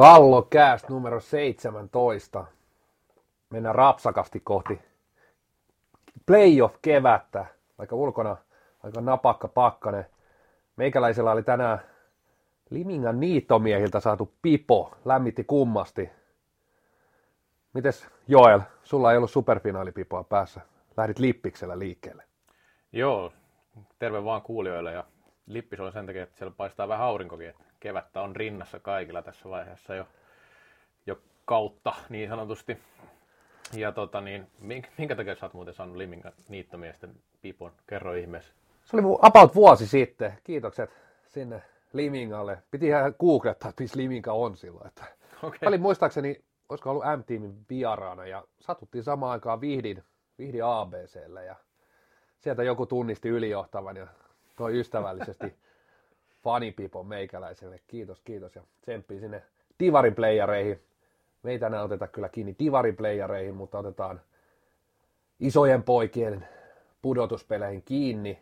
[0.00, 2.44] Kallo Cast numero 17.
[3.50, 4.80] Mennään rapsakasti kohti
[6.26, 7.46] playoff-kevättä,
[7.78, 8.36] vaikka ulkona
[8.82, 10.06] aika napakka pakkane.
[10.76, 11.80] Meikäläisellä oli tänään
[12.70, 16.10] Limingan niittomiehiltä saatu pipo, lämmitti kummasti.
[17.72, 20.60] Mites Joel, sulla ei ollut superfinaalipipoa päässä,
[20.96, 22.24] lähdit lippiksellä liikkeelle.
[22.92, 23.32] Joo,
[23.98, 25.04] terve vaan kuulijoille ja
[25.52, 29.50] lippis on sen takia, että siellä paistaa vähän aurinkokin, että kevättä on rinnassa kaikilla tässä
[29.50, 30.06] vaiheessa jo,
[31.06, 32.78] jo kautta niin sanotusti.
[33.72, 34.46] Ja tota niin,
[34.98, 37.72] minkä takia sä oot muuten saanut Limingan niittomiesten pipon?
[37.86, 38.54] Kerro ihmeessä.
[38.84, 40.38] Se oli about vuosi sitten.
[40.44, 40.90] Kiitokset
[41.28, 41.62] sinne
[41.92, 42.62] Limingalle.
[42.70, 44.86] Piti ihan googlettaa, että missä Liminga on silloin.
[44.86, 45.04] Että
[45.42, 45.58] okay.
[45.66, 50.04] Oli muistaakseni, olisiko ollut M-tiimin vieraana ja satuttiin samaan aikaan Vihdin,
[50.38, 51.56] Vihdin ABClle ja
[52.38, 54.06] sieltä joku tunnisti ylijohtavan ja
[54.60, 55.54] toi ystävällisesti
[56.44, 57.80] fanipipon meikäläiselle.
[57.86, 59.42] Kiitos, kiitos ja tsemppii sinne
[59.80, 60.80] Divarin playereihin.
[61.42, 64.20] Meitä ei oteta kyllä kiinni Divarin playereihin, mutta otetaan
[65.40, 66.48] isojen poikien
[67.02, 68.38] pudotuspeleihin kiinni.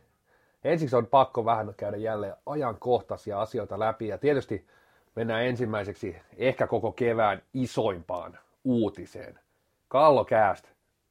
[0.64, 4.66] Ensiksi on pakko vähän käydä jälleen ajankohtaisia asioita läpi ja tietysti
[5.16, 9.38] mennään ensimmäiseksi ehkä koko kevään isoimpaan uutiseen.
[9.88, 10.64] Kallo Cast,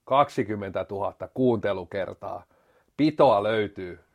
[0.06, 2.44] 20 000 kuuntelukertaa.
[2.98, 4.07] Pitoa löytyy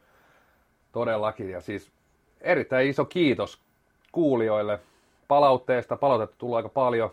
[0.93, 1.91] todellakin ja siis
[2.41, 3.59] erittäin iso kiitos
[4.13, 4.81] kuulijoille
[5.29, 5.97] palautteesta.
[5.97, 7.11] Palautetta tullut aika paljon.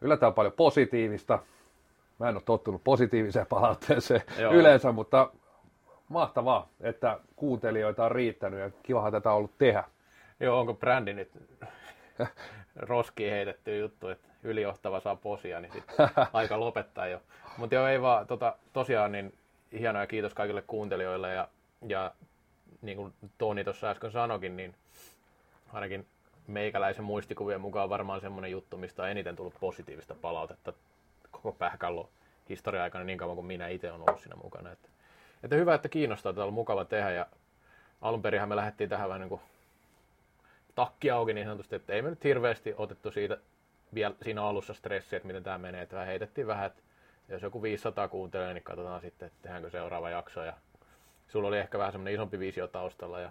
[0.00, 1.38] Yllättävän paljon positiivista.
[2.18, 4.52] Mä en ole tottunut positiiviseen palautteeseen Joo.
[4.52, 5.30] yleensä, mutta
[6.08, 9.84] mahtavaa, että kuuntelijoita on riittänyt ja kivahan tätä on ollut tehdä.
[10.40, 11.30] Joo, onko brändi nyt
[12.76, 15.96] roskiin heitetty juttu, että ylijohtava saa posia, niin sitten
[16.32, 17.20] aika lopettaa jo.
[17.56, 19.34] Mutta joo, ei vaan, tota, tosiaan niin
[19.78, 21.48] hienoa ja kiitos kaikille kuuntelijoille ja,
[21.88, 22.12] ja
[22.82, 24.74] niin kuin Toni tuossa äsken sanokin, niin
[25.72, 26.06] ainakin
[26.46, 30.72] meikäläisen muistikuvien mukaan varmaan semmoinen juttu, mistä on eniten tullut positiivista palautetta
[31.30, 32.08] koko pähkallo
[32.48, 34.72] historia aikana niin kauan kuin minä itse olen ollut siinä mukana.
[34.72, 34.88] Että,
[35.42, 37.10] että hyvä, että kiinnostaa, että on mukava tehdä.
[37.10, 37.26] Ja
[38.00, 39.40] alun perin me lähdettiin tähän vähän niin kuin
[40.74, 43.38] takki auki niin sanotusti, että ei me nyt hirveästi otettu siitä
[43.94, 46.82] vielä siinä alussa stressiä, että miten tämä menee, että heitettiin vähän, että
[47.28, 50.44] jos joku 500 kuuntelee, niin katsotaan sitten, että tehdäänkö seuraava jakso.
[50.44, 50.52] Ja
[51.32, 53.30] sulla oli ehkä vähän semmoinen isompi visio taustalla ja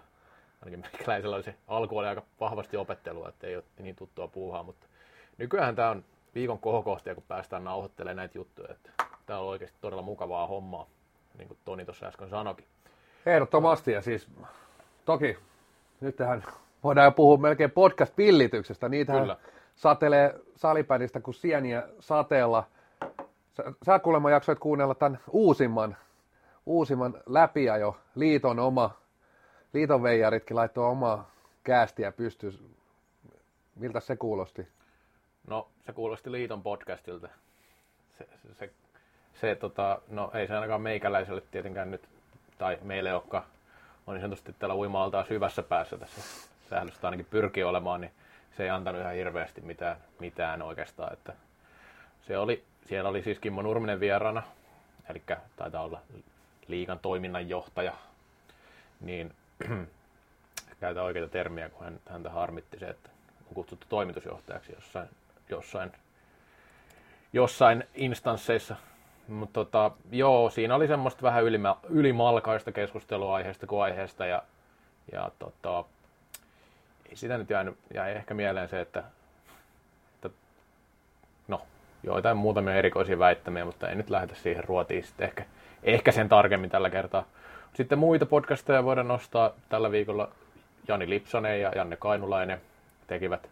[0.60, 4.62] ainakin meikäläisellä oli se alku oli aika vahvasti opettelua, että ei ole niin tuttua puuhaa,
[4.62, 4.86] mutta
[5.38, 6.04] nykyään tämä on
[6.34, 8.90] viikon kohokohtia, kun päästään nauhoittelemaan näitä juttuja, että
[9.26, 10.86] tämä on oikeasti todella mukavaa hommaa,
[11.38, 12.66] niin kuin Toni tuossa äsken sanoikin.
[13.26, 14.28] Ehdottomasti ja siis
[15.04, 15.38] toki
[16.00, 16.44] nyt tähän
[16.84, 19.36] voidaan jo puhua melkein podcast-pillityksestä, niitä
[19.74, 22.64] satelee salipänistä kuin sieniä sateella.
[23.56, 25.96] Sä, sä kuulemma jaksoit kuunnella tämän uusimman
[26.66, 28.90] uusimman läpiajo, liiton oma,
[29.72, 31.30] liiton veijaritkin laittoi omaa
[31.64, 32.58] käästiä pystyyn.
[33.76, 34.68] Miltä se kuulosti?
[35.46, 37.28] No, se kuulosti liiton podcastilta.
[38.18, 38.70] Se, se, se,
[39.40, 42.08] se tota, no ei se ainakaan meikäläiselle tietenkään nyt,
[42.58, 43.44] tai meille, jotka
[44.06, 48.12] on niin sanotusti täällä uima syvässä päässä tässä sählystä ainakin pyrkii olemaan, niin
[48.56, 51.12] se ei antanut ihan hirveästi mitään, mitään oikeastaan.
[51.12, 51.32] Että
[52.26, 54.42] se oli, siellä oli siis Kimmo Nurminen vieraana,
[55.10, 55.22] eli
[55.56, 56.00] taitaa olla
[56.72, 57.92] liikan toiminnanjohtaja,
[59.00, 59.34] niin
[60.80, 63.10] käytä oikeita termiä, kun hän, häntä harmitti se, että
[63.48, 65.08] on kutsuttu toimitusjohtajaksi jossain,
[65.50, 65.92] jossain,
[67.32, 68.76] jossain instansseissa.
[69.28, 74.42] Mutta tota, joo, siinä oli semmoista vähän ylimä, ylimalkaista keskustelua aiheesta kuin aiheesta ja,
[75.12, 75.84] ja tota,
[77.14, 79.04] sitä nyt jäänyt, jäi ehkä mieleen se, että,
[80.14, 80.38] että
[81.48, 81.62] no,
[82.02, 85.44] joitain muutamia erikoisia väittämiä, mutta ei nyt lähdetä siihen ruotiin sitten ehkä
[85.82, 87.24] ehkä sen tarkemmin tällä kertaa.
[87.74, 90.28] Sitten muita podcasteja voidaan nostaa tällä viikolla.
[90.88, 92.60] Jani Lipsonen ja Janne Kainulainen
[93.06, 93.48] tekivät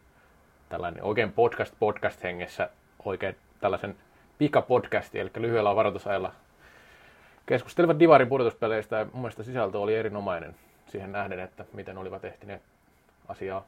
[0.69, 2.71] tällainen oikein podcast podcast hengessä
[3.05, 3.97] oikein tällaisen
[4.39, 6.33] pikapodcasti, eli lyhyellä varoitusajalla
[7.47, 10.55] keskustelivat Divarin pudotuspeleistä ja mun mielestä sisältö oli erinomainen
[10.89, 12.63] siihen nähden, että miten olivat ehtineet
[13.29, 13.65] asiaa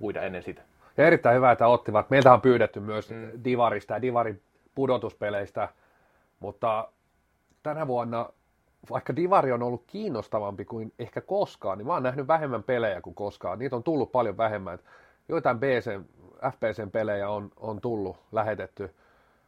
[0.00, 0.62] uida ennen sitä.
[0.96, 2.10] Ja erittäin hyvä, että ottivat.
[2.10, 3.30] Meiltä on pyydetty myös mm.
[3.44, 4.42] Divarista ja Divarin
[4.74, 5.68] pudotuspeleistä,
[6.40, 6.88] mutta
[7.66, 8.30] tänä vuonna,
[8.90, 13.14] vaikka Divari on ollut kiinnostavampi kuin ehkä koskaan, niin mä oon nähnyt vähemmän pelejä kuin
[13.14, 13.58] koskaan.
[13.58, 14.78] Niitä on tullut paljon vähemmän.
[15.28, 16.00] Joitain BC,
[16.52, 18.94] FPC-pelejä on, on tullut, lähetetty.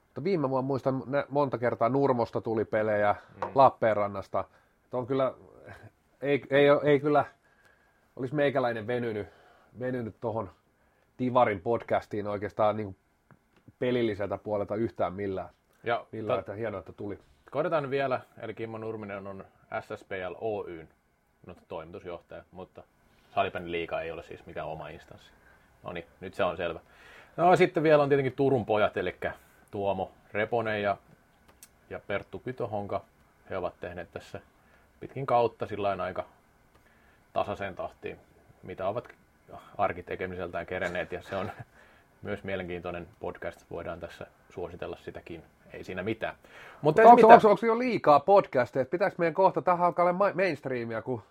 [0.04, 3.50] Mutta viime vuonna muistan monta kertaa Nurmosta tuli pelejä, mm.
[3.54, 4.44] Lappeenrannasta.
[4.92, 5.34] on kyllä,
[6.20, 7.24] ei, ei, ei kyllä
[8.16, 9.26] olisi meikäläinen venynyt,
[9.80, 10.50] venynyt tuohon
[11.18, 12.96] Divarin podcastiin oikeastaan niin
[13.78, 15.50] pelilliseltä puolelta yhtään millään.
[15.84, 17.18] Ja, millään, ta- että hienoa, että tuli.
[17.50, 19.44] Korjataan vielä, eli Kimmo Nurminen on
[19.80, 20.88] SSPL Oyn
[21.46, 22.82] no, toimitusjohtaja, mutta
[23.34, 25.30] Salipäin liiga ei ole siis mikään oma instanssi.
[25.82, 26.80] No niin, nyt se on selvä.
[27.36, 29.16] No sitten vielä on tietenkin Turun pojat, eli
[29.70, 30.96] Tuomo Reponen ja,
[31.90, 33.04] ja Perttu Kytohonka.
[33.50, 34.40] He ovat tehneet tässä
[35.00, 36.24] pitkin kautta sillä aika
[37.32, 38.18] tasaiseen tahtiin,
[38.62, 39.08] mitä ovat
[39.78, 41.12] arkitekemiseltään kerenneet.
[41.12, 41.50] Ja se on
[42.22, 43.70] myös mielenkiintoinen podcast.
[43.70, 45.42] Voidaan tässä suositella sitäkin.
[45.72, 46.34] Ei siinä mitään.
[46.82, 47.34] Mutta onko, mitään.
[47.34, 48.84] onko, onko, jo liikaa podcasteja?
[48.84, 51.22] Pitäisikö meidän kohta, tähän alkaa olla mainstreamia, kun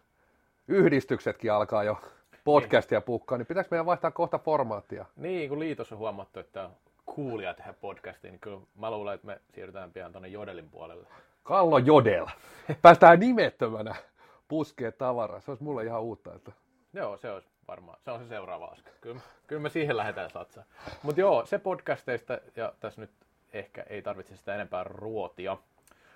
[0.68, 1.98] yhdistyksetkin alkaa jo
[2.44, 5.06] podcastia pukkaa, niin pitäisikö meidän vaihtaa kohta formaattia?
[5.16, 6.72] Niin, kun liitossa on huomattu, että on
[7.06, 11.08] kuulia tehdä podcastia, niin kyllä mä luulen, että me siirrytään pian tuonne Jodelin puolelle.
[11.44, 12.26] Kallo Jodel.
[12.82, 13.96] Päästään nimettömänä
[14.48, 15.40] puskeen tavaraa.
[15.40, 16.34] Se olisi mulle ihan uutta.
[16.36, 16.52] Että...
[16.94, 18.00] Joo, se olisi varmaan.
[18.06, 18.94] Se on se seuraava askel.
[19.02, 20.64] Kyllä, kyllä me siihen lähdetään satsaa.
[21.04, 23.12] Mutta joo, se podcasteista, ja tässä nyt
[23.60, 25.58] ehkä ei tarvitse sitä enempää ruotia.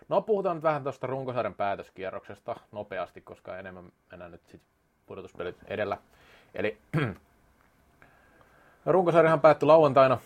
[0.09, 4.61] No puhutaan nyt vähän tuosta runkosarjan päätöskierroksesta nopeasti, koska enemmän mennään nyt sit
[5.05, 5.97] pudotuspelit edellä.
[6.55, 6.77] Eli
[8.85, 10.17] runkosarjahan päättyi lauantaina.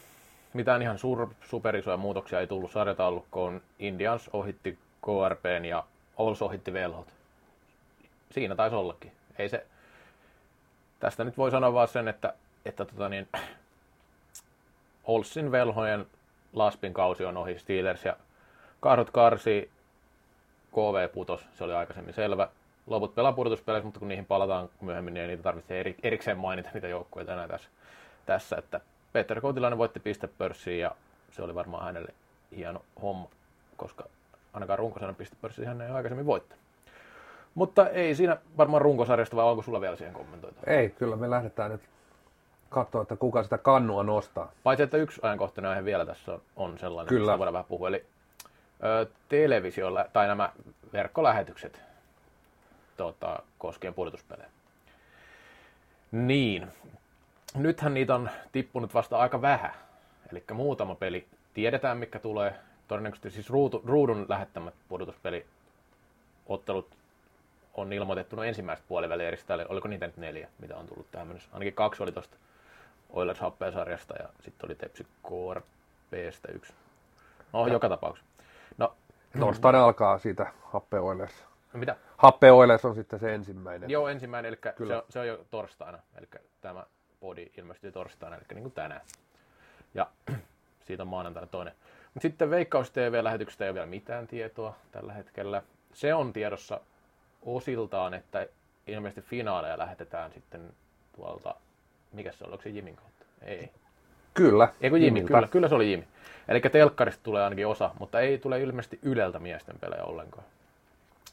[0.53, 3.61] Mitään ihan sur, superisoja muutoksia ei tullut sarjataulukkoon.
[3.79, 5.83] Indians ohitti KRPn ja
[6.17, 7.07] Ols ohitti Velhot.
[8.31, 9.11] Siinä taisi ollakin.
[9.37, 9.65] Ei se,
[10.99, 12.33] tästä nyt voi sanoa vaan sen, että,
[12.65, 13.27] että tota niin,
[15.03, 16.05] Olsin velhojen
[16.55, 18.15] Laspin kausi on ohi Steelers ja
[18.79, 19.69] Karhut karsi,
[20.71, 22.49] KV putos, se oli aikaisemmin selvä.
[22.87, 23.35] Loput pelaa
[23.83, 27.47] mutta kun niihin palataan myöhemmin, niin ei niitä tarvitse eri, erikseen mainita niitä joukkueita enää
[27.47, 27.69] tässä.
[28.25, 28.79] tässä että
[29.13, 30.91] Peter Koutilainen voitti pistepörssiin ja
[31.31, 32.13] se oli varmaan hänelle
[32.55, 33.29] hieno homma,
[33.77, 34.03] koska
[34.53, 36.65] ainakaan runkosarjan pistepörssiin hän ei aikaisemmin voittanut.
[37.55, 40.61] Mutta ei siinä varmaan runkosarjasta, vai onko sulla vielä siihen kommentoita?
[40.67, 41.81] Ei, kyllä me lähdetään nyt
[42.75, 44.51] katsoa, että kuka sitä kannua nostaa.
[44.63, 47.31] Paitsi, että yksi ajankohtainen aihe vielä tässä on sellainen, Kyllä.
[47.31, 47.87] mistä voidaan vähän puhua.
[47.87, 48.05] Eli
[48.83, 50.49] ö, televisiolla, tai nämä
[50.93, 51.81] verkkolähetykset
[52.97, 54.49] tota, koskien pudotuspelejä.
[56.11, 56.67] Niin,
[57.55, 59.73] nythän niitä on tippunut vasta aika vähän.
[60.31, 62.53] Eli muutama peli tiedetään, mikä tulee.
[62.87, 66.87] Todennäköisesti siis ruutu, ruudun lähettämät pudotuspeliottelut
[67.73, 71.49] on ilmoitettu no ensimmäistä puolivälieristä, eli oliko niitä nyt neljä, mitä on tullut tähän mennessä.
[71.53, 72.37] Ainakin kaksi oli tuosta
[73.15, 73.39] Oilers
[73.73, 76.73] sarjasta ja sitten oli Tepsi KRPstä yksi.
[77.53, 77.73] No, ja.
[77.73, 78.31] joka tapauksessa.
[78.77, 78.95] No,
[79.39, 81.45] Torstaina alkaa siitä Happe Oilers.
[81.73, 81.95] No, mitä?
[82.17, 83.89] Happe Oilers on sitten se ensimmäinen.
[83.89, 84.93] Joo, ensimmäinen, eli Kyllä.
[84.93, 85.99] Se, on, se on jo torstaina.
[86.17, 86.27] Eli
[86.61, 86.85] tämä
[87.19, 89.01] podi ilmestyy torstaina, eli niin kuin tänään.
[89.93, 90.07] Ja
[90.85, 91.73] siitä on maanantaina toinen.
[92.13, 95.61] Mutta sitten Veikkaus TV-lähetyksestä ei ole vielä mitään tietoa tällä hetkellä.
[95.93, 96.81] Se on tiedossa
[97.41, 98.47] osiltaan, että
[98.87, 100.73] ilmeisesti finaaleja lähetetään sitten
[101.15, 101.55] tuolta,
[102.15, 103.25] mikä se on, onko se Jimin kautta?
[103.41, 103.71] Ei.
[104.33, 104.67] Kyllä.
[104.81, 105.23] Eikö Jimi?
[105.23, 106.07] Kyllä, kyllä se oli Jimi.
[106.47, 110.45] Eli telkkarista tulee ainakin osa, mutta ei tule ilmeisesti Yleltä miesten pelejä ollenkaan.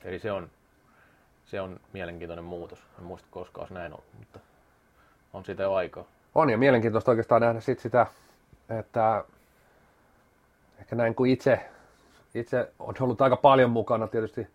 [0.05, 0.50] Eli se on,
[1.46, 2.79] se on mielenkiintoinen muutos.
[2.99, 4.40] En muista koskaan olisi näin ollut, mutta
[5.32, 6.05] on siitä jo aikaa.
[6.34, 8.06] On ja mielenkiintoista oikeastaan nähdä sit sitä,
[8.79, 9.25] että
[10.81, 11.61] ehkä näin kuin itse,
[12.34, 14.46] itse on ollut aika paljon mukana tietysti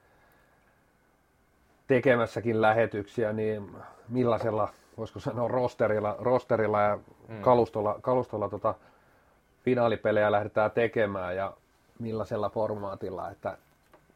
[1.87, 3.75] tekemässäkin lähetyksiä, niin
[4.09, 7.41] millaisella, voisiko sanoa, rosterilla, rosterilla ja mm.
[7.41, 8.75] kalustolla, kalustolla tota,
[9.65, 11.53] finaalipelejä lähdetään tekemään ja
[11.99, 13.57] millaisella formaatilla, että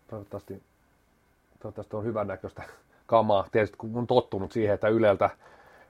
[0.07, 0.63] toivottavasti,
[1.59, 2.63] toivottavasti on hyvän näköistä
[3.05, 3.47] kamaa.
[3.51, 5.29] Tietysti kun on tottunut siihen, että Yleltä,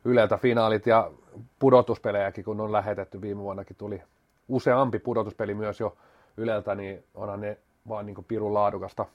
[0.06, 1.12] Yleltä finaalit ja
[1.60, 4.02] pudotuspelejäkin, kun on lähetetty viime vuonnakin, tuli
[4.48, 5.98] useampi pudotuspeli myös jo
[6.38, 7.58] Yleltä, niin onhan ne
[7.90, 9.06] vaan niin pirun laadukasta,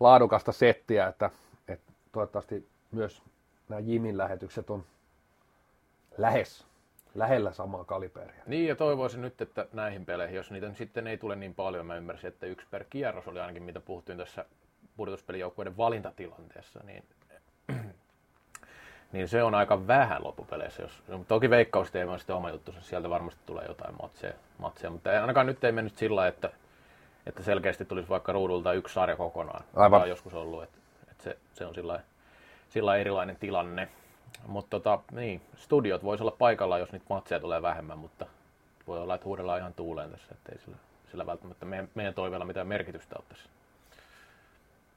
[0.00, 1.30] laadukasta settiä, että
[2.12, 3.22] toivottavasti myös
[3.68, 4.84] nämä Jimin lähetykset on
[6.18, 6.66] lähes,
[7.14, 8.42] lähellä samaa kaliberia.
[8.46, 11.96] Niin, ja toivoisin nyt, että näihin peleihin, jos niitä sitten ei tule niin paljon, mä
[11.96, 14.44] ymmärsin, että yksi per kierros oli ainakin, mitä puhuttiin tässä
[14.96, 17.04] pudotuspelijoukkueiden valintatilanteessa, niin,
[19.12, 20.82] niin se on aika vähän loppupeleissä.
[20.82, 25.46] Jos, toki veikkausteema on sitten oma juttu, sieltä varmasti tulee jotain matseja, matseja mutta ainakaan
[25.46, 26.50] nyt ei mennyt sillä, että,
[27.26, 29.64] että selkeästi tulisi vaikka ruudulta yksi sarja kokonaan.
[29.76, 30.02] Aivan.
[30.02, 30.78] on joskus ollut, että
[31.18, 31.74] se, se on
[32.68, 33.88] sillä erilainen tilanne.
[34.46, 38.26] Mutta tota, niin, studiot voisi olla paikalla, jos niitä matseja tulee vähemmän, mutta
[38.86, 40.76] voi olla, että huudellaan ihan tuuleen tässä, ettei sillä,
[41.10, 43.48] sillä välttämättä meidän, meidän toiveella mitään merkitystä ole tässä.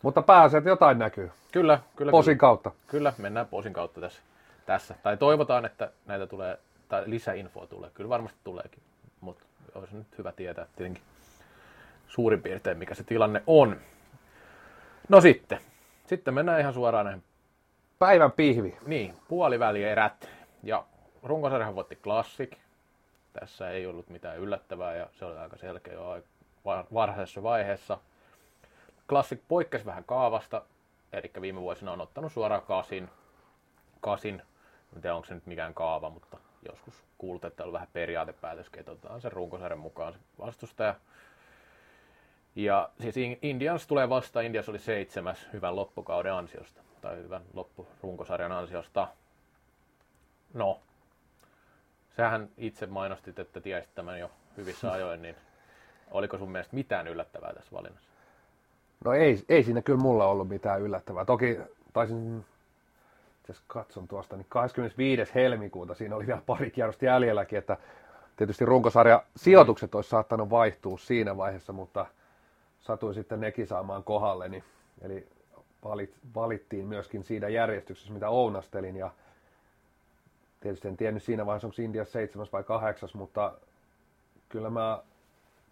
[0.02, 1.32] Mutta pääsee, että jotain näkyy.
[1.52, 2.12] Kyllä, kyllä.
[2.12, 2.40] Posin kyllä.
[2.40, 2.72] kautta.
[2.88, 4.22] Kyllä, mennään posin kautta tässä.
[4.66, 4.96] tässä.
[5.04, 6.58] Tai toivotaan, että näitä tulee,
[6.90, 7.90] tai lisäinfoa tulee.
[7.94, 8.84] Kyllä varmasti tuleekin,
[9.22, 11.04] mutta olisi nyt hyvä tietää tietenkin
[12.08, 13.78] suurin piirtein, mikä se tilanne on.
[15.10, 15.60] No sitten,
[16.08, 17.24] sitten mennään ihan suoraan näihin.
[18.00, 18.78] Päivän pihvi.
[18.86, 20.30] Niin, puolivälierät.
[20.64, 20.86] Ja
[21.24, 22.52] runkosarjahan voitti Classic.
[23.34, 26.24] Tässä ei ollut mitään yllättävää ja se oli aika selkeä jo
[26.94, 27.98] varhaisessa vaiheessa.
[29.10, 30.62] Classic poikkesi vähän kaavasta,
[31.14, 33.10] eli viime vuosina on ottanut suoraan kasin.
[34.02, 34.42] Kasin,
[34.96, 36.38] en tiedä onko se nyt mikään kaava, mutta
[36.70, 40.96] joskus kuullut, että on vähän periaatepäätös, että otetaan sen runkosarjan mukaan se vastustaja.
[42.56, 49.08] Ja siis Indians tulee vasta, Indians oli seitsemäs hyvän loppukauden ansiosta, tai hyvän loppurunkosarjan ansiosta.
[50.54, 50.80] No,
[52.18, 55.36] sähän itse mainostit, että tiesit tämän jo hyvissä ajoin, niin
[56.12, 58.10] oliko sun mielestä mitään yllättävää tässä valinnassa?
[59.06, 61.26] No ei, ei siinä kyllä mulla ollut mitään yllättävää.
[61.26, 61.60] Toki
[61.94, 62.46] taisin,
[63.48, 65.32] jos katson tuosta, niin 25.
[65.36, 67.78] helmikuuta siinä oli vielä pari kierrosta jäljelläkin, että
[68.36, 72.06] tietysti runkosarja sijoitukset olisi saattanut vaihtua siinä vaiheessa, mutta
[72.82, 74.64] satui sitten nekin saamaan kohdalle, niin,
[75.02, 75.28] eli
[75.84, 79.12] valit, valittiin myöskin siinä järjestyksessä, mitä ounastelin, ja
[80.60, 83.54] tietysti en tiennyt siinä vaiheessa, onko India seitsemäs vai kahdeksas, mutta
[84.50, 85.00] kyllä mä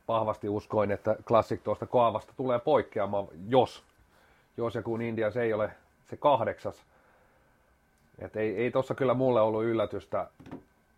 [0.08, 3.84] vahvasti uskoin, että Classic tuosta Koavasta tulee poikkeamaan, jos,
[4.58, 5.72] jos ja kun Indians ei ole
[6.10, 6.84] se kahdeksas.
[8.20, 10.28] Et ei, ei tuossa kyllä mulle ollut yllätystä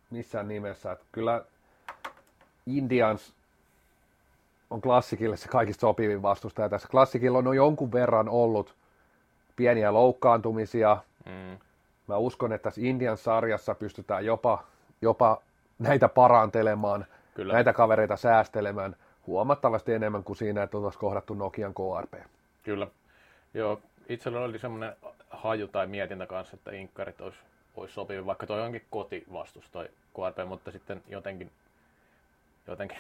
[0.10, 0.92] missään nimessä.
[0.92, 1.46] Et kyllä
[2.66, 3.34] Indians
[4.70, 6.70] on klassikille se kaikista sopivin vastustaja.
[6.70, 8.76] Tässä klassikilla on jonkun verran ollut
[9.56, 10.98] pieniä loukkaantumisia.
[11.26, 11.58] Mm.
[12.08, 14.64] Mä uskon, että tässä Indian sarjassa pystytään jopa,
[15.02, 15.42] jopa
[15.80, 17.06] näitä parantelemaan–
[17.40, 17.54] Kyllä.
[17.54, 18.96] näitä kavereita säästelemään
[19.28, 22.14] huomattavasti enemmän kuin siinä, että oltaisiin kohdattu Nokian KRP.
[22.64, 22.88] Kyllä.
[23.54, 24.96] Joo, itsellä oli semmoinen
[25.30, 27.38] haju tai mietintä kanssa, että inkkarit olisi,
[27.76, 31.52] olisi sopivi, vaikka toi onkin kotivastus toi KRP, mutta sitten jotenkin,
[32.68, 32.98] jotenkin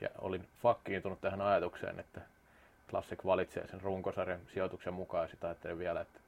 [0.00, 2.20] ja olin fakkiintunut tähän ajatukseen, että
[2.90, 5.24] Classic valitsee sen runkosarjan sijoituksen mukaan.
[5.24, 6.20] Ja sitä ajattelin vielä, että,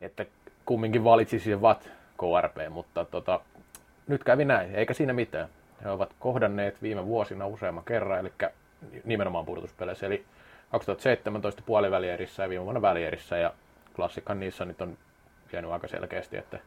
[0.00, 0.26] että
[0.64, 3.40] kumminkin valitsisi VAT KRP, mutta tota,
[4.06, 5.48] nyt kävi näin, eikä siinä mitään.
[5.84, 8.32] He ovat kohdanneet viime vuosina useamman kerran, eli
[9.04, 10.24] nimenomaan pudotuspeleissä, eli
[10.70, 13.52] 2017 puolivälierissä ja viime vuonna välierissä, ja
[13.96, 14.98] klassikkan niissä nyt on
[15.52, 16.58] jäänyt aika selkeästi, että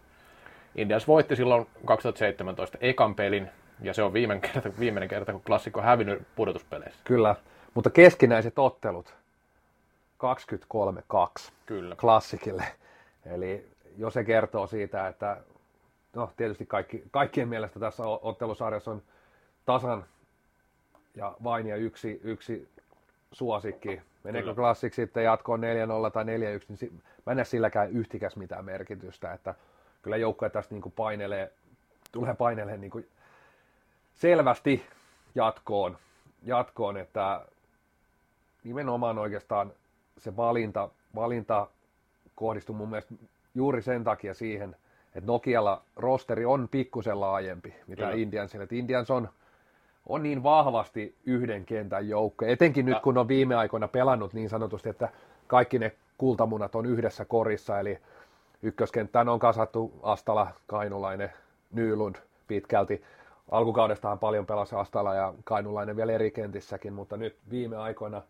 [0.76, 3.50] Indians voitti silloin 2017 ekan pelin,
[3.82, 7.00] ja se on viimeinen kerta, viimeinen kerta kun klassikko on hävinnyt pudotuspeleissä.
[7.04, 7.36] Kyllä,
[7.74, 9.14] mutta keskinäiset ottelut
[11.48, 11.96] 23-2 Kyllä.
[11.96, 12.64] klassikille.
[13.26, 15.38] Eli jo se kertoo siitä, että
[16.16, 19.02] no tietysti kaikki, kaikkien mielestä tässä ottelusarjassa on
[19.66, 20.06] tasan
[21.16, 22.68] ja vain ja yksi, yksi
[23.32, 24.02] suosikki.
[24.24, 29.34] Meneekö klassiksi sitten jatkoon 4-0 tai 4-1, niin mä en näe silläkään yhtikäs mitään merkitystä,
[29.34, 29.56] että
[30.02, 31.52] kyllä joukkoja tästä niin kuin painelee,
[32.12, 33.08] tulee painelee niin kuin
[34.22, 34.86] selvästi
[35.36, 35.98] jatkoon,
[36.44, 37.46] jatkoon, että
[38.64, 39.74] nimenomaan oikeastaan
[40.18, 41.68] se valinta, valinta
[42.36, 43.14] kohdistuu mun mielestä
[43.56, 44.76] juuri sen takia siihen,
[45.16, 48.16] että Nokialla rosteri on pikkusen laajempi, mitä Kyllä.
[48.16, 48.64] Indiansilla.
[48.64, 49.30] Että Indians on,
[50.06, 54.90] on niin vahvasti yhden kentän joukko, etenkin nyt kun on viime aikoina pelannut niin sanotusti,
[54.90, 55.10] että
[55.48, 58.00] kaikki ne kultamunat on yhdessä korissa, eli
[58.62, 61.32] ykköskenttään on kasattu Astala, Kainulainen,
[61.72, 62.16] Nylund
[62.48, 63.04] pitkälti.
[63.52, 68.22] Alkukaudestahan paljon pelasi Astala ja Kainulainen vielä eri kentissäkin, mutta nyt viime aikoina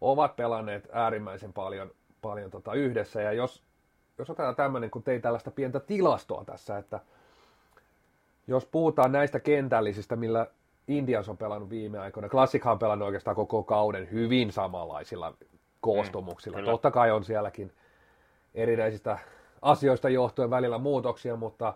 [0.00, 1.90] ovat pelanneet äärimmäisen paljon,
[2.22, 3.62] paljon tota yhdessä, ja jos
[4.20, 7.00] jos otetaan tämmöinen, kun tein tällaista pientä tilastoa tässä, että
[8.46, 10.46] jos puhutaan näistä kentällisistä, millä
[10.88, 15.34] Indians on pelannut viime aikoina, Klassikhan on pelannut oikeastaan koko kauden hyvin samanlaisilla
[15.80, 16.58] koostumuksilla.
[16.58, 17.72] Mm, Totta kai on sielläkin
[18.54, 19.18] erinäisistä
[19.62, 21.74] asioista johtuen välillä muutoksia, mutta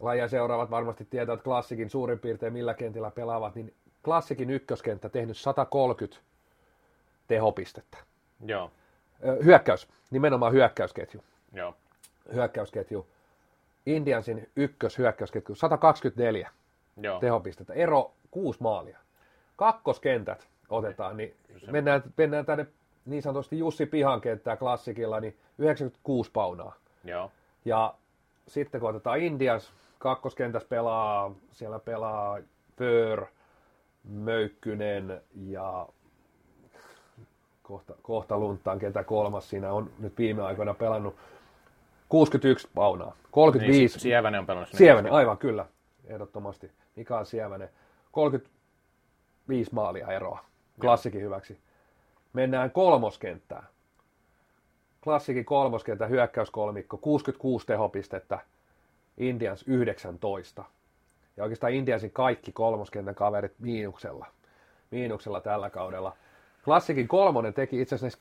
[0.00, 3.74] lajia seuraavat varmasti tietävät Klassikin suurin piirtein millä kentillä pelaavat, niin
[4.04, 6.22] Klassikin ykköskenttä tehnyt 130
[7.28, 7.98] tehopistettä.
[8.46, 8.70] Joo.
[9.44, 11.20] Hyökkäys, nimenomaan hyökkäysketju.
[11.52, 11.74] Joo.
[12.32, 13.06] hyökkäysketju.
[13.86, 16.50] Indiansin ykköshyökkäysketju 124
[16.96, 17.20] Joo.
[17.20, 17.72] tehopistettä.
[17.74, 18.98] Ero kuusi maalia.
[19.56, 21.34] Kakkoskentät otetaan, niin
[21.70, 22.66] mennään, mennään tänne
[23.06, 26.74] niin sanotusti Jussi Pihan kenttää klassikilla, niin 96 paunaa.
[27.04, 27.30] Joo.
[27.64, 27.94] Ja
[28.48, 29.72] sitten kun otetaan Indians,
[30.04, 32.38] kakkoskentässä pelaa, siellä pelaa
[32.76, 33.26] Pör,
[34.04, 35.88] Möykkynen ja
[37.62, 41.16] kohta, kohta Luntaan, ketä kolmas siinä on nyt viime aikoina pelannut
[42.08, 43.16] 61 paunaa.
[43.30, 43.94] 35.
[43.94, 44.70] Niin, Sievänen on pelannut.
[44.74, 45.66] Sievänen, aivan kyllä.
[46.04, 46.70] Ehdottomasti.
[46.96, 47.68] Mikael Sievänen.
[48.12, 50.44] 35 maalia eroa.
[50.80, 51.58] Klassikin hyväksi.
[52.32, 53.66] Mennään kolmoskenttään.
[55.04, 58.38] Klassikin kolmoskenttä, hyökkäyskolmikko, 66 tehopistettä,
[59.18, 60.64] Indians 19.
[61.36, 64.26] Ja oikeastaan Indiansin kaikki kolmoskentän kaverit miinuksella.
[64.90, 66.16] Miinuksella tällä kaudella.
[66.64, 68.18] Klassikin kolmonen teki itse asiassa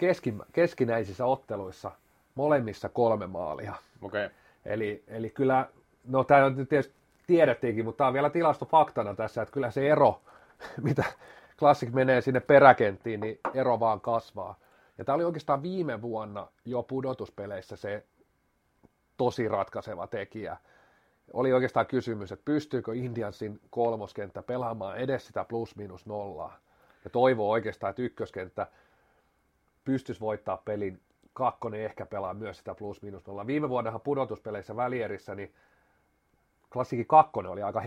[0.54, 1.92] keskinäisissä otteluissa–
[2.36, 3.74] molemmissa kolme maalia.
[4.02, 4.30] Okay.
[4.66, 5.68] Eli, eli kyllä,
[6.08, 6.94] no tämä on tietysti
[7.28, 10.22] tiedettiinkin, mutta tämä on vielä tilastofaktana tässä, että kyllä se ero,
[10.82, 11.04] mitä
[11.58, 14.56] Classic menee sinne peräkenttiin, niin ero vaan kasvaa.
[14.98, 18.04] Ja tämä oli oikeastaan viime vuonna jo pudotuspeleissä se
[19.18, 20.58] tosi ratkaiseva tekijä.
[21.34, 26.58] Oli oikeastaan kysymys, että pystyykö Indiansin kolmoskenttä pelaamaan edes sitä plus-minus nollaa.
[27.03, 28.68] Ja toivoo oikeastaan, että ykköskenttä
[29.84, 31.01] pystyisi voittaa pelin,
[31.34, 33.48] kakkonen ehkä pelaa myös sitä plus-minus nollaa.
[33.48, 35.53] Viime vuonnahan pudotuspeleissä välierissä, niin
[36.74, 37.82] klassikin kakkonen oli aika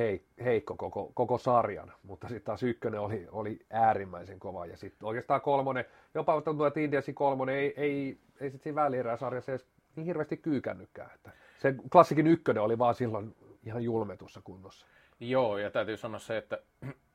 [0.45, 4.66] heikko koko, koko sarjan, mutta sitten taas ykkönen oli, oli äärimmäisen kova.
[4.66, 9.52] Ja sitten oikeastaan kolmonen, jopa tuntuu, että Indiansin kolmonen ei, ei, ei sitten siinä välieräsarjassa
[9.52, 9.66] edes
[9.97, 11.11] niin hirveästi kyykännytkään.
[11.14, 13.35] Että se klassikin ykkönen oli vaan silloin
[13.65, 14.87] ihan julmetussa kunnossa.
[15.21, 16.59] Joo, ja täytyy sanoa se, että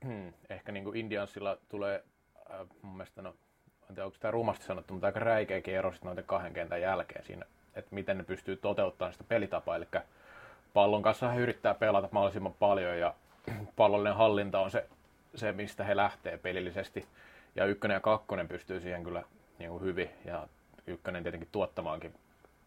[0.50, 2.04] ehkä niin kuin Indiansilla tulee
[2.52, 3.36] äh, mun mielestä, no,
[3.88, 7.46] tiedä onko tämä rumasti sanottu, mutta aika räikeäkin ero sitten noiden kahden kentän jälkeen siinä,
[7.76, 9.76] että miten ne pystyy toteuttamaan sitä pelitapaa.
[9.76, 9.88] Eli
[10.74, 13.14] pallon kanssa he yrittää pelata mahdollisimman paljon ja
[13.76, 14.86] pallollinen hallinta on se,
[15.36, 17.06] se mistä he lähtee pelillisesti.
[17.56, 19.24] Ja ykkönen ja kakkonen pystyy siihen kyllä
[19.60, 20.48] niin kuin hyvin ja
[20.88, 22.14] ykkönen tietenkin tuottamaankin,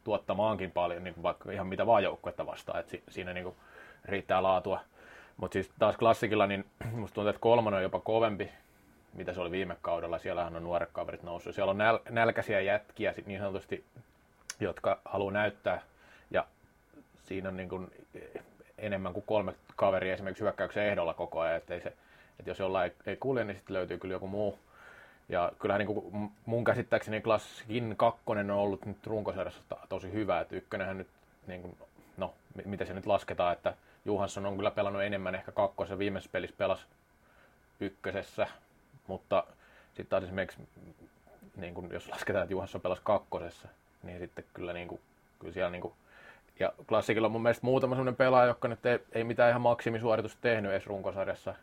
[0.04, 3.56] tuottamaankin paljon, niin kuin vaikka ihan mitä vaan joukkuetta vastaan, että siinä niin kuin
[4.04, 4.80] riittää laatua.
[5.37, 8.50] Mutta siis taas klassikilla, niin musta tuntuu, että kolmonen on jopa kovempi,
[9.14, 10.18] mitä se oli viime kaudella.
[10.18, 11.54] Siellähän on nuoret kaverit noussut.
[11.54, 13.84] Siellä on näl- nälkäisiä jätkiä niin sanotusti,
[14.61, 15.82] jotka haluaa näyttää.
[16.30, 16.46] Ja
[17.23, 17.90] siinä on niin kuin
[18.78, 21.56] enemmän kuin kolme kaveria esimerkiksi hyökkäyksen ehdolla koko ajan.
[21.56, 21.92] Että, se,
[22.38, 24.58] että jos jollain ei, ei kulje, niin sitten löytyy kyllä joku muu.
[25.28, 30.40] Ja kyllähän niin kuin mun käsittääkseni klassikin kakkonen on ollut nyt runkosarjassa tosi hyvä.
[30.40, 31.09] Että ykkönenhän nyt,
[31.47, 31.76] niin kuin,
[32.16, 36.57] no miten se nyt lasketaan, että Johansson on kyllä pelannut enemmän ehkä kakkosen viimeisessä pelissä
[36.59, 36.87] pelas
[37.81, 38.47] ykkösessä,
[39.07, 39.45] mutta
[39.87, 40.69] sitten taas esimerkiksi,
[41.57, 43.69] niin kun, jos lasketaan, että Johansson pelasi kakkosessa,
[44.02, 45.00] niin sitten kyllä, niin kuin,
[45.38, 45.95] kyllä siellä niin kuin,
[46.61, 50.38] ja klassikilla on mun mielestä muutama sellainen pelaaja, joka nyt ei, ei mitään ihan maksimisuoritusta
[50.40, 51.54] tehnyt edes runkosarjassa.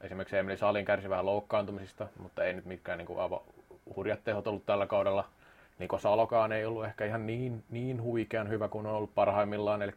[0.00, 3.40] Esimerkiksi Emeli Salin kärsi vähän loukkaantumisista, mutta ei nyt mitkään niin kuin aivan
[3.96, 5.24] hurjat tehot ollut tällä kaudella.
[5.78, 9.92] Niko Salokaan ei ollut ehkä ihan niin, niin huikean hyvä kuin on ollut parhaimmillaan, eli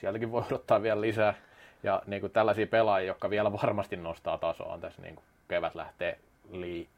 [0.00, 1.34] sieltäkin voi odottaa vielä lisää.
[1.82, 6.18] Ja niin kuin tällaisia pelaajia, jotka vielä varmasti nostaa tasoa tässä niin kuin kevät lähtee
[6.50, 6.88] lii,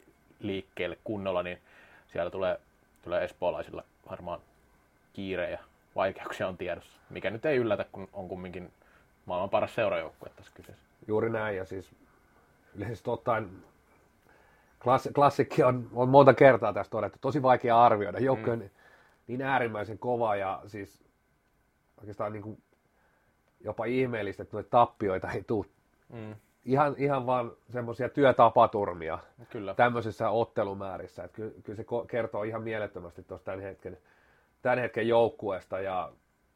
[0.41, 1.59] liikkeelle kunnolla, niin
[2.13, 2.61] siellä tulee,
[3.05, 4.41] tulee espoolaisilla varmaan
[5.13, 5.59] kiire ja
[5.97, 6.99] vaikeuksia on tiedossa.
[7.11, 8.73] Mikä nyt ei yllätä, kun on kumminkin
[9.27, 10.90] maailman paras seurajoukkue tässä kyseessä.
[11.09, 11.95] Juuri näin, ja siis
[12.75, 13.51] yleisesti ottaen
[14.83, 18.19] klass, klassikki on, on monta kertaa tässä todettu, tosi vaikea arvioida.
[18.19, 18.71] Joukkue mm.
[19.27, 21.05] niin äärimmäisen kova ja siis
[21.99, 22.63] oikeastaan niin kuin
[23.61, 25.67] jopa ihmeellistä, että noita tappioita ei tule.
[26.13, 26.35] Mm.
[26.65, 29.19] Ihan, ihan vaan semmoisia työtapaturmia
[29.51, 29.75] kyllä.
[29.75, 31.25] tämmöisissä ottelumäärissä.
[31.25, 33.99] Että kyllä, kyllä se kertoo ihan mielettömästi tuosta tämän hetken,
[34.63, 36.13] tämän hetken joukkueesta ja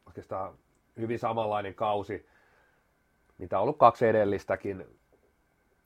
[0.07, 0.55] oikeastaan
[0.99, 2.27] hyvin samanlainen kausi,
[3.39, 4.85] mitä on ollut kaksi edellistäkin.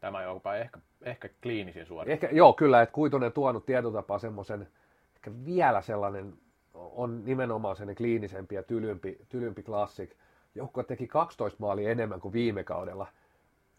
[0.00, 2.12] Tämä on jopa ehkä, ehkä kliinisin suoritus.
[2.12, 4.68] Ehkä, joo, kyllä, että Kuitunen tuonut tietotapaa semmoisen,
[5.16, 6.34] ehkä vielä sellainen,
[6.74, 10.10] on nimenomaan sellainen kliinisempi ja tylympi, tylympi klassik–
[10.58, 13.06] joukkue teki 12 maalia enemmän kuin viime kaudella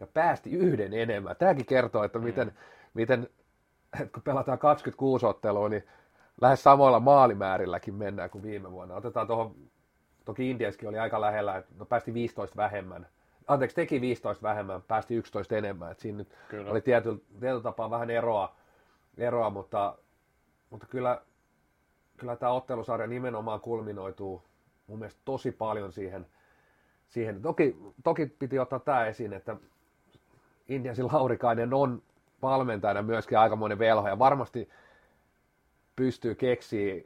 [0.00, 1.36] ja päästi yhden enemmän.
[1.36, 2.54] Tämäkin kertoo, että miten, mm.
[2.94, 3.28] miten
[4.00, 5.86] että kun pelataan 26 ottelua, niin
[6.40, 8.94] lähes samoilla maalimäärilläkin mennään kuin viime vuonna.
[8.94, 9.54] Otetaan tuohon,
[10.24, 13.06] toki Indiaskin oli aika lähellä, että no päästi 15 vähemmän.
[13.52, 15.90] Anteeksi, teki 15 vähemmän, päästi 11 enemmän.
[15.90, 16.70] Että siinä nyt kyllä.
[16.70, 18.56] oli tietyllä, tietyllä tapaa vähän eroa,
[19.18, 19.98] eroa mutta,
[20.70, 21.22] mutta kyllä,
[22.16, 24.42] kyllä tämä ottelusarja nimenomaan kulminoituu
[24.86, 26.26] mun mielestä tosi paljon siihen–
[27.10, 27.42] siihen.
[27.42, 29.56] Toki, toki piti ottaa tämä esiin, että
[30.68, 32.02] Indiasin Laurikainen on
[32.42, 34.68] valmentajana myöskin aikamoinen velho ja varmasti
[35.96, 37.02] pystyy keksiä,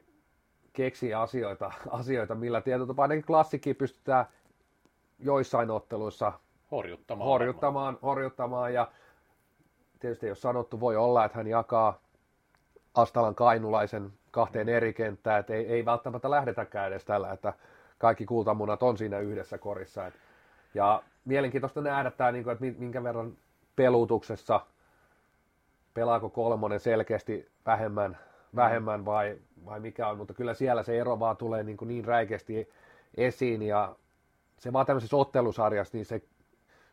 [0.73, 4.25] keksiä asioita, asioita, millä tietyllä tapaa ainakin klassikki pystytään
[5.19, 6.33] joissain otteluissa
[6.71, 8.73] horjuttamaan, horjuttamaan, horjuttamaan.
[8.73, 8.91] Ja
[9.99, 11.99] tietysti jos sanottu, voi olla, että hän jakaa
[12.93, 17.53] Astalan kainulaisen kahteen eri kenttään, että ei, ei välttämättä lähdetäkään edes tällä, että
[17.97, 20.07] kaikki kultamunat on siinä yhdessä korissa.
[20.07, 20.13] Et,
[20.73, 23.37] ja mielenkiintoista nähdä tämä, niin että minkä verran
[23.75, 24.61] pelutuksessa
[25.93, 28.17] pelaako kolmonen selkeästi vähemmän,
[28.55, 32.05] vähemmän vai, vai mikä on, mutta kyllä siellä se ero vaan tulee niin, kuin niin
[32.05, 32.69] räikeästi
[33.17, 33.95] esiin ja
[34.59, 36.21] se vaan tämmöisessä ottelusarjassa, niin se,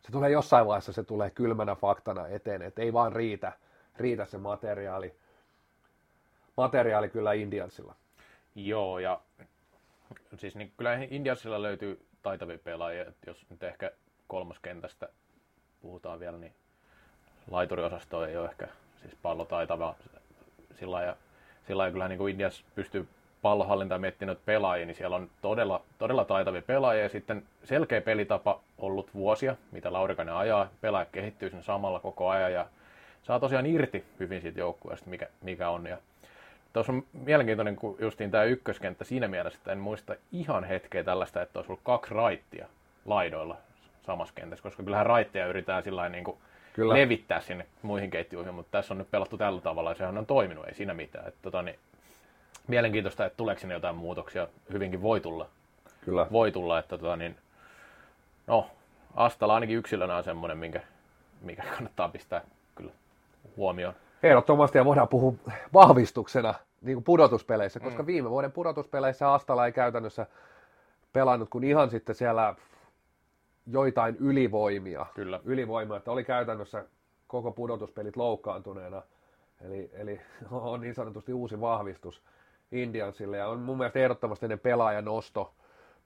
[0.03, 3.53] se tulee jossain vaiheessa, se tulee kylmänä faktana eteen, että ei vaan riitä,
[3.97, 5.15] riitä se materiaali,
[6.57, 7.95] materiaali kyllä Indiansilla.
[8.55, 9.21] Joo, ja
[10.37, 13.91] siis niin kyllä Indiansilla löytyy taitavia pelaajia, että jos nyt ehkä
[14.29, 15.09] kolmoskentästä
[15.83, 16.55] puhutaan vielä, niin
[17.51, 18.69] laituriosasto ei ole ehkä
[19.01, 19.95] siis pallotaitava
[20.79, 21.17] sillä ja
[21.67, 23.09] sillä kyllä niin kuin Indias pystyy
[23.43, 29.15] pallohallintaa miettinyt pelaajia, niin siellä on todella, todella taitavia pelaajia ja sitten selkeä pelitapa ollut
[29.15, 30.69] vuosia, mitä Laurikainen ajaa.
[30.81, 32.67] Pelaaja kehittyy sen samalla koko ajan ja
[33.23, 35.87] saa tosiaan irti hyvin siitä joukkueesta, mikä, mikä on.
[35.87, 35.99] Ja
[36.73, 41.43] Tuossa on mielenkiintoinen kun justiin tämä ykköskenttä siinä mielessä, että en muista ihan hetkeä tällaista,
[41.43, 42.67] että olisi ollut kaksi raittia
[43.05, 43.57] laidoilla
[44.03, 46.39] samassa kentässä, koska kyllähän raitteja yritetään sillä niin kuin
[46.73, 46.95] Kyllä.
[46.95, 50.67] levittää sinne muihin ketjuihin, mutta tässä on nyt pelattu tällä tavalla ja sehän on toiminut,
[50.67, 51.29] ei siinä mitään.
[51.29, 51.79] Että, tota, niin,
[52.69, 55.49] mielenkiintoista, että tuleeko sinne jotain muutoksia, hyvinkin voi tulla.
[56.05, 56.27] Kyllä.
[56.33, 57.37] Voi tulla, että tota, niin,
[58.47, 58.71] no,
[59.15, 60.81] Astala ainakin yksilönä on semmoinen, minkä,
[61.41, 62.45] mikä kannattaa pistää
[62.75, 62.93] kyllä
[63.57, 63.95] huomioon.
[64.23, 65.35] Ehdottomasti ja voidaan puhua
[65.73, 68.07] vahvistuksena niin kuin pudotuspeleissä, koska mm.
[68.07, 70.27] viime vuoden pudotuspeleissä Astala ei käytännössä
[71.13, 72.55] pelannut kuin ihan sitten siellä
[73.67, 75.07] joitain ylivoimia.
[75.15, 75.41] Kyllä.
[75.45, 76.85] Ylivoimia, että oli käytännössä
[77.27, 79.03] koko pudotuspelit loukkaantuneena.
[79.61, 80.21] Eli, eli
[80.51, 82.23] on niin sanotusti uusi vahvistus
[82.73, 85.55] Indiansille ja on mun mielestä ehdottomasti ennen pelaajan nosto,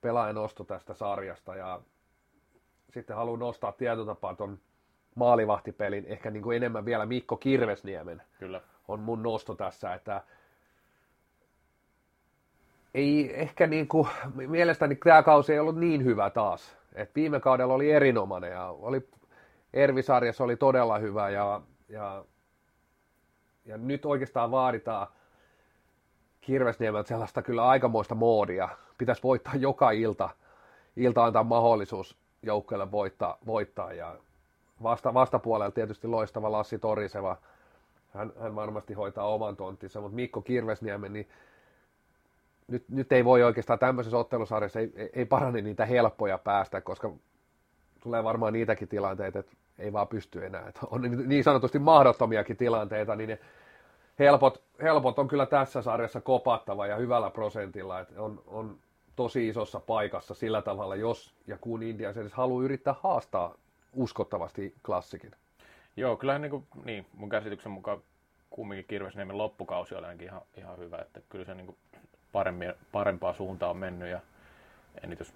[0.01, 1.81] pelaajan nosto tästä sarjasta ja
[2.93, 4.59] sitten haluan nostaa tietotapaa tuon
[5.15, 8.61] maalivahtipelin, ehkä niin kuin enemmän vielä Mikko Kirvesniemen Kyllä.
[8.87, 10.23] on mun nosto tässä, että
[12.93, 16.77] ei ehkä niin kuin, mielestäni tämä kausi ei ollut niin hyvä taas.
[16.93, 19.09] Et viime kaudella oli erinomainen ja oli,
[19.73, 22.25] Ervisarjassa oli todella hyvä ja, ja,
[23.65, 25.07] ja nyt oikeastaan vaaditaan
[26.47, 28.69] Kirvesniemeltä sellaista kyllä aikamoista moodia.
[28.97, 30.29] Pitäisi voittaa joka ilta,
[30.95, 34.15] ilta antaa mahdollisuus joukkueelle voittaa, voittaa ja
[34.83, 37.37] vasta, vastapuolella tietysti loistava Lassi Toriseva.
[38.13, 41.29] Hän, hän varmasti hoitaa oman tonttinsa, mutta Mikko Kirvesniemen, niin
[42.67, 47.11] nyt, nyt ei voi oikeastaan tämmöisessä ottelusarjassa, ei, ei, ei parane niitä helppoja päästä, koska
[48.03, 50.67] tulee varmaan niitäkin tilanteita, että ei vaan pysty enää.
[50.67, 53.39] Että on niin sanotusti mahdottomiakin tilanteita, niin ne
[54.19, 58.77] helpot, helpot on kyllä tässä sarjassa kopattava ja hyvällä prosentilla, että on, on
[59.15, 63.55] tosi isossa paikassa sillä tavalla, jos ja kun India edes haluaa yrittää haastaa
[63.95, 65.31] uskottavasti klassikin.
[65.97, 68.01] Joo, kyllä niin, kuin, niin mun käsityksen mukaan
[68.49, 71.77] kumminkin Kirvesniemen loppukausi oli ainakin ihan, ihan hyvä, että kyllä se niin kuin
[72.91, 74.19] parempaa suuntaa on mennyt ja
[75.03, 75.33] en nyt jos,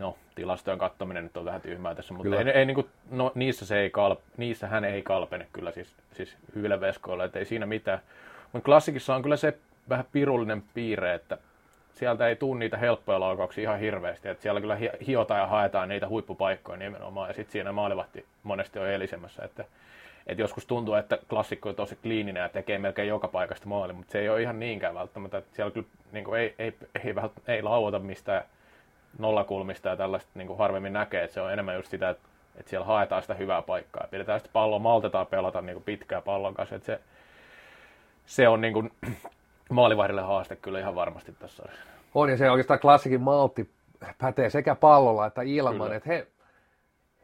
[0.00, 3.66] no, tilastojen katsominen nyt on vähän tyhmää tässä, mutta ei, ei, niin kuin, no, niissä,
[3.66, 7.66] se ei kalp, niissä hän ei kalpene kyllä siis, siis hyvillä veskoilla, että ei siinä
[7.66, 8.00] mitään.
[8.52, 9.58] Mutta klassikissa on kyllä se
[9.88, 11.38] vähän pirullinen piirre, että
[11.94, 14.28] sieltä ei tule niitä helppoja laukauksia ihan hirveästi.
[14.28, 18.88] Että siellä kyllä hiotaan ja haetaan niitä huippupaikkoja nimenomaan, ja sitten siinä maalivahti monesti on
[18.88, 19.44] elisemmässä.
[19.44, 19.64] Että,
[20.26, 24.12] että joskus tuntuu, että klassikko on tosi kliininen ja tekee melkein joka paikasta maali, mutta
[24.12, 25.38] se ei ole ihan niinkään välttämättä.
[25.38, 27.14] Että siellä kyllä niin kuin ei, ei, ei, ei,
[27.54, 28.44] ei lauota mistään
[29.18, 32.70] nollakulmista ja tällaista niin kuin harvemmin näkee, että se on enemmän just sitä, että, että
[32.70, 34.06] siellä haetaan sitä hyvää paikkaa.
[34.10, 36.76] Pidetään sitä palloa, maltetaan pelata niin kuin pitkää pallon kanssa.
[36.76, 37.00] Että se,
[38.26, 38.92] se on niin kuin,
[39.70, 41.62] maalivahdille haaste kyllä ihan varmasti tässä
[42.14, 43.70] On, ja se oikeastaan klassikin maltti
[44.18, 46.26] pätee sekä pallolla että ilman, että he,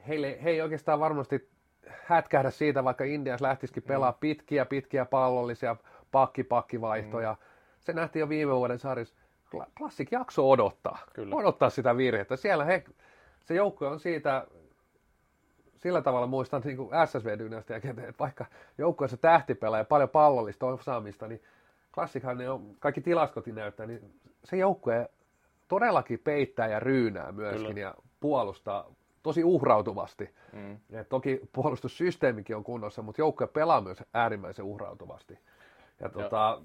[0.08, 1.48] heille, he ei oikeastaan varmasti
[2.04, 4.18] hätkähdä siitä, vaikka Indias lähtisikin pelaa mm.
[4.20, 5.76] pitkiä, pitkiä pallollisia
[6.12, 7.32] pakki-pakkivaihtoja.
[7.32, 7.38] Mm.
[7.80, 9.14] Se nähtiin jo viime vuoden sarjassa.
[9.78, 11.36] Klassik jakso odottaa, Kyllä.
[11.36, 12.36] odottaa sitä virhettä.
[12.36, 12.84] Siellä he,
[13.44, 14.46] se joukko on siitä,
[15.76, 18.46] sillä tavalla muistan niin kuin SSV-dynastiakin, että vaikka
[18.78, 21.42] joukkueessa tähtipelaa ja paljon pallollista osaamista, niin
[21.94, 25.08] klassikhan ne on, kaikki tilastotin näyttää, niin se joukkue
[25.68, 27.80] todellakin peittää ja ryynää myöskin Kyllä.
[27.80, 28.90] ja puolustaa
[29.22, 30.34] tosi uhrautuvasti.
[30.52, 30.78] Mm.
[30.88, 35.38] Ja toki puolustussysteemikin on kunnossa, mutta joukkue pelaa myös äärimmäisen uhrautuvasti.
[36.00, 36.62] Ja tota,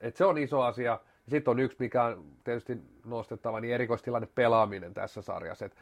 [0.00, 0.98] et se on iso asia.
[1.30, 5.64] Sitten on yksi, mikä on tietysti nostettava, niin erikoistilanne pelaaminen tässä sarjassa.
[5.64, 5.76] Et,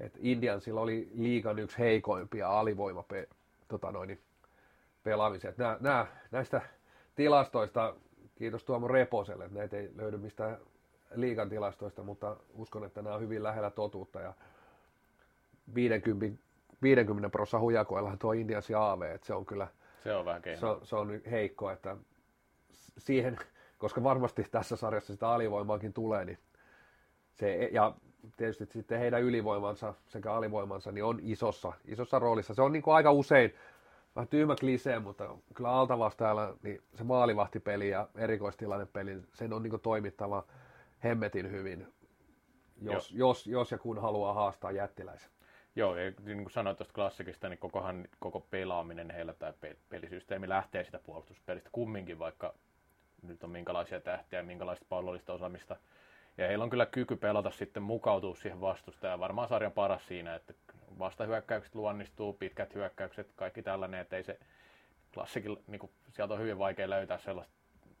[0.00, 3.04] et Indiansilla oli liigan yksi heikoimpia alivoima
[3.68, 4.20] tota noin,
[5.02, 5.52] pelaamisia.
[5.56, 6.62] Nää, nää, näistä
[7.14, 7.94] tilastoista,
[8.34, 10.58] kiitos Tuomo Reposelle, että näitä ei löydy mistään
[11.14, 14.34] liigan tilastoista, mutta uskon, että nämä on hyvin lähellä totuutta ja
[15.74, 16.42] 50,
[16.82, 19.68] 50 prosenttia hujakoillahan tuo Indians ja AV, että se on kyllä
[20.02, 21.96] se on vähän se, on, se on heikko, että
[22.98, 23.38] siihen,
[23.82, 26.38] koska varmasti tässä sarjassa sitä alivoimaakin tulee, niin
[27.32, 27.94] se, ja
[28.36, 32.54] tietysti sitten heidän ylivoimansa sekä alivoimansa niin on isossa, isossa roolissa.
[32.54, 33.54] Se on niin kuin aika usein
[34.16, 40.44] vähän tyhmä klisee, mutta kyllä altavastaajalla niin se maalivahtipeli ja erikoistilannepeli, sen on niin toimittava
[41.04, 41.86] hemmetin hyvin,
[42.82, 45.30] jos, jos, jos ja kun haluaa haastaa jättiläisen.
[45.76, 49.52] Joo, ja niin kuin sanoit tuosta klassikista, niin kokohan, koko pelaaminen heillä tai
[49.88, 52.54] pelisysteemi lähtee sitä puolustuspelistä kumminkin, vaikka
[53.22, 55.76] nyt on minkälaisia tähtiä ja minkälaista pallollista osaamista.
[56.38, 59.20] Ja heillä on kyllä kyky pelata sitten mukautua siihen vastustajan.
[59.20, 60.54] Varmaan sarjan paras siinä, että
[60.98, 64.38] vastahyökkäykset luonnistuu, pitkät hyökkäykset, kaikki tällainen, että ei se
[65.14, 67.54] klassikin, niin kuin, sieltä on hyvin vaikea löytää sellaista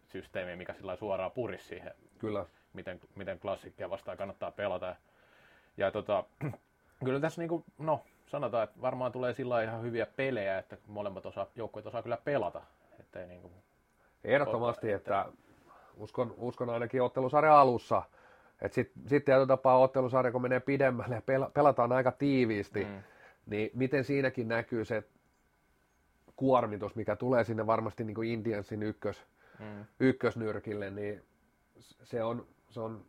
[0.06, 2.46] systeemiä, mikä sillä suoraan purisi siihen, kyllä.
[2.72, 4.96] Miten, miten klassikkia vastaan kannattaa pelata.
[5.76, 6.24] Ja, tota,
[7.04, 11.26] kyllä tässä niin kuin, no, sanotaan, että varmaan tulee sillä ihan hyviä pelejä, että molemmat
[11.26, 12.62] osa, joukkueet osaa kyllä pelata.
[13.00, 13.52] Että ei niin
[14.24, 15.26] Ehdottomasti, että,
[15.96, 18.02] uskon, uskon ainakin ottelusarjan alussa,
[18.70, 23.02] Sitten sit tietyllä tapaa ottelusarja, kun menee pidemmälle ja pelataan aika tiiviisti, mm.
[23.46, 25.02] niin miten siinäkin näkyy se
[26.36, 29.26] kuormitus, mikä tulee sinne varmasti niin kuin Indiansin ykkös,
[29.58, 29.84] mm.
[30.00, 31.22] ykkösnyrkille, niin
[32.02, 33.04] se on, se on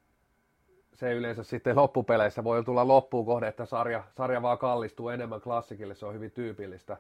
[0.94, 5.96] se yleensä sitten loppupeleissä voi tulla loppuun kohde, että sarja, sarja vaan kallistuu enemmän klassikille,
[5.96, 6.98] se on hyvin tyypillistä,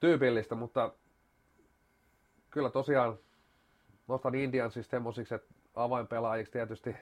[0.00, 0.90] tyypillistä mutta
[2.56, 3.18] kyllä tosiaan
[4.08, 6.96] nostan Indian siis semmoisiksi, että avainpelaajiksi tietysti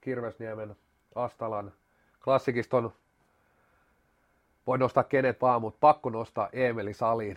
[0.00, 0.76] Kirvesniemen,
[1.14, 1.72] Astalan,
[2.24, 2.92] klassikista on,
[4.66, 7.36] voi nostaa kenet vaan, mutta pakko nostaa Emeli Salin.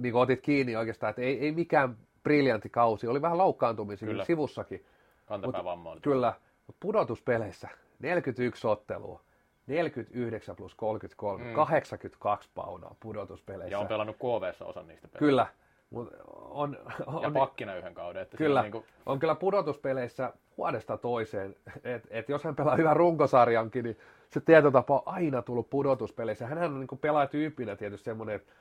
[0.00, 4.24] Niin kuin otit kiinni oikeastaan, että ei, ei mikään briljantti kausi, oli vähän loukkaantumisia kyllä.
[4.24, 4.86] sivussakin.
[5.26, 6.34] Kantapäävamma Kyllä,
[6.66, 9.20] mutta pudotuspeleissä 41 ottelua,
[9.66, 11.52] 49 plus 33, mm.
[11.52, 13.74] 82 paunaa pudotuspeleissä.
[13.74, 15.18] Ja on pelannut KV osan niistä peleistä.
[15.18, 15.46] Kyllä.
[15.94, 16.12] Mut
[16.50, 18.22] on, on, ja pakkina yhden kauden.
[18.22, 18.84] Että kyllä, niin kuin...
[19.06, 21.56] on kyllä pudotuspeleissä vuodesta toiseen.
[21.84, 23.98] Et, et jos hän pelaa hyvän runkosarjankin, niin
[24.30, 26.46] se tietotapa on aina tullut pudotuspeleissä.
[26.46, 28.52] Hänhän on niin pelaajatyyppinä tietysti semmoinen, että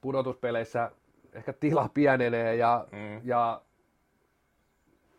[0.00, 0.90] pudotuspeleissä
[1.32, 3.20] ehkä tila pienenee ja, mm.
[3.24, 3.60] ja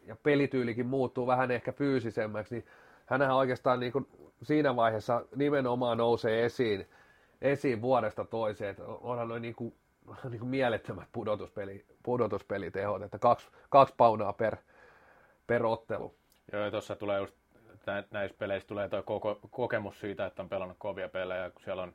[0.08, 2.66] ja pelityylikin muuttuu vähän ehkä fyysisemmäksi, niin
[3.06, 4.08] hänhän oikeastaan niin kuin
[4.44, 6.88] siinä vaiheessa nimenomaan nousee esiin,
[7.42, 9.74] esiin vuodesta toiseen, onhan noin niin kuin,
[10.30, 14.56] niin kuin mielettömät pudotuspeli, pudotuspelitehot, että kaksi, kaksi paunaa per,
[15.48, 16.16] per ottelu.
[16.52, 17.36] Joo, ja tuossa tulee just
[18.12, 21.94] näissä peleissä tulee tuo koko, kokemus siitä, että on pelannut kovia pelejä, kun siellä on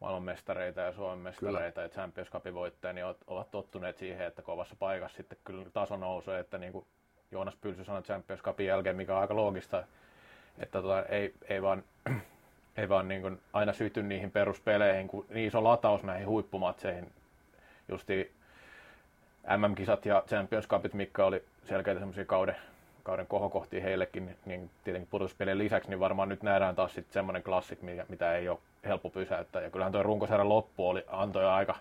[0.00, 5.16] maailmanmestareita ja Suomen mestareita ja Champions Cupin voittajia, niin ovat tottuneet siihen, että kovassa paikassa
[5.16, 6.86] sitten kyllä taso nousee, että niin kuin
[7.30, 9.84] Joonas Pylsy sanoi Champions Cupin jälkeen, mikä on aika loogista,
[10.58, 11.84] että tota, ei, ei vaan,
[12.76, 17.10] ei vaan niin kuin aina syty niihin peruspeleihin, kun niin iso lataus näihin huippumatseihin.
[17.88, 18.32] Justi
[19.56, 22.56] MM-kisat ja Champions Cupit, mikä oli selkeitä semmoisia kauden,
[23.02, 27.42] kauden kohokohtia heillekin, niin, niin tietenkin pudotuspelien lisäksi, niin varmaan nyt nähdään taas sitten semmoinen
[27.42, 29.62] klassik, mitä ei ole helppo pysäyttää.
[29.62, 31.76] Ja kyllähän tuo runkosarjan loppu oli, antoi aika,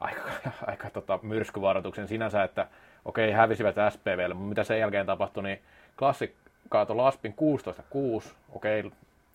[0.00, 0.22] aika,
[0.66, 2.68] aika tota, myrskyvaroituksen sinänsä, että
[3.04, 5.60] okei, hävisivät SPVlle, mutta mitä sen jälkeen tapahtui, niin
[5.98, 6.32] Classic
[6.68, 7.34] kaatoi Laspin
[8.24, 8.90] 16-6, okei,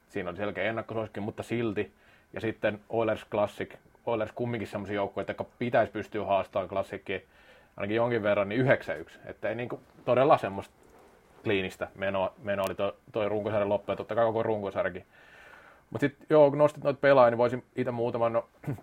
[0.10, 1.92] siinä oli selkeä ennakkosuosikin, mutta silti.
[2.34, 7.22] Ja sitten Oilers Classic, Oilers kumminkin sellaisia joukkoja, jotka pitäisi pystyä haastamaan Classicin
[7.78, 8.70] ainakin jonkin verran, niin 9-1.
[9.26, 10.74] Että ei niinku todella semmoista
[11.44, 15.06] kliinistä menoa, menoa oli toi, toi runkosarjan loppu ja totta kai koko runkosarjakin.
[15.90, 18.46] Mutta sitten joo, kun nostit noita pelaajia, niin voisin itse muutaman no,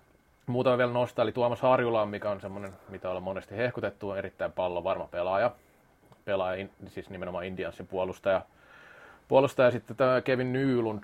[0.47, 4.53] Muutama vielä nostaa, eli Tuomas Harjula, mikä on semmoinen, mitä on monesti hehkutettu, on erittäin
[4.53, 5.51] pallon varma pelaaja.
[6.25, 8.43] Pelaaja, siis nimenomaan Indiansin puolustaja.
[9.29, 11.03] Puolustaja sitten tämä Kevin Nylund,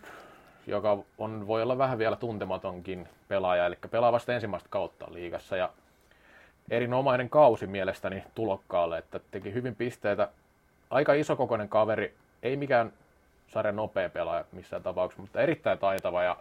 [0.66, 5.56] joka on, voi olla vähän vielä tuntematonkin pelaaja, eli pelaa vasta ensimmäistä kautta liigassa.
[5.56, 5.70] Ja
[6.70, 10.28] erinomainen kausi mielestäni tulokkaalle, että teki hyvin pisteitä.
[10.90, 12.92] Aika isokokoinen kaveri, ei mikään
[13.48, 16.37] sarjan nopea pelaaja missään tapauksessa, mutta erittäin taitava ja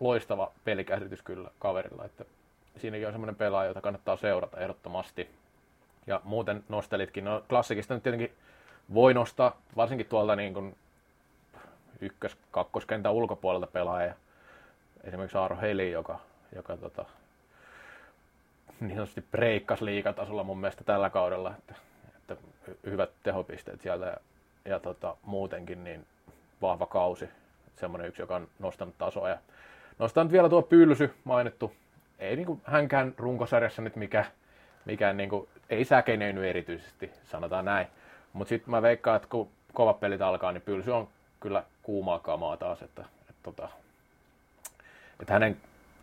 [0.00, 2.24] loistava pelikäsitys kyllä kaverilla, että
[2.76, 5.30] siinäkin on semmoinen pelaaja, jota kannattaa seurata ehdottomasti.
[6.06, 8.32] Ja muuten nostelitkin, no klassikista nyt tietenkin
[8.94, 10.76] voi nostaa, varsinkin tuolta niin kuin
[12.00, 14.14] ykkös-, kakkoskentän ulkopuolelta pelaaja.
[15.04, 16.20] Esimerkiksi Aaro Heli, joka,
[16.56, 17.04] joka tota,
[18.80, 21.74] niin sanotusti breikkasi liikatasolla mun mielestä tällä kaudella, että,
[22.16, 22.36] että
[22.86, 24.16] hyvät tehopisteet sieltä ja,
[24.64, 26.06] ja tota, muutenkin niin
[26.62, 27.28] vahva kausi.
[27.76, 29.38] Semmoinen yksi, joka on nostanut tasoa ja
[30.00, 31.72] Nostan nyt vielä tuo Pylsy mainittu.
[32.18, 34.24] Ei niinku hänkään runkosarjassa nyt mikä,
[34.84, 37.86] mikään niinku, ei säkeneinyt erityisesti, sanotaan näin.
[38.32, 41.08] Mutta sitten mä veikkaan, että kun kovat pelit alkaa, niin Pylsy on
[41.40, 43.68] kyllä kuumaa kamaa taas, että, että, tota,
[45.20, 45.56] että hänen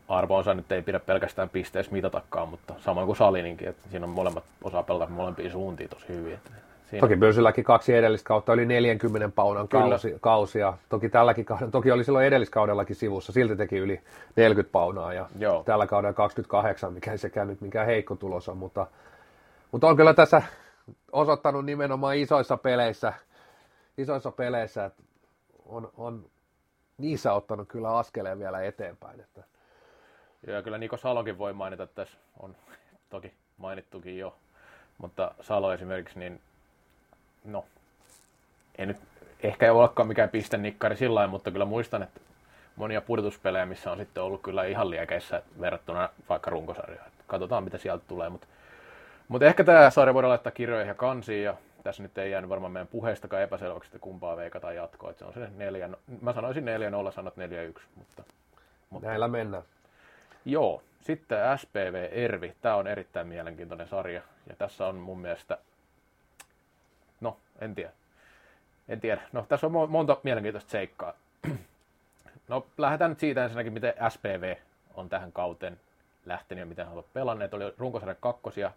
[0.08, 4.44] arvoonsa nyt ei pidä pelkästään pisteissä mitatakaan, mutta samoin kuin Salininkin, että siinä on molemmat
[4.64, 6.34] osaa pelata molempiin suuntiin tosi hyvin.
[6.34, 6.52] Että
[6.90, 7.02] Siinä.
[7.02, 10.74] Toki Börsylläkin kaksi edellistä kautta oli 40 paunan kausi, kausia.
[10.90, 14.02] Toki, tälläkin, toki oli silloin edelliskaudellakin sivussa, silti teki yli
[14.36, 15.64] 40 paunaa ja Joo.
[15.64, 18.88] tällä kaudella 28, mikä ei sekään nyt mikään heikko tulos on, mutta,
[19.72, 20.42] mutta on kyllä tässä
[21.12, 23.14] osoittanut nimenomaan isoissa peleissä,
[23.98, 25.04] isoissa peleissä että
[25.66, 26.26] on, on
[26.98, 29.20] niissä ottanut kyllä askeleen vielä eteenpäin.
[29.20, 29.44] Että.
[30.48, 32.56] Ja kyllä Niko Salokin voi mainita, että tässä on
[33.10, 34.36] toki mainittukin jo,
[34.98, 36.42] mutta Salo esimerkiksi, niin
[37.44, 37.66] no,
[38.78, 38.98] ei nyt
[39.44, 42.20] ehkä ei olekaan mikään pistennikkari sillä lailla, mutta kyllä muistan, että
[42.76, 47.12] monia pudotuspelejä, missä on sitten ollut kyllä ihan liekeissä verrattuna vaikka runkosarjaan.
[47.28, 48.48] Katsotaan, mitä sieltä tulee, mutta,
[49.28, 52.72] mutta ehkä tämä sarja voidaan laittaa kirjoihin ja kansiin, ja tässä nyt ei jäänyt varmaan
[52.72, 55.10] meidän puheistakaan epäselväksi, että kumpaa veikataan jatkoa.
[55.10, 55.90] Että se on se neljä,
[56.22, 56.66] mä sanoisin
[57.10, 57.34] 4-0, sanot
[57.78, 58.24] 4-1, mutta,
[58.90, 59.08] mutta...
[59.08, 59.64] Näillä mennään.
[60.46, 65.58] Joo, sitten SPV Ervi, tämä on erittäin mielenkiintoinen sarja, ja tässä on mun mielestä
[67.22, 67.92] no, en tiedä.
[68.90, 69.22] En tiedä.
[69.32, 71.14] No tässä on monta mielenkiintoista seikkaa.
[72.48, 74.56] No lähdetään nyt siitä ensinnäkin, miten SPV
[74.94, 75.80] on tähän kauteen
[76.26, 77.54] lähtenyt ja miten he ovat pelanneet.
[77.54, 78.72] Oli runkosarjan kakkosia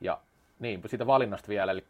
[0.00, 0.18] ja
[0.58, 1.84] niin, siitä valinnasta vielä, eli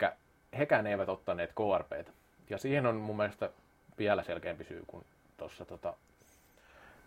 [0.58, 2.12] hekään eivät ottaneet KRPtä.
[2.50, 3.50] Ja siihen on mun mielestä
[3.98, 5.04] vielä selkeämpi syy kuin
[5.36, 5.94] tuossa tota,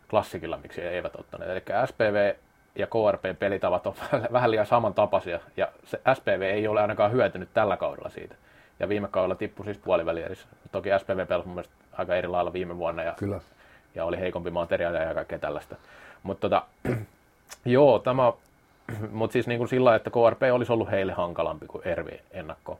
[0.09, 1.51] klassikilla, miksi he eivät ottaneet.
[1.51, 2.35] Eli SPV
[2.75, 3.95] ja KRP-pelitavat on
[4.33, 8.35] vähän liian samantapaisia, ja se SPV ei ole ainakaan hyötynyt tällä kaudella siitä.
[8.79, 10.47] Ja viime kaudella tippui siis puolivälierissä.
[10.71, 13.39] Toki SPV pelasi mun mielestä aika eri lailla viime vuonna, ja, Kyllä.
[13.95, 15.75] ja oli heikompi materiaalia ja kaikkea tällaista.
[16.23, 16.65] Mutta tota,
[17.65, 18.33] joo, tämä,
[19.11, 22.79] mutta siis niin kuin sillä että KRP olisi ollut heille hankalampi kuin Ervi ennakko.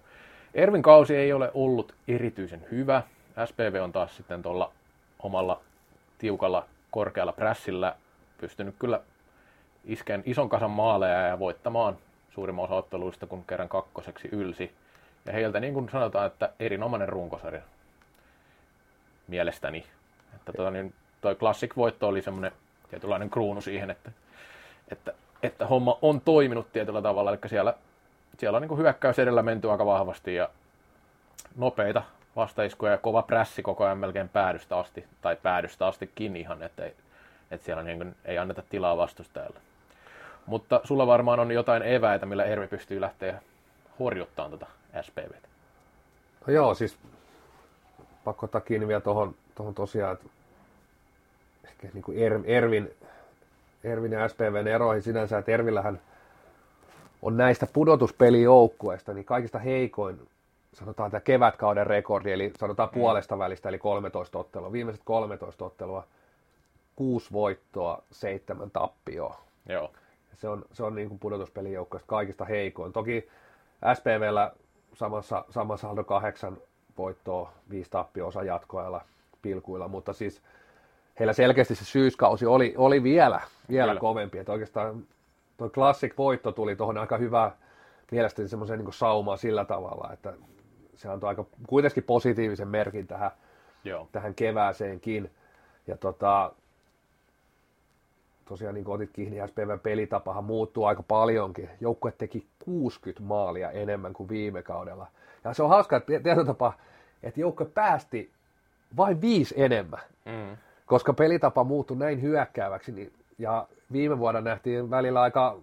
[0.53, 3.03] Ervin kausi ei ole ollut erityisen hyvä.
[3.45, 4.71] SPV on taas sitten tuolla
[5.19, 5.61] omalla
[6.17, 7.95] tiukalla korkealla prässillä
[8.37, 9.01] pystynyt kyllä
[9.85, 11.97] iskeen ison kasan maaleja ja voittamaan
[12.29, 14.71] suurimman osa otteluista, kun kerran kakkoseksi ylsi.
[15.25, 17.61] Ja heiltä niin kuin sanotaan, että erinomainen runkosarja
[19.27, 19.85] mielestäni.
[20.35, 22.51] Että tota, niin toi Classic-voitto oli semmoinen
[22.89, 24.11] tietynlainen kruunu siihen, että,
[24.91, 27.31] että, että homma on toiminut tietyllä tavalla.
[27.31, 27.73] Eli siellä,
[28.37, 30.49] siellä on niin hyökkäys edellä menty aika vahvasti ja
[31.55, 32.03] nopeita
[32.35, 36.95] vastaiskuja ja kova prässi koko ajan melkein päädystä asti, tai päädystä astikin ihan, että, ei,
[37.51, 39.59] että siellä niin kuin, ei anneta tilaa vastustajalle.
[40.45, 43.41] Mutta sulla varmaan on jotain eväitä, millä Ervi pystyy lähteä
[43.99, 44.67] horjuttamaan tuota
[45.01, 45.47] SPVtä.
[46.47, 46.97] No joo, siis
[48.23, 49.35] pakko ottaa kiinni vielä tuohon,
[49.75, 50.25] tosiaan, että
[51.63, 52.91] ehkä niin kuin er, Ervin,
[53.83, 55.99] Ervin ja SPVn eroihin sinänsä, että Ervillähän
[57.21, 60.27] on näistä pudotuspelijoukkueista niin kaikista heikoin,
[60.73, 62.93] sanotaan tämä kevätkauden rekordi, eli sanotaan mm.
[62.93, 66.03] puolesta välistä, eli 13 ottelua, viimeiset 13 ottelua,
[66.95, 69.41] kuusi voittoa, seitsemän tappioa.
[69.69, 69.91] Joo.
[70.37, 72.93] Se on, se on niin kuin pudotuspelijoukkoista kaikista heikoin.
[72.93, 73.27] Toki
[73.93, 74.51] SPVllä
[74.93, 76.57] samassa, samassa saldo kahdeksan
[76.97, 79.01] voittoa, viisi tappio osa jatkoajalla
[79.41, 80.41] pilkuilla, mutta siis
[81.19, 84.37] heillä selkeästi se syyskausi oli, oli vielä, vielä kovempi.
[84.37, 85.03] Että oikeastaan
[85.57, 87.51] tuo Classic voitto tuli tuohon aika hyvä
[88.11, 90.33] mielestäni semmoisen niin saumaan sillä tavalla, että
[90.95, 93.31] se antoi aika kuitenkin positiivisen merkin tähän,
[93.83, 94.07] Joo.
[94.11, 95.31] tähän kevääseenkin.
[95.87, 96.51] Ja tota,
[98.45, 101.69] tosiaan niin kuin otit kiinni, SPVn pelitapahan muuttuu aika paljonkin.
[101.81, 105.07] Joukkue teki 60 maalia enemmän kuin viime kaudella.
[105.43, 106.73] Ja se on hauska, että tietyllä tapa,
[107.23, 108.31] että joukkue päästi
[108.97, 110.01] vain viisi enemmän.
[110.25, 110.57] Mm.
[110.89, 115.57] Koska pelitapa muuttui näin hyökkääväksi, niin, ja viime vuonna nähtiin välillä aika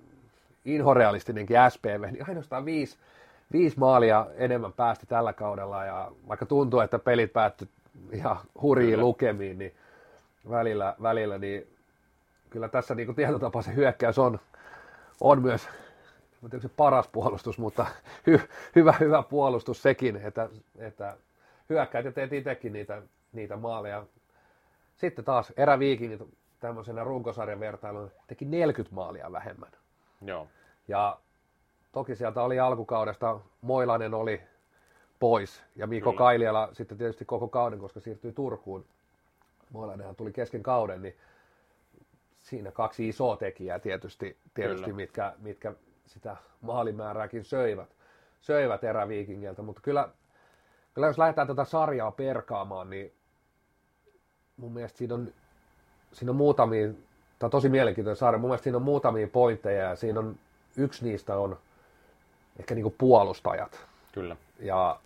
[0.65, 2.97] inhorealistinenkin SPV, niin ainoastaan viisi,
[3.53, 7.69] viisi maalia enemmän päästi tällä kaudella, ja vaikka tuntuu, että pelit päättyi
[8.13, 9.75] ihan hurjiin lukemiin, niin
[10.51, 11.67] välillä, välillä niin
[12.51, 14.41] kyllä tässä niin kuin tietotapa se hyökkäys on,
[15.21, 15.69] on myös
[16.59, 17.87] se paras puolustus, mutta
[18.27, 18.41] hy,
[18.77, 21.17] hyvä, hyvä puolustus sekin, että, että
[21.71, 24.05] hyökkäät ja teet itsekin niitä, niitä maaleja.
[24.97, 26.23] Sitten taas eräviikingit
[26.61, 29.73] tämmöisenä runkosarjan vertailun teki 40 maalia vähemmän.
[30.23, 30.49] Joo.
[30.89, 31.19] Ja
[31.93, 34.41] toki sieltä oli alkukaudesta, Moilainen oli
[35.19, 36.19] pois ja Mikko Kyllä.
[36.19, 38.85] Kailiala sitten tietysti koko kauden, koska siirtyi Turkuun.
[39.73, 41.17] Moilainenhan tuli kesken kauden, niin
[42.43, 45.73] siinä kaksi isoa tekijää tietysti, tietysti mitkä, mitkä
[46.07, 47.89] sitä maalimäärääkin söivät,
[48.41, 50.09] söivät eräviikingiltä, mutta kyllä,
[50.95, 53.13] kyllä jos lähdetään tätä sarjaa perkaamaan, niin
[54.57, 55.29] mun mielestä siinä on,
[56.13, 59.97] siinä on muutamia, tämä on tosi mielenkiintoinen sarja, mun mielestä siinä on muutamia pointteja ja
[59.97, 60.37] siinä on,
[60.77, 61.59] yksi niistä on
[62.59, 63.87] ehkä niin kuin puolustajat.
[64.13, 64.37] Kyllä.
[64.61, 64.99] Ja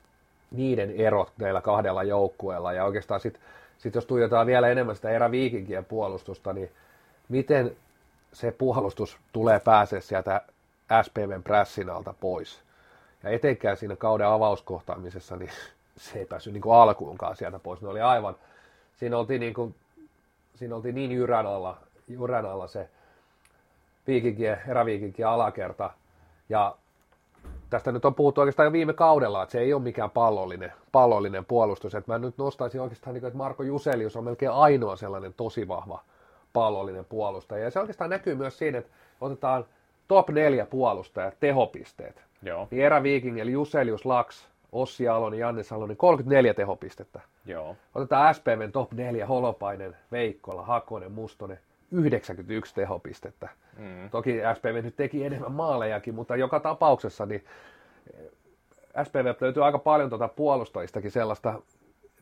[0.50, 3.42] niiden erot näillä kahdella joukkueella ja oikeastaan sitten
[3.80, 6.70] sit jos tuijotetaan vielä enemmän sitä eräviikinkien puolustusta, niin
[7.28, 7.76] miten
[8.32, 10.42] se puolustus tulee pääsee sieltä
[11.02, 12.60] SPVn prässin alta pois.
[13.22, 15.50] Ja etenkään siinä kauden avauskohtaamisessa, niin
[15.96, 17.82] se ei päässyt niin kuin alkuunkaan sieltä pois.
[17.82, 18.36] Ne oli aivan,
[18.96, 19.74] siinä oltiin niin, kuin,
[20.54, 21.76] siinä oltiin niin jyrän alla,
[22.08, 22.88] jyrän alla se
[24.06, 25.90] viikinkien, eräviikinkien alakerta.
[26.48, 26.76] Ja
[27.70, 31.44] tästä nyt on puhuttu oikeastaan jo viime kaudella, että se ei ole mikään pallollinen, pallollinen
[31.44, 31.94] puolustus.
[31.94, 35.68] Että mä nyt nostaisin oikeastaan, niin kuin, että Marko Juselius on melkein ainoa sellainen tosi
[35.68, 36.02] vahva
[36.52, 37.64] pallollinen puolustaja.
[37.64, 39.64] Ja se oikeastaan näkyy myös siinä, että otetaan
[40.08, 42.24] top 4 puolustajat, tehopisteet.
[42.42, 42.68] Joo.
[42.70, 47.20] Niin Eräviiking, eli Juselius Laks, Ossi Alonen, Janne Salonen, 34 tehopistettä.
[47.46, 47.76] Joo.
[47.94, 51.58] Otetaan SPVn top 4, Holopainen, Veikkola, Hakonen, Mustonen,
[51.90, 53.48] 91 tehopistettä.
[53.78, 54.10] Mm.
[54.10, 57.44] Toki SPV nyt teki enemmän maalejakin, mutta joka tapauksessa niin
[58.14, 61.62] eh, SPV löytyy aika paljon tuota puolustajistakin sellaista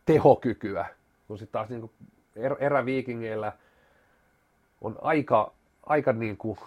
[0.05, 0.87] tehokykyä,
[1.29, 1.91] kun sitten taas niin
[2.37, 3.53] er, eräviikingeillä–
[4.81, 5.53] on aika,
[5.87, 6.59] aika niin kuin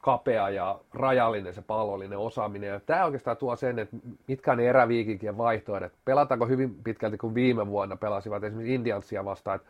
[0.00, 2.68] kapea ja rajallinen se pallollinen osaaminen.
[2.68, 3.96] Ja tämä oikeastaan tuo sen, että
[4.26, 5.92] mitkä ne eräviikinkien vaihtoehdot.
[6.04, 9.68] Pelataanko hyvin pitkälti kuin viime vuonna pelasivat esimerkiksi Indiansia vastaan, että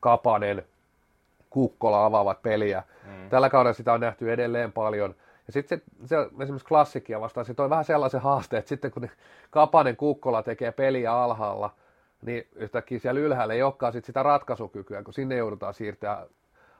[0.00, 0.64] Kapanen,
[1.50, 2.82] Kukkola avaavat peliä.
[3.04, 3.28] Mm.
[3.30, 5.14] Tällä kaudella sitä on nähty edelleen paljon.
[5.46, 9.08] Ja sitten se, se, esimerkiksi klassikkia vastaan, se toi vähän sellaisen haasteen, että sitten kun
[9.50, 11.70] Kapanen Kukkola tekee peliä alhaalla,
[12.22, 16.26] niin yhtäkkiä siellä ylhäällä ei olekaan sit sitä ratkaisukykyä, kun sinne joudutaan siirtää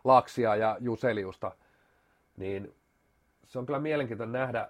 [0.04, 1.52] Laksia ja Juseliusta,
[2.36, 2.74] niin
[3.46, 4.68] se on kyllä mielenkiintoinen nähdä,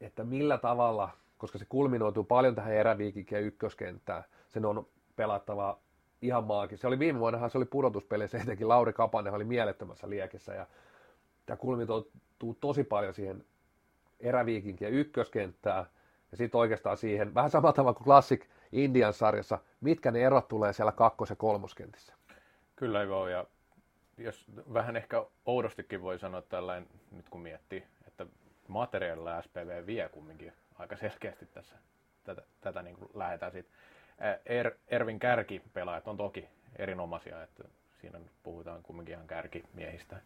[0.00, 4.86] että millä tavalla, koska se kulminoituu paljon tähän eräviikinkien ykköskenttään, sen on
[5.16, 5.78] pelattava
[6.22, 6.78] ihan maakin.
[6.78, 10.66] Se oli viime vuonnahan se oli pudotuspeleissä, etenkin Lauri Kapanen oli mielettömässä liekessä ja
[11.46, 13.44] tämä kulminoituu tosi paljon siihen
[14.20, 15.86] eräviikinkien ykköskenttään
[16.30, 20.72] ja sitten oikeastaan siihen, vähän samalla tavalla kuin Classic Indian sarjassa, mitkä ne erot tulee
[20.72, 22.14] siellä kakkos- ja kolmoskentissä.
[22.76, 23.46] Kyllä joo, ja
[24.18, 28.26] jos vähän ehkä oudostikin voi sanoa tällainen, nyt kun miettii, että
[28.68, 31.76] materiaalilla SPV vie kumminkin aika selkeästi tässä.
[32.24, 33.70] Tätä, tätä niin kuin lähdetään siitä.
[34.46, 37.64] Er, Ervin kärkipelaajat on toki erinomaisia, että
[38.00, 40.20] siinä puhutaan kumminkin ihan kärkimiehistä.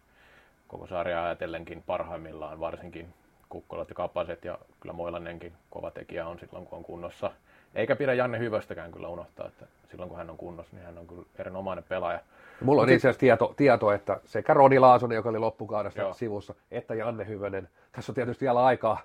[0.69, 3.15] Koko sarjaa ajatellenkin parhaimmillaan, varsinkin
[3.49, 7.33] Kukkolat ja Kapaset ja kyllä Moilanenkin kova tekijä on silloin, kun on kunnossa.
[7.75, 11.07] Eikä pidä Janne Hyvästäkään kyllä unohtaa, että silloin kun hän on kunnossa, niin hän on
[11.07, 12.21] kyllä erinomainen pelaaja.
[12.61, 16.13] Mulla on itse asiassa tieto, tieto, että sekä Roni Laasonen, joka oli loppukaudesta Joo.
[16.13, 17.69] sivussa, että Janne Hyvönen.
[17.93, 18.99] Tässä on tietysti vielä aikaa,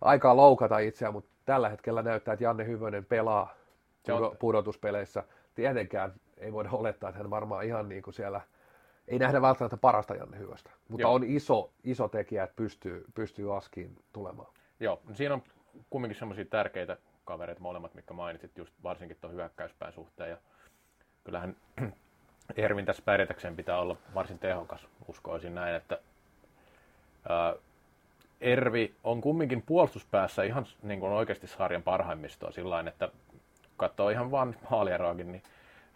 [0.00, 3.54] aikaa loukata itseään, mutta tällä hetkellä näyttää, että Janne Hyvönen pelaa
[4.06, 5.24] pudo, pudotuspeleissä.
[5.54, 8.40] Tietenkään ei voida olettaa, että hän varmaan ihan niin kuin siellä,
[9.08, 11.14] ei nähdä välttämättä parasta Janne Hyvöstä, mutta Joo.
[11.14, 14.52] on iso, iso tekijä, että pystyy, pystyy askiin tulemaan.
[14.80, 15.42] Joo, siinä on
[15.90, 16.96] kumminkin semmoisia tärkeitä
[17.26, 20.30] kavereita molemmat, mitkä mainitsit, just varsinkin tuon hyökkäyspään suhteen.
[20.30, 20.36] Ja
[21.24, 21.56] kyllähän
[22.56, 25.98] Ervin tässä pärjätäkseen pitää olla varsin tehokas, uskoisin näin, että
[27.28, 27.54] ää,
[28.40, 33.08] Ervi on kumminkin puolustuspäässä ihan niin kuin oikeasti sarjan parhaimmistoa sillä että
[33.76, 35.42] katsoo ihan vaan maalieroakin, niin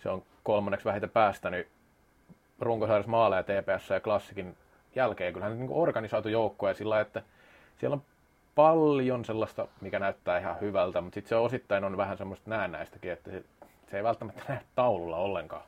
[0.03, 1.69] se on kolmanneksi vähiten päästänyt
[2.61, 4.57] runkosarjassa maaleja TPS ja klassikin
[4.95, 5.33] jälkeen.
[5.33, 7.23] Kyllähän niin organisoitu joukkue sillä että
[7.79, 8.03] siellä on
[8.55, 13.31] paljon sellaista, mikä näyttää ihan hyvältä, mutta sitten se osittain on vähän semmoista näennäistäkin, että
[13.31, 13.43] se,
[13.91, 15.63] se ei välttämättä näe taululla ollenkaan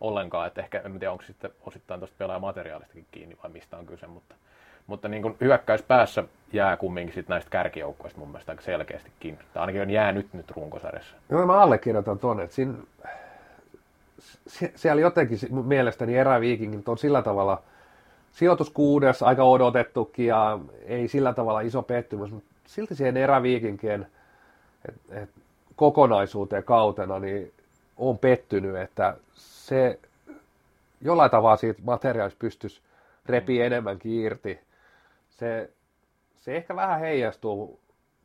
[0.00, 4.06] ollenkaan, että ehkä en tiedä onko sitten osittain tuosta pelaajamateriaalistakin kiinni vai mistä on kyse,
[4.06, 4.34] mutta,
[4.86, 9.38] mutta niin kuin hyökkäyspäässä jää kumminkin sit näistä kärkijoukkoista mun mielestä aika selkeästikin.
[9.52, 11.16] Tai ainakin on jäänyt nyt runkosarjassa.
[11.30, 12.74] Joo, mä allekirjoitan tuonne, että siinä,
[14.74, 17.62] siellä jotenkin mielestäni eräviikingit on sillä tavalla
[18.34, 24.06] sijoitus kuudes, aika odotettukin ja ei sillä tavalla iso pettymys, mutta silti siihen eräviikinkien
[24.88, 25.30] et, et,
[25.76, 27.52] kokonaisuuteen kautena, niin
[27.96, 29.98] on pettynyt, että se
[31.00, 32.80] jollain tavalla siitä materiaalista pystyisi
[33.26, 33.66] repiä mm.
[33.66, 34.58] enemmänkin irti.
[35.30, 35.70] Se,
[36.36, 37.80] se ehkä vähän heijastuu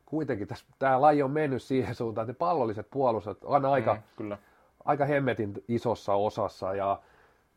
[0.06, 4.00] kuitenkin, tässä, tämä laji on mennyt siihen suuntaan, että ne pallolliset puolustat on aika, mm,
[4.16, 4.38] kyllä.
[4.84, 6.98] aika hemmetin isossa osassa ja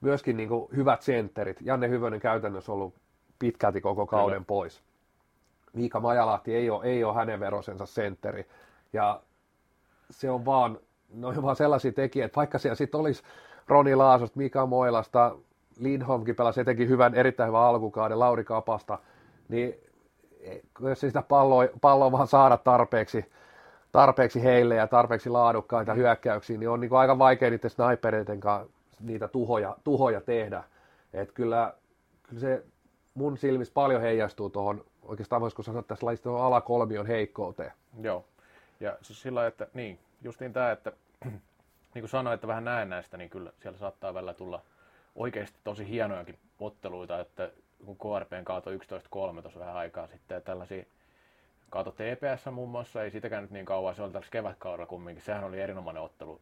[0.03, 1.57] myöskin niin kuin hyvät sentterit.
[1.61, 2.93] Janne Hyvönen käytännössä ollut
[3.39, 4.45] pitkälti koko kauden kyllä.
[4.47, 4.81] pois.
[5.73, 8.47] Miika Majalahti ei ole, ei ole hänen verosensa sentteri
[8.93, 9.21] ja
[10.09, 10.79] se on vaan,
[11.13, 13.23] ne on vaan sellaisia tekijät, että vaikka siellä sitten olisi
[13.67, 15.35] Roni Laasosta, Mika Moilasta,
[15.79, 18.99] Lindholmkin pelasi etenkin hyvän, erittäin hyvän alkukauden, Lauri Kapasta,
[19.49, 19.75] niin
[20.79, 23.25] jos sitä palloa, palloa vaan saada tarpeeksi,
[23.91, 29.27] tarpeeksi heille ja tarpeeksi laadukkaita hyökkäyksiä, niin on niin aika vaikea niiden snipereiden kanssa niitä
[29.27, 30.63] tuhoja, tuhoja tehdä.
[31.13, 31.73] Et kyllä,
[32.23, 32.65] kyllä se
[33.13, 37.71] mun silmissä paljon heijastuu tuohon, oikeastaan voisiko sanoa tässä lajista alakolmion heikkouteen.
[38.01, 38.25] Joo,
[38.79, 40.91] ja siis sillä että niin, justiin tämä, että
[41.93, 44.61] niin kuin sanoin, että vähän näen näistä, niin kyllä siellä saattaa välillä tulla
[45.15, 47.51] oikeasti tosi hienojakin otteluita, että
[47.85, 48.75] kun KRPn kaato 11-3
[49.41, 50.83] tuossa vähän aikaa sitten, ja tällaisia
[51.69, 55.43] kaato TPS muun muassa, ei sitäkään nyt niin kauan, se oli tällä kevätkaudella kumminkin, sehän
[55.43, 56.41] oli erinomainen ottelu.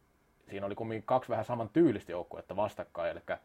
[0.52, 3.38] Siinä oli kumminkin kaksi vähän saman tyylistä joukkuetta vastakkain, eli,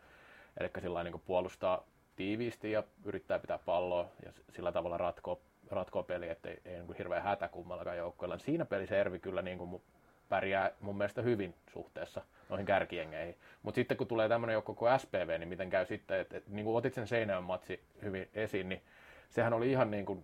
[0.61, 1.85] eli sillä niin puolustaa
[2.17, 5.39] tiiviisti ja yrittää pitää palloa ja sillä tavalla ratkoa,
[5.71, 8.39] ratkoa peli, ettei ei, niin hirveän hätä kummallakaan joukkueella.
[8.39, 9.83] Siinä pelissä Ervi kyllä niin kuin
[10.29, 13.37] pärjää mun mielestä hyvin suhteessa noihin kärkiengeihin.
[13.63, 16.65] Mutta sitten kun tulee tämmöinen joukko kuin SPV, niin miten käy sitten, että et, niin
[16.65, 18.83] kuin otit sen Seinäjön matsi hyvin esiin, niin
[19.31, 20.23] sehän oli ihan niin kuin,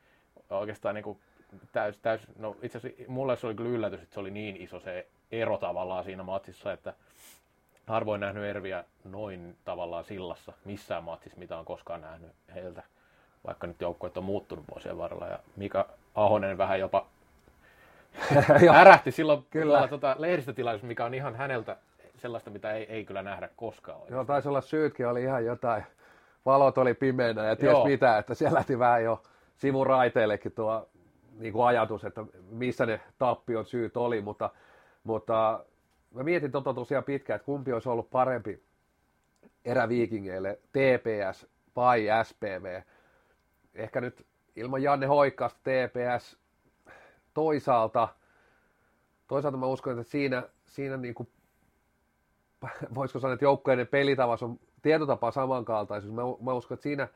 [0.50, 1.18] oikeastaan niin kuin
[1.72, 4.80] täys, täys, no itse asiassa mulle se oli kyllä yllätys, että se oli niin iso
[4.80, 5.06] se
[5.40, 6.94] ero tavallaan siinä matsissa, että
[7.86, 12.82] harvoin nähnyt Erviä noin tavallaan sillassa missään matsissa, mitä on koskaan nähnyt heiltä,
[13.46, 15.26] vaikka nyt joukkueet on muuttunut vuosien varrella.
[15.26, 17.06] Ja Mika Ahonen vähän jopa
[18.80, 19.88] ärähti silloin kyllä.
[19.88, 21.76] Tuota, lehdistötilaisuus, mikä on ihan häneltä
[22.16, 24.00] sellaista, mitä ei, ei kyllä nähdä koskaan.
[24.10, 25.84] Joo, taisi olla syytkin, oli ihan jotain
[26.46, 27.84] valot oli pimeänä ja ties Joo.
[27.86, 29.22] mitä, että siellä lähti vähän jo
[29.56, 30.88] sivuraiteillekin tuo
[31.38, 34.50] niin kuin ajatus, että missä ne tappion syyt oli, mutta,
[35.04, 35.64] mutta
[36.14, 38.62] mä mietin tota tosiaan pitkään, että kumpi olisi ollut parempi
[39.64, 41.46] eräviikingeille, TPS
[41.76, 42.82] vai SPV.
[43.74, 44.26] Ehkä nyt
[44.56, 46.38] ilman Janne Hoikkasta TPS
[47.34, 48.08] toisaalta,
[49.28, 51.28] toisaalta mä uskon, että siinä, siinä niin kuin,
[52.94, 56.14] voisiko sanoa, että joukkueiden pelitavas on tietotapa samankaltaisuus.
[56.14, 57.08] Mä, mä uskon, että siinä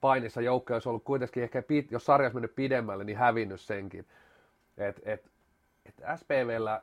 [0.00, 4.06] painissa joukkoja olisi ollut kuitenkin ehkä, jos sarja olisi mennyt pidemmälle, niin hävinnyt senkin.
[4.76, 5.30] Et, et,
[5.86, 6.82] et SPVllä,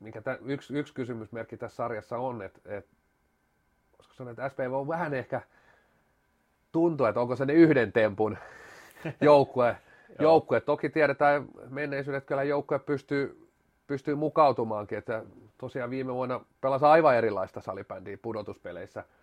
[0.00, 2.86] mikä tä, yksi, yksi kysymysmerkki tässä sarjassa on, että et,
[3.96, 5.40] koska sanoa, että SPV on vähän ehkä
[6.72, 8.38] tuntuu, että onko se ne yhden tempun
[9.20, 9.76] joukkue.
[10.18, 10.60] joukkue.
[10.60, 13.48] Toki tiedetään menneisyydet, että kyllä joukkue pystyy,
[13.86, 15.24] pystyy mukautumaankin, että
[15.58, 19.04] tosiaan viime vuonna pelasi aivan erilaista salibändiä pudotuspeleissä–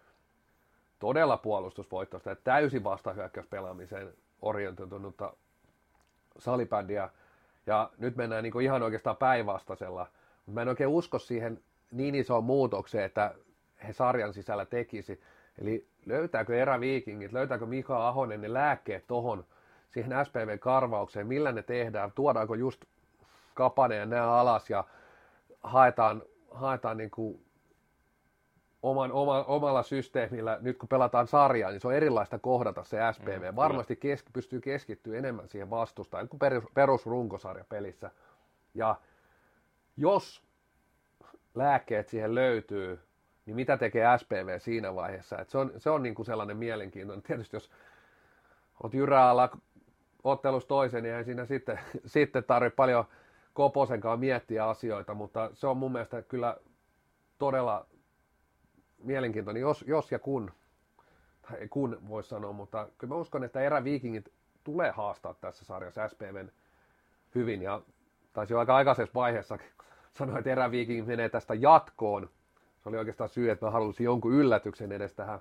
[1.00, 5.34] todella puolustusvoittoista ja täysin vastahyökkäyspelaamiseen orientoitunutta
[6.40, 7.10] salibändiä.
[7.66, 10.08] Ja nyt mennään niin ihan oikeastaan päinvastaisella.
[10.48, 13.36] Mä en oikein usko siihen niin isoon muutokseen, että
[13.88, 15.22] he sarjan sisällä tekisi.
[15.62, 19.46] Eli löytääkö eräviikingit, löytääkö Mika Ahonen ne lääkkeet tohon
[19.90, 22.86] siihen SPV-karvaukseen, millä ne tehdään, tuodaanko just
[23.54, 24.84] Kapanen ja nämä alas ja
[25.64, 27.46] haetaan, haetaan niin kuin
[28.84, 33.52] oman, oma, omalla systeemillä, nyt kun pelataan sarjaa, niin se on erilaista kohdata se SPV.
[33.52, 38.12] Mm, Varmasti keski, pystyy keskittyä enemmän siihen vastustaan kuin perus, perusrunkosarja pelissä.
[38.74, 38.96] Ja
[39.98, 40.44] jos
[41.56, 43.00] lääkkeet siihen löytyy,
[43.46, 45.40] niin mitä tekee SPV siinä vaiheessa?
[45.40, 47.24] Et se on, se on niin kuin sellainen mielenkiintoinen.
[47.24, 47.72] Tietysti jos
[48.84, 49.50] olet jyräällä
[50.24, 53.06] ottelussa toisen, niin ei siinä sitten, sitten tarvitse paljon
[53.54, 56.58] Koposenkaan miettiä asioita, mutta se on mun mielestä kyllä
[57.38, 57.86] todella
[59.04, 60.52] mielenkiintoinen, jos, jos ja kun,
[61.42, 64.34] tai kun voisi sanoa, mutta kyllä mä uskon, että eräviikingit
[64.64, 66.52] tulee haastaa tässä sarjassa SPVn
[67.36, 67.82] hyvin, ja
[68.36, 69.58] taisi jo aika aikaisessa vaiheessa
[70.14, 72.30] sanoa, että eräviikingit menee tästä jatkoon.
[72.84, 75.40] Se oli oikeastaan syy, että mä halusin jonkun yllätyksen edes tähän.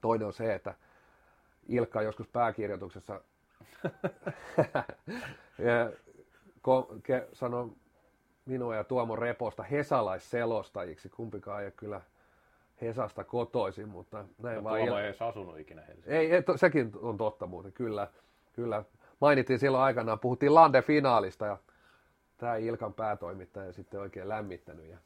[0.00, 0.74] Toinen on se, että
[1.68, 3.20] Ilkka joskus pääkirjoituksessa
[7.32, 7.70] sanoi
[8.46, 11.08] minua ja Tuomo Reposta hesalaisselostajiksi.
[11.08, 12.00] Kumpikaan ei kyllä
[12.80, 14.80] Hesasta kotoisin, mutta näin no, vaan.
[14.80, 16.12] Tuomo ei edes asunut ikinä Helsingissä.
[16.12, 18.08] Ei, to, sekin on totta muuten, kyllä.
[18.52, 18.84] kyllä.
[19.20, 21.58] Mainittiin silloin aikanaan, puhuttiin Lande-finaalista ja
[22.44, 24.98] tämä Ilkan päätoimittaja sitten oikein lämmittänyt ja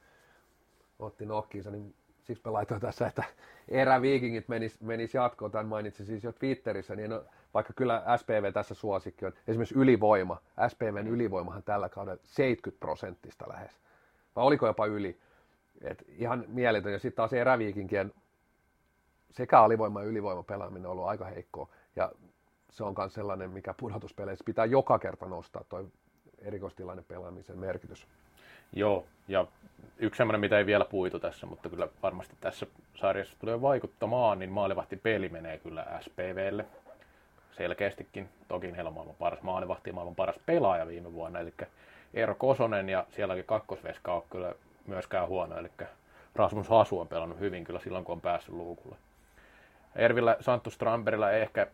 [0.98, 3.24] otti nokkiinsa, niin siksi laitoin tässä, että
[3.68, 7.24] eräviikingit menis, menis jatkoon, tämän mainitsin siis jo Twitterissä, niin no,
[7.54, 13.72] vaikka kyllä SPV tässä suosikki on, esimerkiksi ylivoima, SPVn ylivoimahan tällä kaudella 70 prosenttista lähes,
[14.36, 15.18] vai oliko jopa yli,
[15.80, 16.92] et ihan mieletön.
[16.92, 18.12] Ja sitten taas eräviikinkien
[19.30, 21.68] sekä alivoima- ja ylivoima pelaaminen on ollut aika heikkoa.
[21.96, 22.12] Ja
[22.70, 25.84] se on myös sellainen, mikä pudotuspeleissä pitää joka kerta nostaa, tuo
[26.42, 28.06] erikoistilanne pelaamisen merkitys.
[28.72, 29.46] Joo, ja
[29.98, 34.50] yksi semmoinen, mitä ei vielä puitu tässä, mutta kyllä varmasti tässä sarjassa tulee vaikuttamaan, niin
[34.50, 36.66] maalivahti peli menee kyllä SPVlle
[37.56, 38.28] selkeästikin.
[38.48, 41.54] Toki heillä on maailman paras maalivahti ja maailman paras pelaaja viime vuonna, eli
[42.14, 44.54] Eero Kosonen ja sielläkin kakkosveska on kyllä
[44.86, 45.70] myöskään huono, eli
[46.34, 48.96] Rasmus Hasu on pelannut hyvin kyllä silloin, kun on päässyt luukulle.
[49.96, 51.66] Ervillä Santtu Stramberilla ei ehkä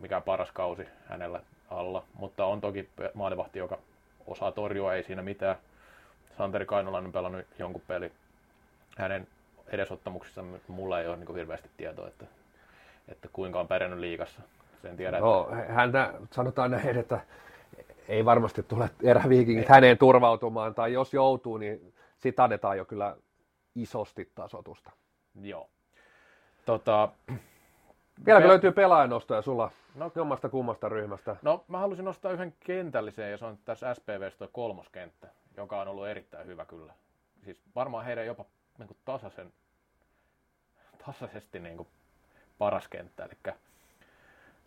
[0.00, 3.78] mikä paras kausi hänellä alla, mutta on toki maalivahti, joka
[4.26, 5.56] osaa torjua, ei siinä mitään.
[6.38, 8.12] Santeri Kainolainen on pelannut jonkun peli.
[8.96, 9.26] Hänen
[9.68, 12.24] edesottamuksissa mulla ei ole niin hirveästi tietoa, että,
[13.08, 14.42] että kuinka on pärjännyt liikassa.
[14.82, 15.72] Sen tiedä, no, että...
[15.72, 17.20] häntä sanotaan näin, että
[18.08, 23.16] ei varmasti tule eräviikingit häneen turvautumaan, tai jos joutuu, niin siitä annetaan jo kyllä
[23.74, 24.90] isosti tasotusta.
[25.40, 25.68] Joo.
[26.66, 27.08] Tota,
[28.26, 31.36] Vieläkö löytyy pelaajanostoja sulla no, jommasta kummasta ryhmästä?
[31.42, 35.88] No mä halusin nostaa yhden kentällisen ja se on tässä SPVstä toi kolmoskenttä, joka on
[35.88, 36.92] ollut erittäin hyvä kyllä.
[37.44, 38.44] Siis varmaan heidän jopa
[38.78, 39.52] niin kuin tasaisen,
[41.06, 41.88] tasaisesti niin kuin
[42.58, 43.24] paras kenttä.
[43.24, 43.54] Eli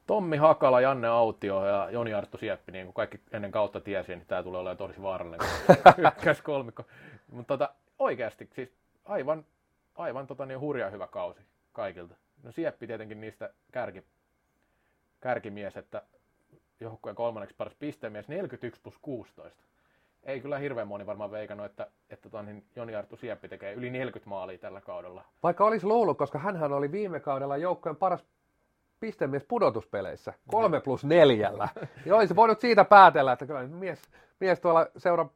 [0.07, 4.25] Tommi Hakala, Janne Autio ja Joni Arttu Sieppi, niin kuin kaikki ennen kautta tiesi, niin
[4.27, 5.47] tämä tulee olemaan tosi vaarallinen
[6.07, 6.83] ykköskolmikko.
[7.31, 8.73] Mutta tota, oikeasti siis
[9.05, 9.45] aivan,
[9.95, 11.41] aivan tota, niin hurja hyvä kausi
[11.73, 12.15] kaikilta.
[12.43, 14.03] No Sieppi tietenkin niistä kärki,
[15.21, 16.01] kärkimies, että
[16.79, 19.63] joukkueen kolmanneksi paras pistemies, 41 plus 16.
[20.23, 23.89] Ei kyllä hirveän moni varmaan veikannut, että, että ton, niin Joni Arttu Sieppi tekee yli
[23.89, 25.23] 40 maalia tällä kaudella.
[25.43, 28.25] Vaikka olisi luullut, koska hän oli viime kaudella joukkueen paras
[28.99, 31.69] pistemies pudotuspeleissä, kolme plus neljällä.
[32.05, 34.01] Ja olisi voinut siitä päätellä, että kyllä mies,
[34.39, 35.29] mies tuolla seura,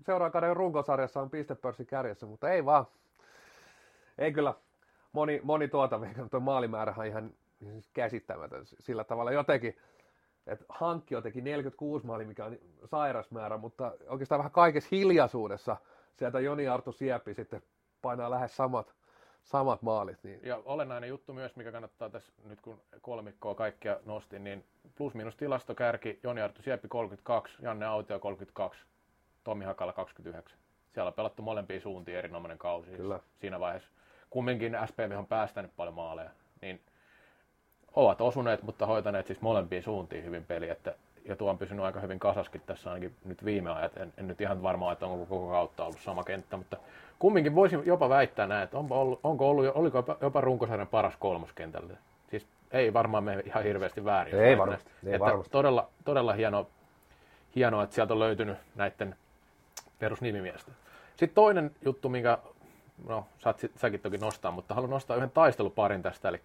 [0.00, 2.86] seuraavan kauden runkosarjassa on pistepörssin kärjessä, mutta ei vaan.
[4.18, 4.54] Ei kyllä.
[5.12, 6.00] Moni, moni tuota,
[6.30, 7.34] tuo maalimäärä on ihan
[7.70, 9.76] siis käsittämätön sillä tavalla jotenkin,
[10.46, 15.76] että Hankki teki 46 maali, mikä on sairas määrä, mutta oikeastaan vähän kaikessa hiljaisuudessa
[16.16, 17.62] sieltä Joni Arto Sieppi sitten
[18.02, 18.94] painaa lähes samat,
[19.42, 20.24] samat maalit.
[20.24, 20.40] Niin.
[20.42, 26.20] Ja olennainen juttu myös, mikä kannattaa tässä nyt kun kolmikkoa kaikkia nostin, niin plus-minus tilastokärki
[26.22, 28.80] Joni Arto Sieppi 32, Janne Autio 32,
[29.44, 30.58] Tomi Hakala 29.
[30.94, 33.20] Siellä on pelattu molempiin suuntiin erinomainen kausi Kyllä.
[33.40, 33.90] siinä vaiheessa.
[34.32, 36.30] Kumminkin SPV on päästänyt paljon maaleja,
[36.62, 36.80] niin
[37.94, 42.00] ovat osuneet, mutta hoitaneet siis molempiin suuntiin hyvin peli, että ja tuo on pysynyt aika
[42.00, 43.96] hyvin kasaskin tässä ainakin nyt viime ajat.
[43.96, 46.76] En, en nyt ihan varma, että onko koko kautta ollut sama kenttä, mutta
[47.18, 51.16] kumminkin voisin jopa väittää näin, että onko ollut, onko ollut oliko jopa, jopa runkosarjan paras
[51.18, 51.96] kolmoskentällä.
[52.30, 54.34] Siis ei varmaan mene ihan hirveästi väärin.
[54.34, 54.90] Ei varmasti.
[55.06, 55.52] Ei että varmasti.
[55.52, 56.66] Todella, todella hieno,
[57.56, 59.16] hienoa, että sieltä on löytynyt näiden
[59.98, 60.72] perusnimimiestä.
[61.16, 62.38] Sitten toinen juttu, minkä
[63.08, 66.40] no, saat säkin toki nostaa, mutta haluan nostaa yhden taisteluparin tästä, eli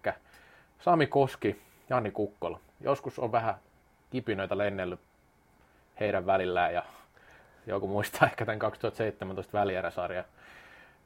[0.80, 2.60] Sami Koski, Janni Kukkola.
[2.80, 3.54] Joskus on vähän
[4.10, 5.00] kipinöitä lennellyt
[6.00, 6.82] heidän välillään ja
[7.66, 10.24] joku muistaa ehkä tämän 2017 välieräsarja.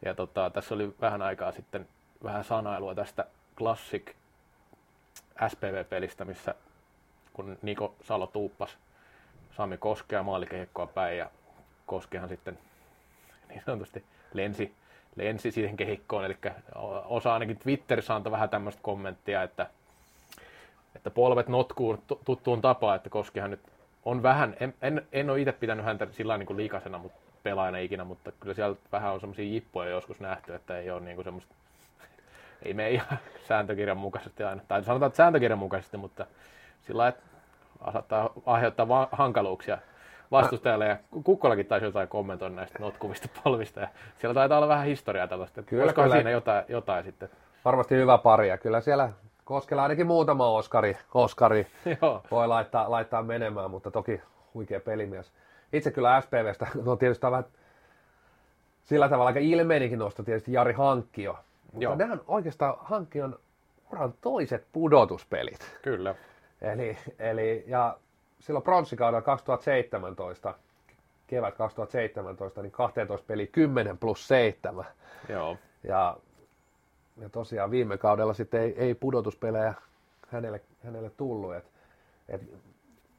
[0.04, 1.88] Ja tota, tässä oli vähän aikaa sitten
[2.24, 3.24] vähän sanailua tästä
[3.56, 4.14] Classic
[5.48, 6.54] SPV-pelistä, missä
[7.32, 8.78] kun Niko Salo tuuppas
[9.56, 11.30] Sami Koskea maalikehikkoa päin ja
[11.86, 12.58] Koskihan sitten
[13.48, 14.74] niin sanotusti lensi,
[15.16, 16.24] lensi siihen kehikkoon.
[16.24, 16.36] Eli
[17.04, 19.66] osa ainakin Twitterissä antoi vähän tämmöistä kommenttia, että
[20.96, 23.60] että polvet notkuu tuttuun tapaan, että Koskihan nyt
[24.04, 28.04] on vähän, en, en, en ole itse pitänyt häntä sillä niin liikasena mutta pelaajana ikinä,
[28.04, 31.54] mutta kyllä siellä vähän on semmoisia jippoja joskus nähty, että ei ole niin kuin semmoista,
[32.62, 36.26] ei mene ihan sääntökirjan mukaisesti aina, tai sanotaan, että sääntökirjan mukaisesti, mutta
[36.86, 37.22] sillä että
[37.92, 39.78] saattaa aiheuttaa hankaluuksia
[40.32, 45.28] vastustajalle ja Kukkolakin taisi jotain kommentoida näistä notkuvista polvista ja siellä taitaa olla vähän historiaa
[45.28, 46.14] tällaista, kyllä, kyllä.
[46.14, 47.28] siinä jotain, jotain sitten.
[47.64, 49.12] Varmasti hyvä pari ja kyllä siellä
[49.44, 51.66] Koskella ainakin muutama Oskari, Oskari
[52.30, 54.20] voi laittaa, laittaa menemään, mutta toki
[54.54, 55.32] huikea pelimies.
[55.72, 57.44] Itse kyllä SPVstä, no tietysti vähän
[58.82, 61.38] sillä tavalla aika ilmeinikin nosto tietysti Jari Hankkio.
[61.72, 61.94] Mutta Joo.
[61.94, 63.38] nämä on oikeastaan Hankkion
[63.92, 65.78] uran toiset pudotuspelit.
[65.82, 66.14] Kyllä.
[66.62, 67.96] Eli, eli ja
[68.42, 70.54] silloin pronssikaudella 2017,
[71.26, 74.84] kevät 2017, niin 12 peli 10 plus 7.
[75.28, 75.56] Joo.
[75.84, 76.16] Ja
[77.20, 79.74] ja tosiaan viime kaudella sitten ei, ei pudotuspelejä
[80.28, 81.54] hänelle, hänelle tullut.
[81.54, 81.64] Et,
[82.28, 82.42] et,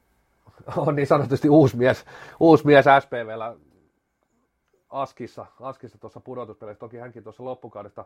[0.76, 2.04] on niin sanotusti uusi mies,
[2.40, 3.56] uusi mies SPVllä
[4.90, 6.78] Askissa, Askissa tuossa pudotuspeleissä.
[6.80, 8.04] Toki hänkin tuossa loppukaudesta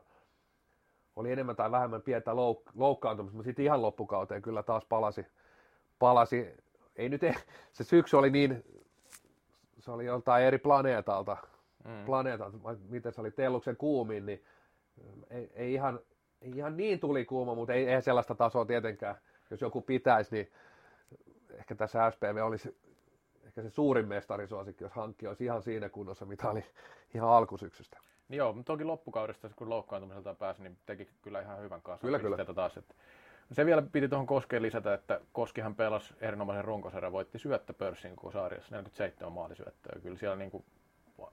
[1.16, 5.26] oli enemmän tai vähemmän pientä louk- loukkaantumista, mutta sitten ihan loppukauteen kyllä taas palasi.
[5.98, 6.56] palasi.
[6.98, 7.20] Ei nyt,
[7.72, 8.64] se syksy oli niin,
[9.78, 11.36] se oli joltain eri planeetalta,
[11.84, 12.04] mm.
[12.04, 14.44] planeetalta miten se oli Telluksen kuumin, niin
[15.30, 16.00] ei, ei, ihan,
[16.42, 19.14] ei ihan niin tuli kuuma, mutta ei, ei sellaista tasoa tietenkään.
[19.50, 20.52] Jos joku pitäisi, niin
[21.50, 22.76] ehkä tässä SPV olisi
[23.46, 26.64] ehkä se suurin mestarisuosikki, jos hankki olisi ihan siinä kunnossa, mitä oli
[27.14, 27.98] ihan alkusyksystä.
[28.28, 32.06] Niin joo, mutta toki loppukaudesta, kun loukkaantumiselta pääsi, niin teki kyllä ihan hyvän kanssa.
[32.06, 32.54] Kyllä, kyllä.
[32.54, 32.94] Taas, että
[33.52, 38.70] se vielä piti tuohon Koskeen lisätä, että Koskihan pelasi erinomaisen runkosarjan, voitti syöttöpörssin koko sarjassa,
[38.70, 40.00] 47 maalisyöttöä.
[40.02, 40.64] Kyllä siellä niin kuin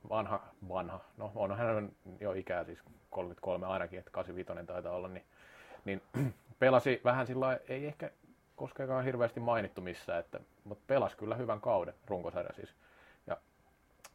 [0.10, 5.26] vanha, vanha, no on hän jo ikää siis 33 ainakin, että 85 taitaa olla, niin,
[5.86, 6.02] niin
[6.60, 8.12] pelasi vähän sillä ei ehkä
[8.56, 12.76] koskekaan hirveästi mainittu missään, että, mutta pelasi kyllä hyvän kauden runkosarja siis.
[13.28, 13.38] Ja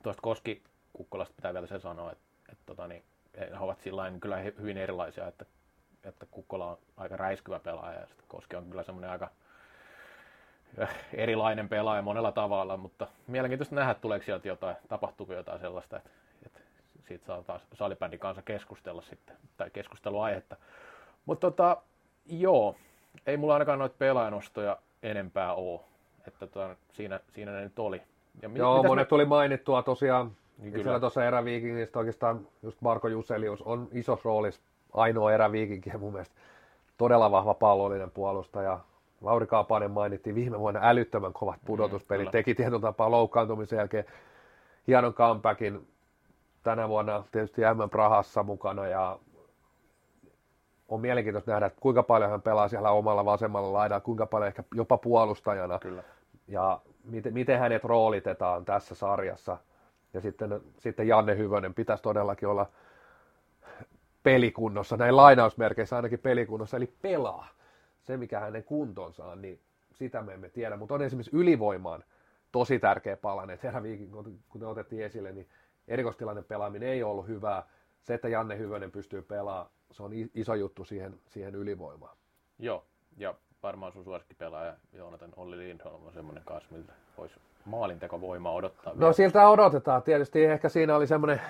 [0.03, 3.05] tuosta Koski Kukkolasta pitää vielä se sanoa, että, että tota, niin,
[3.39, 5.45] he ovat sillä kyllä hyvin erilaisia, että,
[6.05, 9.31] että Kukkola on aika räiskyvä pelaaja ja sitten Koski on kyllä semmoinen aika
[11.15, 16.11] erilainen pelaaja monella tavalla, mutta mielenkiintoista nähdä, tuleeko sieltä jotain, tapahtuuko jotain sellaista, että,
[16.47, 16.61] että
[17.09, 20.57] siitä saa taas salibändin kanssa keskustella sitten, tai keskusteluaihetta.
[21.27, 21.77] Mutta tota,
[22.27, 22.77] joo,
[23.27, 25.81] ei mulla ainakaan noita pelaajanostoja enempää ole,
[26.27, 28.03] että tota, siinä, siinä ne nyt oli.
[28.43, 29.09] Ja mi- joo, monet me...
[29.09, 31.01] tuli mainittua tosiaan, niin kyllä.
[31.01, 34.61] tuossa eräviikingistä oikeastaan just Marko Juselius on iso roolis,
[34.95, 36.35] ainoa eräviikinki ja mun mielestä.
[36.97, 38.81] Todella vahva pallollinen puolustaja,
[39.21, 44.05] Lauri Kaapanen mainittiin viime vuonna älyttömän kovat pudotuspelit, mm, teki tietyllä tapaa loukkaantumisen jälkeen
[44.87, 45.89] hienon comebackin.
[46.63, 49.19] Tänä vuonna tietysti M Prahassa mukana ja
[50.89, 54.65] on mielenkiintoista nähdä, että kuinka paljon hän pelaa siellä omalla vasemmalla laidalla, kuinka paljon ehkä
[54.75, 55.79] jopa puolustajana.
[55.79, 56.03] Kyllä.
[56.49, 59.57] ja miten, miten hänet roolitetaan tässä sarjassa.
[60.15, 62.67] Ja sitten, sitten Janne Hyvönen pitäisi todellakin olla
[64.23, 67.49] pelikunnossa, näin lainausmerkeissä ainakin pelikunnossa, eli pelaa
[68.03, 69.61] se, mikä hänen kuntonsa on, niin
[69.93, 70.77] sitä me emme tiedä.
[70.77, 72.05] Mutta on esimerkiksi ylivoimaan
[72.53, 73.59] tosi tärkeä palanen.
[73.59, 74.11] Teräviikin,
[74.49, 75.49] kuten otettiin esille, niin
[75.89, 77.63] erikoistilanne pelaaminen ei ollut hyvää.
[78.03, 82.17] Se, että Janne Hyvönen pystyy pelaamaan se on iso juttu siihen, siihen ylivoimaan.
[82.59, 82.85] Joo,
[83.17, 88.93] ja varmaan sun suosikkipelaaja Joonatan Olli Lindholm on semmoinen kanssa, miltä voisi maalintekovoimaa odottaa.
[88.97, 90.03] No siltä odotetaan.
[90.03, 91.41] Tietysti ehkä siinä oli semmoinen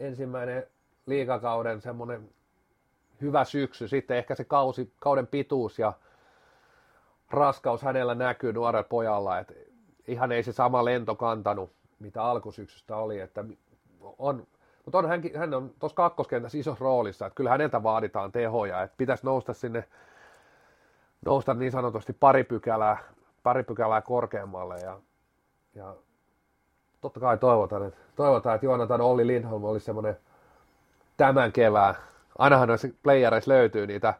[0.00, 0.66] ensimmäinen
[1.06, 2.28] liikakauden semmoinen
[3.20, 3.88] hyvä syksy.
[3.88, 5.92] Sitten ehkä se kausi, kauden pituus ja
[7.30, 9.38] raskaus hänellä näkyy nuorella pojalla.
[9.38, 9.54] Että
[10.08, 13.20] ihan ei se sama lento kantanut, mitä alkusyksystä oli.
[13.20, 13.44] Että
[14.18, 14.46] on,
[14.84, 18.94] mutta on, hän, hän on tuossa kakkoskentässä isossa roolissa, että kyllä häneltä vaaditaan tehoja, että
[18.96, 19.84] pitäisi nousta sinne,
[21.24, 22.98] nousta niin sanotusti pari pykälää,
[23.42, 25.00] pari pykälää korkeammalle ja,
[25.74, 25.96] ja
[27.00, 30.16] totta kai toivotaan, että, toivotaan, että Joonatan Olli Lindholm olisi semmoinen
[31.16, 31.94] tämän kevään,
[32.38, 34.14] ainahan noissa playereissa löytyy niitä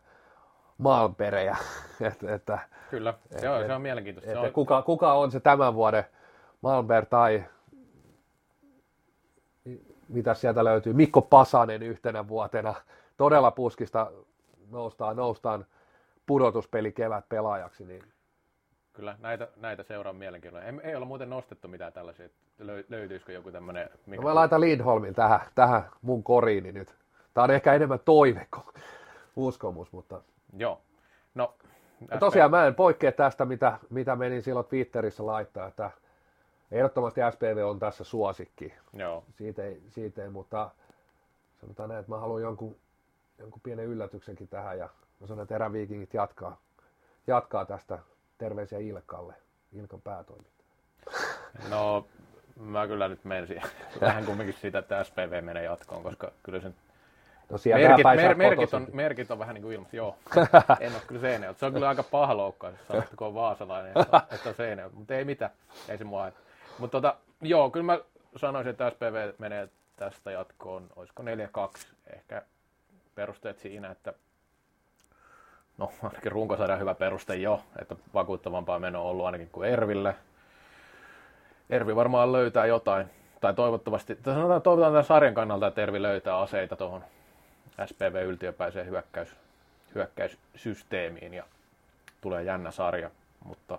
[0.79, 1.57] maanperejä.
[2.01, 2.59] että, että,
[2.91, 4.31] Kyllä, se on, et, se on mielenkiintoista.
[4.31, 4.53] Että se on...
[4.53, 6.05] Kuka, kuka on se tämän vuoden
[6.61, 7.45] Malmberg tai
[10.09, 12.75] mitä sieltä löytyy, Mikko Pasanen yhtenä vuotena,
[13.17, 14.13] todella puskista
[14.71, 15.67] noustaan, noustaan
[16.27, 18.03] pudotuspeli kevät pelaajaksi, niin
[18.95, 20.67] Kyllä, näitä, näitä seuraan mielenkiinnolla.
[20.67, 23.91] Ei, ei ole muuten nostettu mitään tällaisia, että löytyisikö joku tämmöinen...
[24.07, 24.23] Mikä...
[24.23, 26.95] No mä laitan Lindholmin tähän, tähän mun koriini nyt.
[27.35, 28.67] Tämä on ehkä enemmän toive kuin
[29.37, 30.21] uskomus, mutta...
[30.57, 30.81] Joo.
[31.35, 31.55] No,
[32.11, 35.91] ja tosiaan mä en poikkea tästä, mitä, mitä menin silloin Twitterissä laittaa, että
[36.71, 38.75] ehdottomasti SPV on tässä suosikki.
[38.93, 39.25] Joo.
[39.31, 40.71] Siitä ei, siitä ei mutta
[41.61, 42.77] sanotaan näin, että mä haluan jonkun,
[43.39, 44.89] jonkun pienen yllätyksenkin tähän ja
[45.21, 46.61] mä sanon, että eräviikingit jatkaa,
[47.27, 47.99] jatkaa tästä
[48.39, 49.35] terveisiä Ilkalle,
[49.73, 50.69] Ilkan päätoimittaja.
[51.69, 52.07] No,
[52.61, 53.49] mä kyllä nyt menen
[54.01, 56.75] vähän kumminkin siitä, että SPV menee jatkoon, koska kyllä sen
[57.51, 60.17] No merkit, mer, merkit, on, merkit on vähän niin kuin ilmassa, joo.
[60.81, 61.59] en ole kyllä Seinäjoelta.
[61.61, 64.97] Se on kyllä aika paha loukkaus, jos sanoo, kun on vaasalainen, että, että on Seinäjoelta.
[64.97, 65.51] Mutta ei mitään,
[65.89, 66.33] ei se mua.
[66.79, 67.99] Mutta tota, joo, kyllä mä
[68.37, 71.27] sanoisin, että SPV menee tästä jatkoon, olisiko 4-2.
[72.15, 72.43] Ehkä
[73.15, 74.13] perusteet siinä, että
[75.79, 80.15] no ainakin runkosarjan hyvä peruste jo, että vakuuttavampaa meno on ollut ainakin kuin Erville.
[81.71, 83.07] Ervi varmaan löytää jotain,
[83.41, 87.05] tai toivottavasti, tai sanotaan, toivotaan tämän sarjan kannalta, että Ervi löytää aseita tuohon
[87.87, 89.37] SPV-yltiöpäiseen hyökkäys,
[89.95, 91.45] hyökkäyssysteemiin ja
[92.21, 93.11] tulee jännä sarja,
[93.45, 93.79] mutta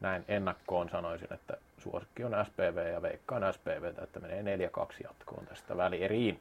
[0.00, 4.60] näin ennakkoon sanoisin, että suosikki on SPV ja veikkaan SPV, että menee 4-2
[5.04, 6.40] jatkoon tästä välieriin.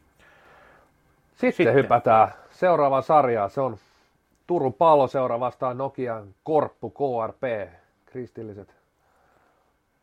[1.31, 3.49] Sitten, Sitten hypätään seuraavaan sarjaan.
[3.49, 3.77] Se on
[4.47, 7.71] Turun palloseura vastaan Nokian Korppu KRP,
[8.05, 8.75] kristilliset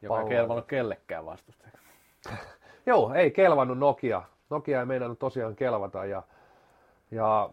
[0.02, 1.68] Joka ei kelvannut kellekään vastusta.
[2.86, 4.22] Joo, ei kelvannut Nokia.
[4.50, 6.22] Nokia ei meinannut tosiaan kelvata ja,
[7.10, 7.50] ja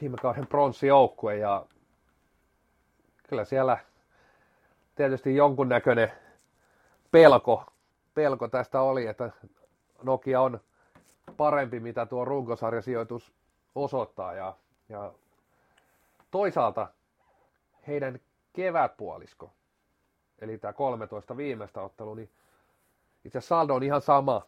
[0.00, 1.66] viime kauden pronssijoukkue ja
[3.28, 3.78] kyllä siellä
[4.94, 6.12] tietysti jonkunnäköinen
[7.10, 7.64] pelko,
[8.14, 9.30] pelko tästä oli, että
[10.02, 10.60] Nokia on
[11.36, 13.32] parempi, mitä tuo runkosarjasijoitus
[13.74, 14.34] osoittaa.
[14.34, 14.56] Ja,
[14.88, 15.12] ja
[16.34, 16.86] toisaalta
[17.86, 18.20] heidän
[18.52, 19.52] kevätpuolisko,
[20.38, 22.30] eli tämä 13 viimeistä ottelu, niin
[23.24, 24.42] itse asiassa saldo on ihan sama,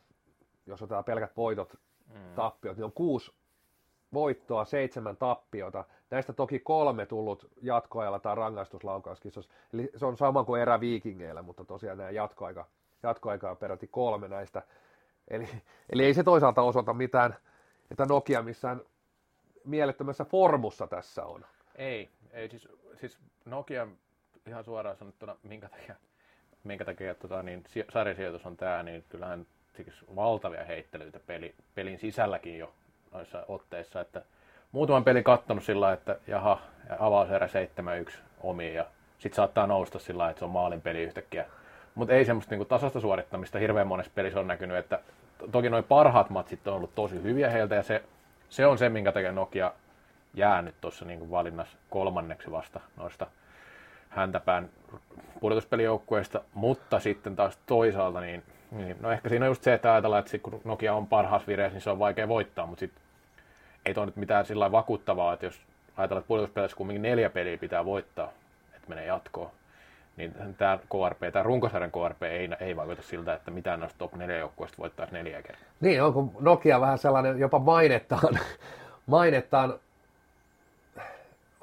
[0.67, 1.75] jos otetaan pelkät voitot,
[2.15, 2.35] mm.
[2.35, 3.33] tappiot, niin on kuusi
[4.13, 5.85] voittoa, seitsemän tappiota.
[6.11, 9.53] Näistä toki kolme tullut jatkoajalla tai rangaistuslaukauskisossa.
[9.73, 12.67] Eli se on sama kuin eräviikingeillä, mutta tosiaan nämä jatkoaika,
[13.03, 14.63] jatkoaika on peräti kolme näistä.
[15.29, 15.49] Eli,
[15.93, 17.37] eli ei se toisaalta osoita mitään,
[17.91, 18.81] että Nokia missään
[19.65, 21.45] mielettömässä formussa tässä on.
[21.77, 23.87] Ei, ei siis, siis Nokia
[24.47, 25.95] ihan suoraan sanottuna, minkä takia,
[26.65, 29.47] minkä takia tota, niin, sarjasijoitus on tämä, niin kyllähän
[29.77, 32.73] siis valtavia heittelyitä peli, pelin sisälläkin jo
[33.13, 34.23] noissa otteissa, että
[34.73, 36.61] muutaman pelin kattonut sillä että jaha,
[36.99, 37.49] avauserä
[38.07, 38.87] 7-1 omiin ja
[39.19, 41.47] sitten saattaa nousta sillä että se on maalin peli yhtäkkiä.
[41.95, 45.01] Mutta ei semmoista niinku tasasta suorittamista hirveän monessa pelissä on näkynyt, että
[45.53, 48.03] toki noin parhaat matsit on ollut tosi hyviä heiltä ja se,
[48.49, 49.73] se on se, minkä takia Nokia
[50.37, 53.27] jää nyt tuossa niinku valinnassa kolmanneksi vasta noista
[54.09, 54.69] häntäpään
[55.41, 60.21] pudotuspelijoukkueista, mutta sitten taas toisaalta niin, niin, no ehkä siinä on just se, että ajatellaan,
[60.21, 63.03] että kun Nokia on parhaassa vireessä, niin se on vaikea voittaa, mutta sitten
[63.87, 65.61] ei toi nyt mitään sillä vakuuttavaa, että jos
[65.97, 68.29] ajatellaan, että pudotuspeleissä kumminkin neljä peliä pitää voittaa,
[68.77, 69.51] että menee jatkoon,
[70.17, 74.37] niin tämä KRP, tämä runkosarjan KRP ei, ei vaikuta siltä, että mitään noista top 4
[74.37, 75.65] joukkueista voittaisi neljä kertaa.
[75.81, 78.39] Niin, onko Nokia vähän sellainen jopa mainettaan,
[79.07, 79.75] mainettaan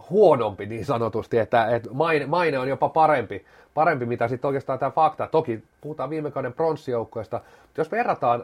[0.09, 4.91] huonompi niin sanotusti, että, että maine, maine on jopa parempi, parempi mitä sitten oikeastaan tämä
[4.91, 5.27] fakta.
[5.27, 8.43] Toki puhutaan viime kauden pronssijoukkueesta, mutta jos verrataan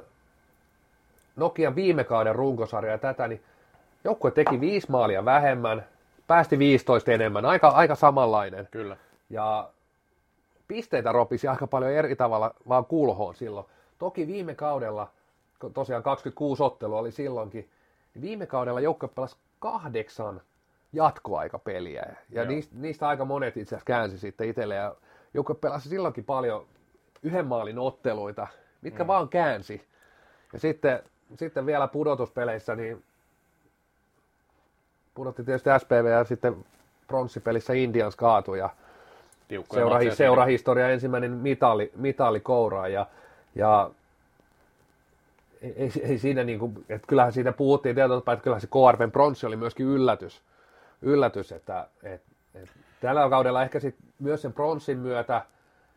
[1.35, 3.43] Nokian viime kauden runkosarja ja tätä, niin
[4.03, 5.85] joukkue teki viisi maalia vähemmän,
[6.27, 8.67] päästi 15 enemmän, aika, aika samanlainen.
[8.71, 8.97] Kyllä.
[9.29, 9.69] Ja
[10.67, 13.65] pisteitä ropisi aika paljon eri tavalla vaan kulhoon silloin.
[13.99, 15.11] Toki viime kaudella,
[15.73, 17.69] tosiaan 26 ottelua oli silloinkin,
[18.21, 20.41] Viime kaudella joukkue pelasi kahdeksan
[20.93, 22.15] jatkoaikapeliä.
[22.29, 24.75] Ja niistä, niistä, aika monet itse asiassa käänsi sitten itselle.
[24.75, 24.95] Ja
[25.33, 26.65] joukkue pelasi silloinkin paljon
[27.23, 28.47] yhden maalin otteluita,
[28.81, 29.07] mitkä mm.
[29.07, 29.87] vaan käänsi.
[30.53, 31.03] Ja sitten,
[31.35, 33.03] sitten vielä pudotuspeleissä, niin
[35.13, 36.65] pudotti tietysti SPV ja sitten
[37.07, 38.69] pronssipelissä Indians kaatui ja
[39.73, 43.05] seura, seurahistoria ensimmäinen mitali, mitali kouraan ja,
[43.55, 43.91] ja
[45.61, 49.45] ei, ei siinä niin kuin, että kyllähän siitä puhuttiin tapaa, että kyllähän se KRPn pronssi
[49.45, 50.41] oli myöskin yllätys,
[51.01, 55.33] yllätys että, että, että tällä kaudella ehkä sit myös sen pronssin myötä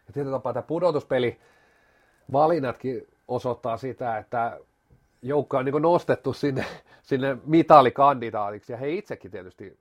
[0.06, 1.40] ja tietyllä tapaa tämä pudotuspeli
[2.32, 4.60] valinnatkin osoittaa sitä, että
[5.22, 6.64] joukko on niin nostettu sinne,
[7.02, 9.78] sinne mitalikandidaatiksi ja he itsekin tietysti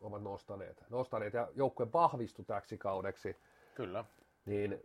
[0.00, 3.36] ovat nostaneet, nostaneet ja joukkue vahvistui täksi kaudeksi.
[3.74, 4.04] Kyllä.
[4.46, 4.80] Niin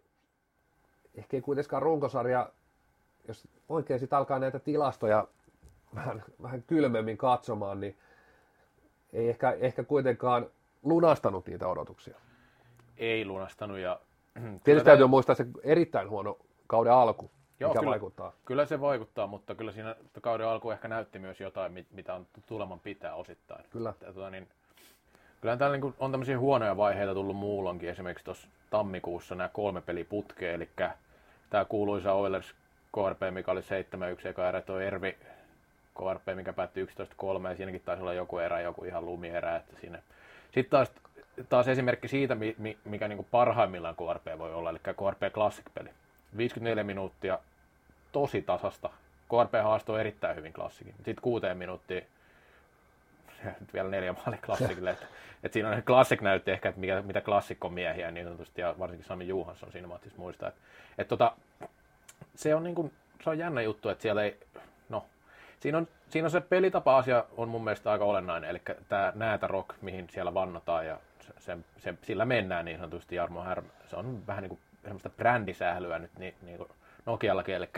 [1.16, 2.50] ehkä ei kuitenkaan runkosarja,
[3.28, 5.28] jos oikein sitten alkaa näitä tilastoja
[5.96, 7.98] vähän, vähän kylmemmin katsomaan, niin
[9.18, 10.48] ei ehkä, ehkä kuitenkaan
[10.84, 12.16] lunastanut niitä odotuksia.
[12.98, 14.00] Ei lunastanut ja...
[14.64, 16.38] Tietysti täytyy muistaa se erittäin huono
[16.68, 18.34] kauden alku, Joo, mikä kyllä, vaikuttaa.
[18.46, 22.80] Kyllä se vaikuttaa, mutta kyllä siinä kauden alku ehkä näytti myös jotain, mitä on tuleman
[22.80, 23.66] pitää osittain.
[23.70, 23.94] Kyllä.
[24.02, 24.48] Ja, tuota, niin,
[25.42, 30.54] kyllähän täällä niin on tämmöisiä huonoja vaiheita tullut muulonkin, esimerkiksi tuossa tammikuussa nämä kolme peliputkea,
[30.54, 30.70] eli
[31.50, 32.56] tämä kuuluisa Oilers
[32.94, 35.18] KRP, mikä oli 7-1 eka erä, tuo Ervi
[35.98, 40.00] KRP, mikä päättyi 11-3, ja siinäkin taisi olla joku erä, joku ihan lumierä, että siinä.
[40.52, 40.92] Sitten taas,
[41.50, 42.38] taas esimerkki siitä,
[42.86, 45.90] mikä niin kuin parhaimmillaan KRP voi olla, eli KRP Classic-peli.
[46.38, 47.40] 54 minuuttia,
[48.12, 48.90] tosi tasasta.
[49.30, 50.94] KRP haastoi erittäin hyvin klassikin.
[50.96, 52.08] Sitten kuuteen minuuttiin
[53.60, 54.90] nyt vielä neljä maali klassikille.
[54.90, 55.06] että,
[55.44, 59.08] että siinä on klassik näytti ehkä, että mikä, mitä klassikko miehiä niin sanotusti, ja varsinkin
[59.08, 60.50] Sami Juhansson siinä matsissa muistaa.
[60.50, 60.62] Että,
[60.98, 61.32] että tota,
[62.36, 62.94] se on niin kuin,
[63.24, 64.38] se on jännä juttu, että siellä ei,
[65.60, 69.70] siinä on, siinä on se pelitapa-asia on mun mielestä aika olennainen, eli tämä näätä rock,
[69.82, 70.98] mihin siellä vannotaan, ja
[71.40, 73.66] se, se, sillä mennään niin sanotusti Jarmo Härm.
[73.90, 76.70] Se on vähän niin kuin semmoista brändisählyä nyt niin, niin kuin
[77.06, 77.70] Nokiallakin, eli,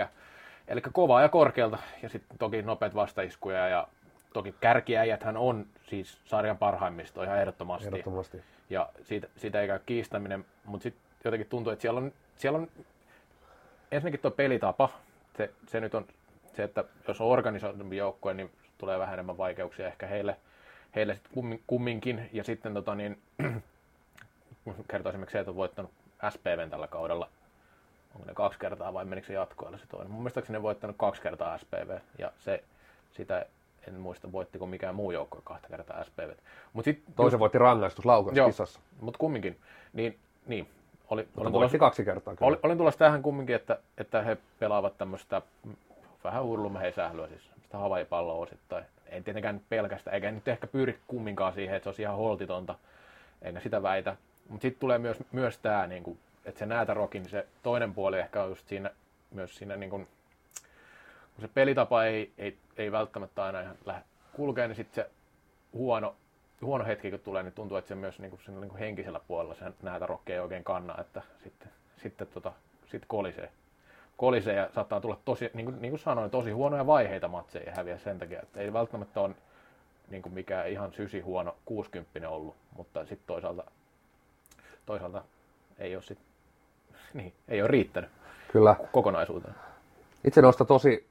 [0.67, 3.87] eli kovaa ja korkealta, ja sitten toki nopeat vastaiskuja, ja
[4.33, 7.87] toki kärkiäjäthän on siis sarjan parhaimmista ihan ehdottomasti.
[7.87, 8.43] ehdottomasti.
[8.69, 12.67] Ja siitä, siitä ei käy kiistäminen, mutta sitten jotenkin tuntuu, että siellä on, siellä on
[13.91, 14.89] ensinnäkin tuo pelitapa,
[15.37, 16.05] se, se nyt on
[16.55, 20.37] se, että jos on organisoitumpi joukkue, niin tulee vähän enemmän vaikeuksia ehkä heille,
[20.95, 21.29] heille sit
[21.67, 22.29] kumminkin.
[22.33, 23.21] Ja sitten tota, niin,
[24.91, 25.91] kertoo esimerkiksi se, että on voittanut
[26.29, 27.29] SPVn tällä kaudella.
[28.15, 30.11] Onko ne kaksi kertaa vai menikö se jatkoille se toinen?
[30.11, 32.63] Mun mielestäni ne voittanut kaksi kertaa SPV ja se,
[33.11, 33.45] sitä
[33.87, 36.29] en muista voittiko mikään muu joukko kahta kertaa SPV.
[36.73, 38.05] Mut sit, Toisen just, voitti rangaistus
[38.45, 38.79] kisassa.
[39.01, 39.57] Mutta kumminkin,
[39.93, 40.67] niin, niin
[41.09, 42.35] oli, olin tulossa, kaksi kertaa.
[42.35, 42.47] Kyllä.
[42.47, 45.41] Olin, olin tulossa tähän kumminkin, että, että he pelaavat tämmöistä
[46.23, 48.85] vähän hurlumheisählyä, siis sitä havaipalloa osittain.
[49.05, 52.75] En tietenkään pelkästään, eikä nyt ehkä pyri kumminkaan siihen, että se olisi ihan holtitonta,
[53.41, 54.15] enkä sitä väitä.
[54.49, 58.49] Mutta sitten tulee myös, myös tämä, niinku, että se näätärokin, se toinen puoli ehkä on
[58.49, 58.91] just siinä,
[59.31, 64.03] myös siinä, niinku, kun se pelitapa ei, ei, ei välttämättä aina ihan lähde
[64.33, 65.11] kulkee, niin sitten se
[65.73, 66.15] huono,
[66.61, 69.19] huono hetki, kun tulee, niin tuntuu, että se myös niin kuin, siinä, niin kuin henkisellä
[69.27, 71.67] puolella se näätärokki ei oikein kanna, että sitten,
[71.97, 72.53] sitten tota,
[72.91, 73.51] sit kolisee.
[74.19, 77.73] Kolisee ja saattaa tulla tosi, niin kuin, niin kuin sanoin, tosi huonoja vaiheita matseja ja
[77.75, 79.35] häviä sen takia, että ei välttämättä ole
[80.09, 83.63] niin kuin mikään ihan sysi huono 60 ollut, mutta sitten toisaalta
[84.85, 85.23] toisaalta
[85.77, 86.19] ei ole, sit,
[87.13, 88.09] niin, ei ole riittänyt
[88.51, 88.75] Kyllä.
[88.91, 89.55] kokonaisuuteen.
[90.23, 91.07] Itse nostaa tosi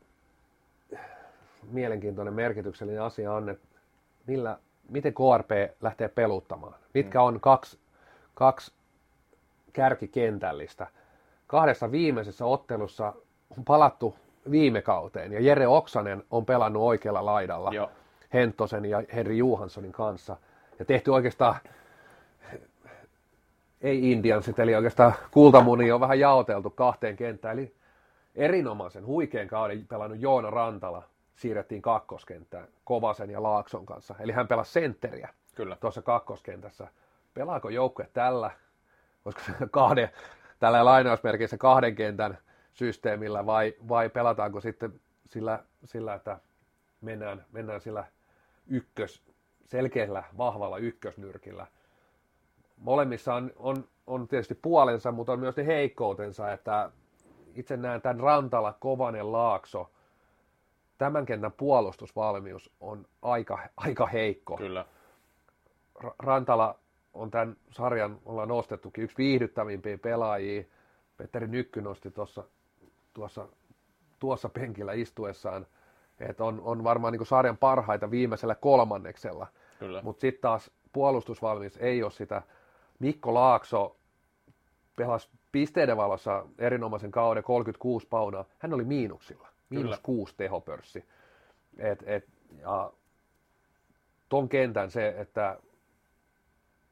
[1.71, 3.69] mielenkiintoinen merkityksellinen asia on, että
[4.27, 5.51] millä, miten KRP
[5.81, 6.75] lähtee peluttamaan.
[6.95, 7.25] Mitkä mm.
[7.25, 7.79] on kaksi,
[8.35, 8.73] kaksi
[9.73, 10.87] kärkikentällistä.
[11.49, 13.13] Kahdessa viimeisessä ottelussa
[13.59, 14.17] on palattu
[14.51, 17.91] viime kauteen ja Jere Oksanen on pelannut oikealla laidalla Joo.
[18.33, 20.37] Hentosen ja Henri Juhanssonin kanssa
[20.79, 21.57] ja tehty oikeastaan
[23.81, 27.75] ei Indiansit, eli oikeastaan kultamuni on vähän jaoteltu kahteen kenttään, eli
[28.35, 31.03] erinomaisen huikean kauden pelannut Joona Rantala
[31.35, 35.77] siirrettiin kakkoskenttään Kovasen ja Laakson kanssa, eli hän pelasi sentteriä Kyllä.
[35.81, 36.89] tuossa kakkoskentässä.
[37.35, 38.51] Pelaako joukkue tällä,
[39.25, 40.11] koska se kahden,
[40.59, 42.39] tällä lainausmerkissä kahden kentän
[42.75, 46.39] systeemillä vai, vai pelataanko sitten sillä, sillä että
[47.01, 48.05] mennään, mennään sillä
[48.67, 49.23] ykkös,
[49.67, 51.67] selkeällä, vahvalla ykkösnyrkillä–
[52.81, 56.91] molemmissa on, on, on tietysti puolensa, mutta on myös ne heikkoutensa, että
[57.55, 59.91] itse näen tämän Rantala, Kovanen, Laakso,
[60.99, 64.57] tämän kentän puolustusvalmius on aika, aika heikko.
[64.57, 64.85] Kyllä.
[66.19, 66.79] Rantala
[67.19, 70.65] on tämän sarjan, ollaan nostettukin yksi viihdyttävimpiä pelaajia.
[71.17, 72.45] Petteri Nykky nosti tuossa,
[73.15, 73.49] tuossa,
[74.19, 75.67] tuossa penkillä istuessaan
[76.21, 79.47] että on, on varmaan niin sarjan parhaita viimeisellä kolmanneksella.
[80.03, 82.43] Mutta sitten taas puolustusvalmis ei ole sitä.
[82.99, 83.97] Mikko Laakso
[84.97, 88.45] pelasi pisteiden valossa erinomaisen kauden 36 paunaa.
[88.59, 90.01] Hän oli miinuksilla, miinus Kyllä.
[90.03, 91.05] kuusi tehopörssi.
[91.79, 92.29] Et, et,
[92.61, 92.93] ja
[94.29, 95.59] ton kentän se, että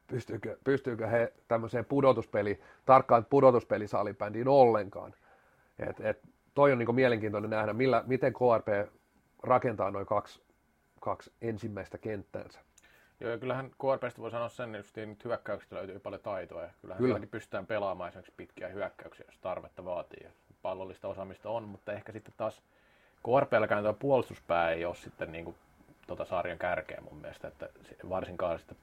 [0.07, 5.15] pystyykö, pystyykö he tämmöiseen pudotuspeli, tarkkaan pudotuspelisaalibändiin ollenkaan.
[5.79, 6.23] Et, et,
[6.55, 8.91] toi on niin mielenkiintoinen nähdä, millä, miten KRP
[9.43, 10.43] rakentaa noin kaksi,
[11.01, 12.61] kaksi ensimmäistä kenttäänsä.
[13.21, 17.03] Joo, ja kyllähän KRPstä voi sanoa sen, että nyt hyökkäyksistä löytyy paljon taitoa, ja kyllähän
[17.03, 17.27] Kyllä.
[17.31, 20.29] pystytään pelaamaan esimerkiksi pitkiä hyökkäyksiä, jos tarvetta vaatii,
[20.63, 22.63] pallollista osaamista on, mutta ehkä sitten taas
[23.25, 25.57] KRPlläkään tuo puolustuspää ei ole sitten niin kuin,
[26.07, 27.69] tota sarjan kärkeä mun mielestä, että
[28.09, 28.77] varsinkaan sitten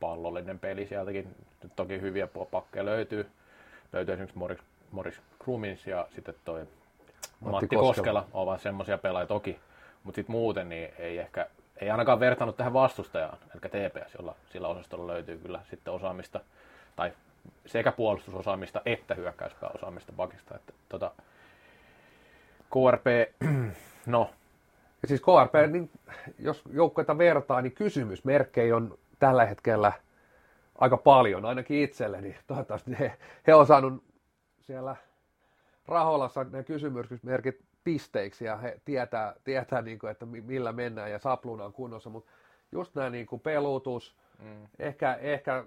[0.00, 3.26] pallollinen peli sieltäkin, nyt toki hyviä pakkeja löytyy,
[3.92, 4.58] löytyy esimerkiksi Morris,
[4.90, 9.58] Morris Krumins ja sitten toi Matti, Matti Koskela, Koskela ovat semmoisia pelaajia toki,
[10.04, 11.46] mutta sitten muuten niin ei ehkä
[11.80, 16.40] ei ainakaan vertannut tähän vastustajaan, eli TPS, jolla sillä osastolla löytyy kyllä sitten osaamista,
[16.96, 17.12] tai
[17.66, 20.54] sekä puolustusosaamista että hyökkäyspääosaamista pakista.
[20.54, 21.10] Että, tota,
[22.70, 23.06] KRP,
[24.06, 24.30] no.
[25.02, 25.90] Ja siis KRP, niin
[26.38, 29.92] jos joukkoita vertaa, niin kysymysmerkkejä on tällä hetkellä
[30.78, 32.36] aika paljon, ainakin itselleni.
[32.46, 33.16] Toivottavasti he,
[33.46, 34.04] he on saanut
[34.60, 34.96] siellä
[35.88, 41.64] Raholassa ne kysymysmerkit pisteiksi ja he tietää, tietää niin kuin, että millä mennään ja sapluna
[41.64, 42.30] on kunnossa, mutta
[42.72, 44.66] just nämä niin kuin pelutus, mm.
[44.78, 45.64] ehkä, ehkä,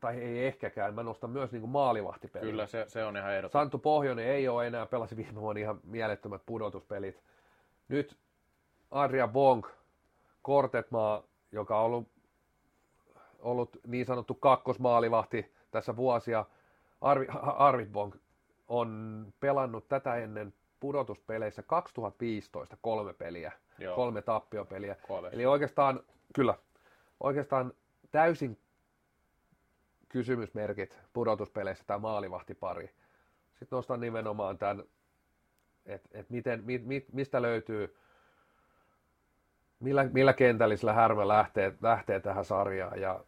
[0.00, 2.46] tai ei ehkäkään, mä nostan myös niin kuin maalivahtipeli.
[2.46, 3.50] Kyllä, se, se on ihan ehdoton.
[3.50, 7.22] Santtu Pohjonen ei ole enää, pelasi viime vuonna ihan mielettömät pudotuspelit.
[7.88, 8.16] Nyt
[8.90, 9.66] Adria Bonk,
[10.42, 12.13] Kortetmaa, joka on ollut,
[13.44, 16.44] ollut niin sanottu kakkosmaalivahti tässä vuosia,
[17.00, 18.16] Arvi, Arvid Bonk
[18.68, 23.96] on pelannut tätä ennen pudotuspeleissä 2015 kolme peliä, Joo.
[23.96, 24.96] kolme tappiopeliä.
[25.08, 25.28] Kolme.
[25.32, 26.00] Eli oikeastaan,
[26.34, 26.54] kyllä,
[27.20, 27.72] oikeastaan
[28.10, 28.58] täysin
[30.08, 32.90] kysymysmerkit pudotuspeleissä tämä maalivahtipari.
[33.50, 34.84] Sitten nostan nimenomaan tämän,
[35.86, 37.96] että et miten, mit, mit, mistä löytyy,
[39.80, 43.00] millä, millä kentällisellä Härmä lähtee, lähtee tähän sarjaan.
[43.00, 43.24] Ja,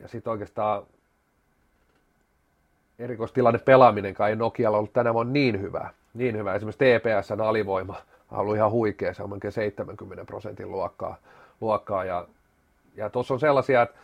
[0.00, 0.82] ja sitten oikeastaan
[2.98, 6.54] erikoistilanne pelaaminenkaan ei Nokialla ollut tänä vuonna niin hyvä niin hyvä.
[6.54, 7.96] Esimerkiksi TPSn alivoima
[8.30, 11.16] on ollut ihan huikea, se on melkein 70 prosentin luokkaa.
[11.60, 12.28] luokkaa ja,
[12.96, 13.98] ja tuossa on sellaisia että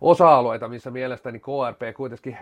[0.00, 2.38] osa-alueita, missä mielestäni KRP kuitenkin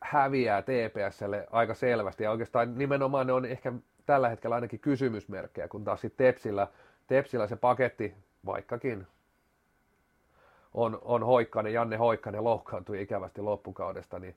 [0.00, 2.24] häviää TPSlle aika selvästi.
[2.24, 3.72] Ja oikeastaan nimenomaan ne on ehkä
[4.06, 6.66] tällä hetkellä ainakin kysymysmerkkejä, kun taas sitten Tepsillä,
[7.06, 8.14] Tepsillä se paketti,
[8.46, 9.06] vaikkakin
[10.74, 14.36] on, on Hoikkanen, Janne Hoikkanen loukkaantui ikävästi loppukaudesta, niin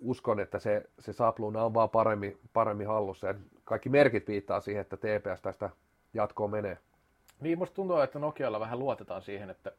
[0.00, 3.26] uskon, että se, se sapluuna on vaan paremmin, paremmin hallussa.
[3.26, 5.70] Ja kaikki merkit viittaa siihen, että TPS tästä
[6.14, 6.78] jatkoon menee.
[7.40, 9.72] Niin, musta tuntuu, että Nokialla vähän luotetaan siihen, että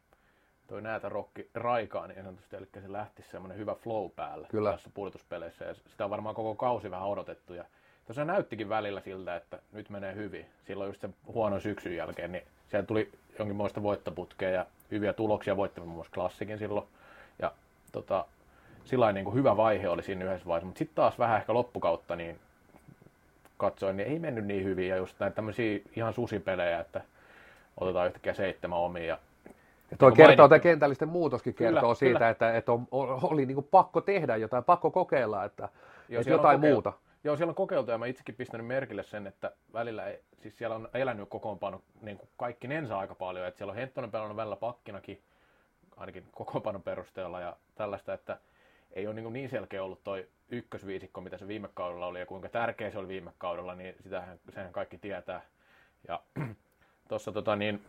[0.68, 4.72] toi näätä rokki raikaa niin sanotusti, eli se lähti semmoinen hyvä flow päälle Kyllä.
[4.72, 7.66] tässä pudotuspeleissä, ja sitä on varmaan koko kausi vähän odotettu, ja
[8.06, 10.46] tosiaan näyttikin välillä siltä, että nyt menee hyvin.
[10.68, 15.88] Silloin just sen huonon syksyn jälkeen, niin siellä tuli jonkinmoista voittoputkea ja hyviä tuloksia, voittamaan
[15.88, 16.86] muun muassa klassikin silloin,
[17.40, 17.52] ja
[17.92, 18.26] tota,
[18.86, 22.16] sillä niin kuin hyvä vaihe oli siinä yhdessä vaiheessa, mutta sitten taas vähän ehkä loppukautta
[22.16, 22.40] niin
[23.58, 27.02] katsoin, niin ei mennyt niin hyvin ja just näitä tämmöisiä ihan susipelejä, että
[27.80, 29.18] otetaan yhtäkkiä seitsemän omia ja
[29.92, 32.30] ja toi kertoo, tämä kentällisten muutoskin kertoo kyllä, siitä, kyllä.
[32.30, 35.70] että, että on, oli niin kuin pakko tehdä jotain, pakko kokeilla, että,
[36.10, 36.74] Joo, että jotain kokeil...
[36.74, 36.94] muuta.
[37.26, 40.76] Joo, siellä on kokeiltu ja mä itsekin pistänyt merkille sen, että välillä, ei, siis siellä
[40.76, 44.56] on elänyt kokoonpano niin kuin kaikki nensa aika paljon, että siellä on Henttonen pelannut välillä
[44.56, 45.22] pakkinakin,
[45.98, 48.38] ainakin kokoonpanon perusteella ja tällaista, että
[48.94, 52.50] ei ole niin, niin selkeä ollut toi ykkösviisikko, mitä se viime kaudella oli ja kuinka
[52.50, 55.42] tärkeä se oli viime kaudella, niin sitähän, sehän kaikki tietää.
[56.08, 56.22] Ja
[57.10, 57.86] tuossa tota niin,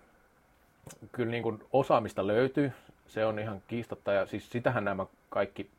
[1.13, 2.73] kyllä niin kuin osaamista löytyy,
[3.07, 5.71] se on ihan kiistatta ja siis sitähän nämä kaikki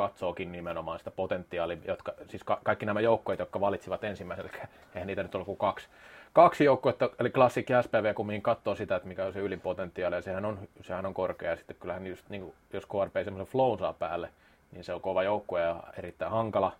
[0.00, 4.62] katsookin nimenomaan sitä potentiaalia, jotka, siis ka- kaikki nämä joukkueet, jotka valitsivat ensimmäisen, eli
[4.94, 5.88] eihän niitä nyt ollut kuin kaksi,
[6.32, 10.22] kaksi joukkuetta, eli Classic SPV, kun mihin katsoo sitä, että mikä on se ylipotentiaali, ja
[10.22, 13.78] sehän on, sehän on korkea, ja sitten kyllähän just, niin kuin, jos KRP semmoisen flow
[13.78, 14.30] saa päälle,
[14.72, 16.72] niin se on kova joukkue ja erittäin hankala,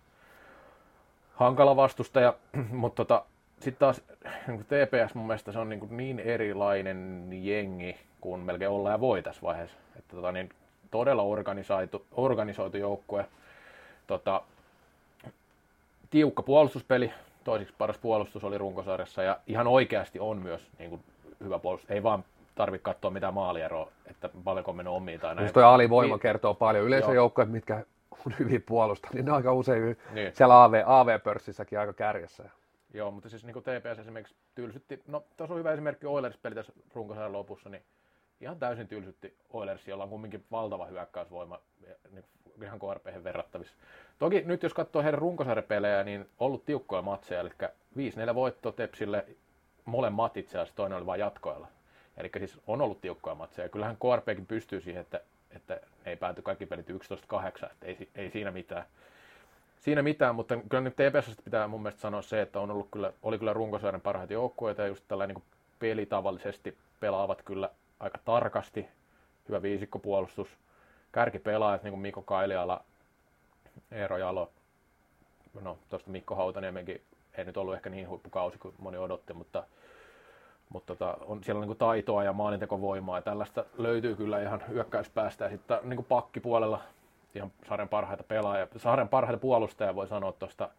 [1.35, 2.33] hankala vastustaja,
[2.71, 3.25] mutta tota,
[3.59, 4.01] sitten taas
[4.47, 9.23] niin TPS mun mielestä se on niin, niin erilainen jengi kuin melkein ollaan ja voi
[9.23, 9.77] tässä vaiheessa.
[9.99, 10.49] Että tota, niin
[10.91, 13.25] todella organisoitu, organisoitu joukkue.
[14.07, 14.41] Tota,
[16.09, 17.11] tiukka puolustuspeli,
[17.43, 21.01] toiseksi paras puolustus oli runkosarjassa ja ihan oikeasti on myös niin kuin,
[21.43, 21.91] hyvä puolustus.
[21.91, 22.23] Ei vaan
[22.55, 25.45] tarvitse katsoa mitään maalieroa, että paljonko on mennyt omiin tai näin.
[25.45, 26.85] Just toi alivoima niin, kertoo paljon.
[26.85, 27.85] Yleensä joukkoja, mitkä
[28.25, 30.31] on hyvin puolusta, niin ne on aika usein niin.
[30.35, 32.49] siellä AV, AV-pörssissäkin aika kärjessä.
[32.93, 36.73] Joo, mutta siis niin kuin TPS esimerkiksi tylsytti, no tuossa on hyvä esimerkki Oilers-peli tässä
[36.93, 37.83] runkosarjan lopussa, niin
[38.41, 41.59] ihan täysin tylsytti Oilers, jolla on kumminkin valtava hyökkäysvoima
[42.11, 42.25] niin
[42.63, 43.75] ihan KRP verrattavissa.
[44.19, 47.49] Toki nyt jos katsoo heidän runkosarjapelejä, niin ollut tiukkoja matseja, eli
[48.29, 49.25] 5-4 voitto Tepsille,
[49.85, 51.67] molemmat itse asiassa, toinen oli vain jatkoilla.
[52.17, 53.69] Eli siis on ollut tiukkoja matseja.
[53.69, 55.21] Kyllähän KRPkin pystyy siihen, että,
[55.55, 56.93] että ei pääty kaikki pelit 11-8,
[57.71, 58.85] että ei, ei siinä mitään.
[59.79, 63.13] Siinä mitään, mutta kyllä nyt TPS pitää mun mielestä sanoa se, että on ollut kyllä,
[63.23, 65.43] oli kyllä runkosarjan parhaita joukkueita ja just tällainen niin
[65.79, 67.69] pelitavallisesti pelaavat kyllä
[68.01, 68.87] aika tarkasti.
[69.49, 70.57] Hyvä viisikkopuolustus.
[71.11, 72.83] Kärkipelaajat, niin kuin Mikko Kailiala,
[73.91, 74.51] Eero Jalo,
[75.61, 77.01] no tuosta Mikko Hautaniemenkin
[77.37, 79.63] ei nyt ollut ehkä niin huippukausi kuin moni odotti, mutta,
[80.69, 85.45] mutta tota, on siellä niin taitoa ja maalintekovoimaa ja tällaista löytyy kyllä ihan hyökkäyspäästä.
[85.45, 86.81] Ja sitten niin pakkipuolella
[87.35, 90.69] ihan sarjan parhaita pelaajia, sarjan parhaita puolustajia voi sanoa tuosta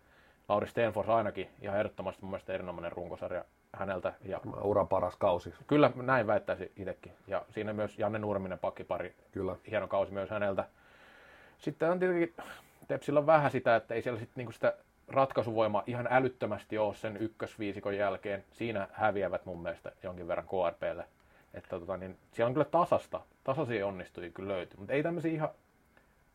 [0.49, 4.12] Lauri Stenfors ainakin ihan ehdottomasti mun mielestä erinomainen runkosarja häneltä.
[4.25, 5.55] Ja Uran paras kausi.
[5.66, 7.12] Kyllä, näin väittäisi itsekin.
[7.27, 9.14] Ja siinä myös Janne Nurminen pakkipari.
[9.33, 9.57] Kyllä.
[9.70, 10.64] Hieno kausi myös häneltä.
[11.59, 12.35] Sitten on tietenkin,
[12.89, 14.75] Tepsillä on vähän sitä, että ei siellä sitten niinku sitä
[15.09, 18.45] ratkaisuvoima ihan älyttömästi ole sen ykkösviisikon jälkeen.
[18.51, 21.05] Siinä häviävät mun mielestä jonkin verran KRPlle.
[21.55, 25.49] Että tota, niin siellä on kyllä tasasta, tasaisia onnistui kyllä löytyy, mutta ei tämmöisiä ihan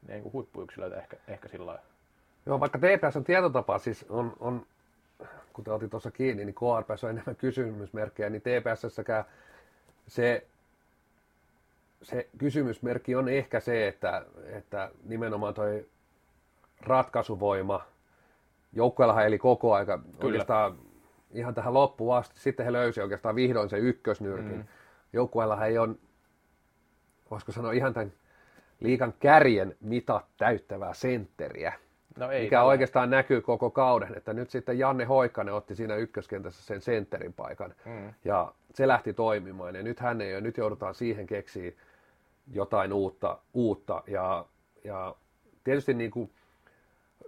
[0.07, 1.83] niin kuin huippuyksilöitä ehkä, ehkä sillä lailla.
[2.45, 4.65] Joo, vaikka TPS on tietotapa, siis on, on
[5.57, 9.25] kuten otin tuossa kiinni, niin KRPS on enemmän kysymysmerkkejä, niin TPSssäkään
[10.07, 10.47] se,
[12.01, 15.85] se kysymysmerkki on ehkä se, että, että nimenomaan toi
[16.81, 17.85] ratkaisuvoima,
[18.73, 20.17] joukkueellahan eli koko aika Kyllä.
[20.23, 20.77] oikeastaan
[21.31, 22.39] ihan tähän loppuun asti.
[22.39, 24.57] Sitten he löysivät oikeastaan vihdoin sen ykkösnyrkin.
[24.57, 24.65] Mm.
[25.13, 25.95] Joukkueellahan ei ole,
[27.31, 28.13] voisiko sanoa ihan tämän
[28.79, 31.73] liikan kärjen mitat täyttävää sentteriä.
[32.17, 32.69] No ei, mikä tällä.
[32.69, 37.73] oikeastaan näkyy koko kauden, että nyt sitten Janne Hoikkanen otti siinä ykköskentässä sen sentterin paikan
[37.85, 38.13] mm.
[38.25, 41.71] ja se lähti toimimaan ja nyt hän ei ole, nyt joudutaan siihen keksiä
[42.53, 44.45] jotain uutta, uutta ja,
[44.83, 45.15] ja
[45.63, 46.31] tietysti niin kuin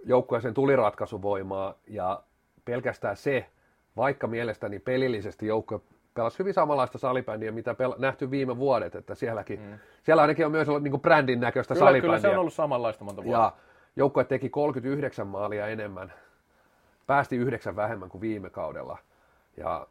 [0.04, 2.22] joukkueeseen tuli ratkaisuvoimaa ja
[2.64, 3.46] pelkästään se,
[3.96, 5.80] vaikka mielestäni pelillisesti joukkue
[6.14, 9.78] pelasi hyvin samanlaista salibändiä, mitä pel- nähty viime vuodet, että sielläkin, mm.
[10.02, 12.08] siellä ainakin on myös ollut niin kuin brändin näköistä kyllä, salibändiä.
[12.08, 13.42] Kyllä se on ollut samanlaista monta vuotta.
[13.42, 13.52] Ja
[13.96, 16.12] joukkue teki 39 maalia enemmän,
[17.06, 18.98] päästi yhdeksän vähemmän kuin viime kaudella.
[19.56, 19.86] Ja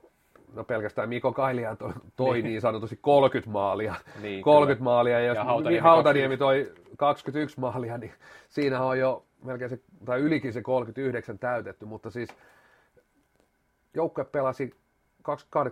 [0.53, 2.45] no pelkästään Mikko Kailian toi, toi niin.
[2.45, 3.95] niin sanotusti 30 maalia.
[4.21, 4.83] Niin, 30 kyllä.
[4.83, 8.13] maalia, ja jos ja Hautaniemi, Hautaniemi toi 21 maalia, niin
[8.49, 12.29] siinä on jo melkein se, tai ylikin se 39 täytetty, mutta siis
[13.93, 14.73] joukkue pelasi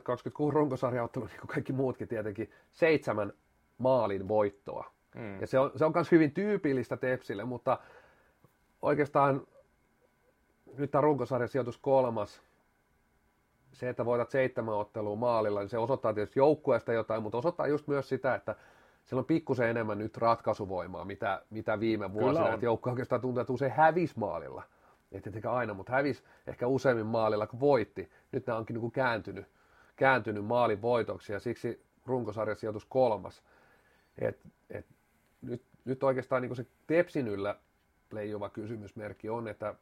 [0.04, 3.34] 26 runkosarjaottelu, niin kuin kaikki muutkin tietenkin, seitsemän
[3.78, 4.92] maalin voittoa.
[5.16, 5.42] Mm.
[5.42, 7.78] Ja se on, se on myös hyvin tyypillistä Tepsille, mutta
[8.88, 9.48] oikeastaan
[10.78, 12.42] nyt tämä runkosarjan sijoitus kolmas,
[13.74, 17.88] se, että voitat seitsemän ottelua maalilla, niin se osoittaa tietysti joukkueesta jotain, mutta osoittaa just
[17.88, 18.56] myös sitä, että
[19.04, 22.54] siellä on pikkusen enemmän nyt ratkaisuvoimaa, mitä, mitä viime vuosina.
[22.54, 24.64] Että joukkue oikeastaan tuntuu, että usein hävisi maalilla.
[25.12, 28.10] Ei tietenkään aina, mutta hävisi ehkä useimmin maalilla kuin voitti.
[28.32, 29.46] Nyt nämä onkin niin kuin kääntynyt,
[29.96, 33.44] kääntynyt maalin voitoksi ja siksi runkosarjan sijoitus kolmas.
[34.20, 34.86] Et, et,
[35.42, 37.56] nyt, nyt oikeastaan niin kuin se Tepsin yllä
[38.12, 39.76] leijuva kysymysmerkki on, että,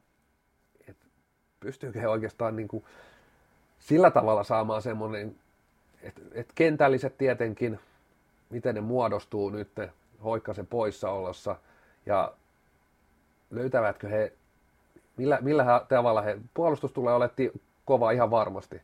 [0.88, 1.06] että
[1.60, 2.84] pystyykö he oikeastaan niin kuin
[3.80, 5.36] sillä tavalla saamaan semmoinen,
[6.02, 7.80] että, että kentälliset tietenkin,
[8.50, 9.72] miten ne muodostuu nyt
[10.24, 11.56] Hoikkasen poissaolossa
[12.06, 12.34] ja
[13.52, 14.34] löytävätkö he,
[15.18, 17.52] millä, millä tavalla he, puolustus tulee oletti
[17.86, 18.82] kova ihan varmasti,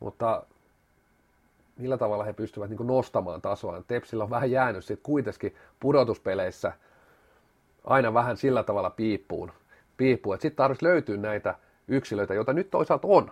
[0.00, 0.42] mutta
[1.76, 3.82] millä tavalla he pystyvät niin nostamaan tasoa.
[3.86, 6.72] Tepsillä on vähän jäänyt sitten kuitenkin pudotuspeleissä–
[7.84, 9.52] aina vähän sillä tavalla piippuun.
[9.96, 10.36] piippuun.
[10.40, 11.54] Sitten tarvitsisi löytyä näitä
[11.88, 13.30] yksilöitä, joita nyt toisaalta on.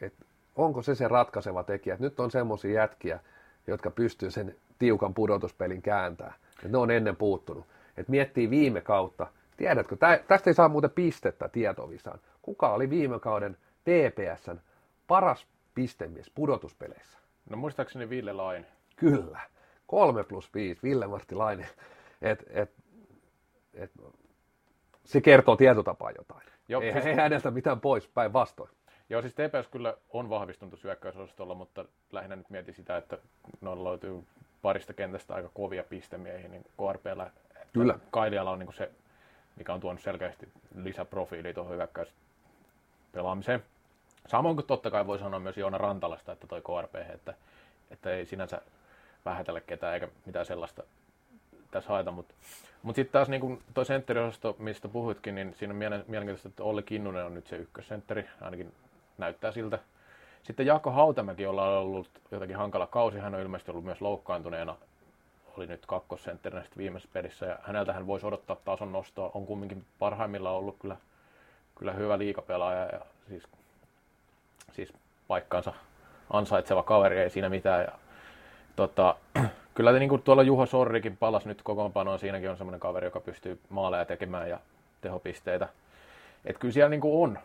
[0.00, 0.14] Et
[0.56, 1.94] onko se se ratkaiseva tekijä?
[1.94, 3.20] Et nyt on semmoisia jätkiä,
[3.66, 6.34] jotka pystyy sen tiukan pudotuspelin kääntämään.
[6.64, 7.66] Et ne on ennen puuttunut.
[7.96, 9.26] Et miettii viime kautta.
[9.56, 12.18] Tiedätkö, tä, tästä ei saa muuten pistettä tietovisaan.
[12.42, 14.58] Kuka oli viime kauden TPSn
[15.06, 17.18] paras pistemies pudotuspeleissä?
[17.50, 18.66] No muistaakseni Ville Laine.
[18.96, 19.40] Kyllä.
[19.86, 21.66] 3 plus 5, Ville-Martti Laine.
[22.22, 22.70] Et, et
[23.78, 23.90] et,
[25.04, 26.42] se kertoo tietotapaa jotain.
[26.68, 27.06] Joo, ei, siis...
[27.06, 28.70] ei häneltä mitään pois, päinvastoin.
[29.10, 33.18] Joo, siis TPS kyllä on vahvistunut syökkäysosastolla, mutta lähinnä nyt mietin sitä, että
[33.60, 34.24] noilla löytyy
[34.62, 37.30] parista kentästä aika kovia pistemiehiä, niin KRPllä
[37.72, 37.98] Kyllä.
[38.10, 38.90] Kailiala on niin se,
[39.56, 42.08] mikä on tuonut selkeästi lisäprofiili tuohon hyökkäys
[43.12, 43.62] pelaamiseen.
[44.26, 47.34] Samoin kuin totta kai voi sanoa myös Joona Rantalasta, että toi KRP, että,
[47.90, 48.60] että ei sinänsä
[49.24, 50.82] vähätellä ketään eikä mitään sellaista
[51.70, 52.34] tässä haeta, mutta
[52.82, 57.24] mut sitten taas niin tuo sentteriosasto, mistä puhuitkin, niin siinä on mielenkiintoista, että Olli Kinnunen
[57.24, 58.72] on nyt se ykkössentteri, ainakin
[59.18, 59.78] näyttää siltä.
[60.42, 64.76] Sitten Jaakko Hautamäki, jolla on ollut jotakin hankala kausi, hän on ilmeisesti ollut myös loukkaantuneena,
[65.56, 70.56] oli nyt kakkosentterinä viimeisessä pelissä, ja häneltä hän voisi odottaa tason nostoa, on kumminkin parhaimmillaan
[70.56, 70.96] ollut kyllä,
[71.78, 73.42] kyllä hyvä liikapelaaja, ja siis,
[74.72, 74.92] siis
[75.28, 75.72] paikkaansa
[76.30, 77.92] ansaitseva kaveri, ei siinä mitään, ja
[78.76, 79.16] tota,
[79.78, 83.60] kyllä niin kuin tuolla Juho Sorrikin palas nyt kokoonpanoon, siinäkin on semmoinen kaveri, joka pystyy
[83.68, 84.58] maaleja tekemään ja
[85.00, 85.68] tehopisteitä.
[86.44, 87.38] Että kyllä siellä niin kuin on,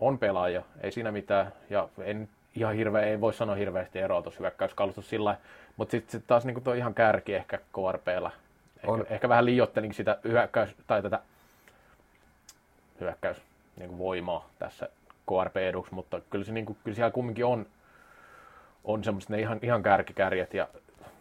[0.00, 1.52] on pelaaja, ei siinä mitään.
[1.70, 5.36] Ja en ihan hirveä, ei voi sanoa hirveästi eroa tuossa hyökkäyskalustus sillä
[5.76, 8.30] mutta sitten sit taas niin tuo ihan kärki ehkä KRPllä.
[8.76, 9.06] Ehkä, on.
[9.10, 11.20] ehkä vähän liiottelin sitä hyökkäys, tai tätä
[13.00, 13.36] hyökkäys
[13.76, 14.88] niin voimaa tässä
[15.26, 17.66] KRP eduksi, mutta kyllä, se, niin kuin, kyllä siellä kumminkin on,
[18.84, 20.68] on semmoiset ne ihan, ihan kärkikärjet ja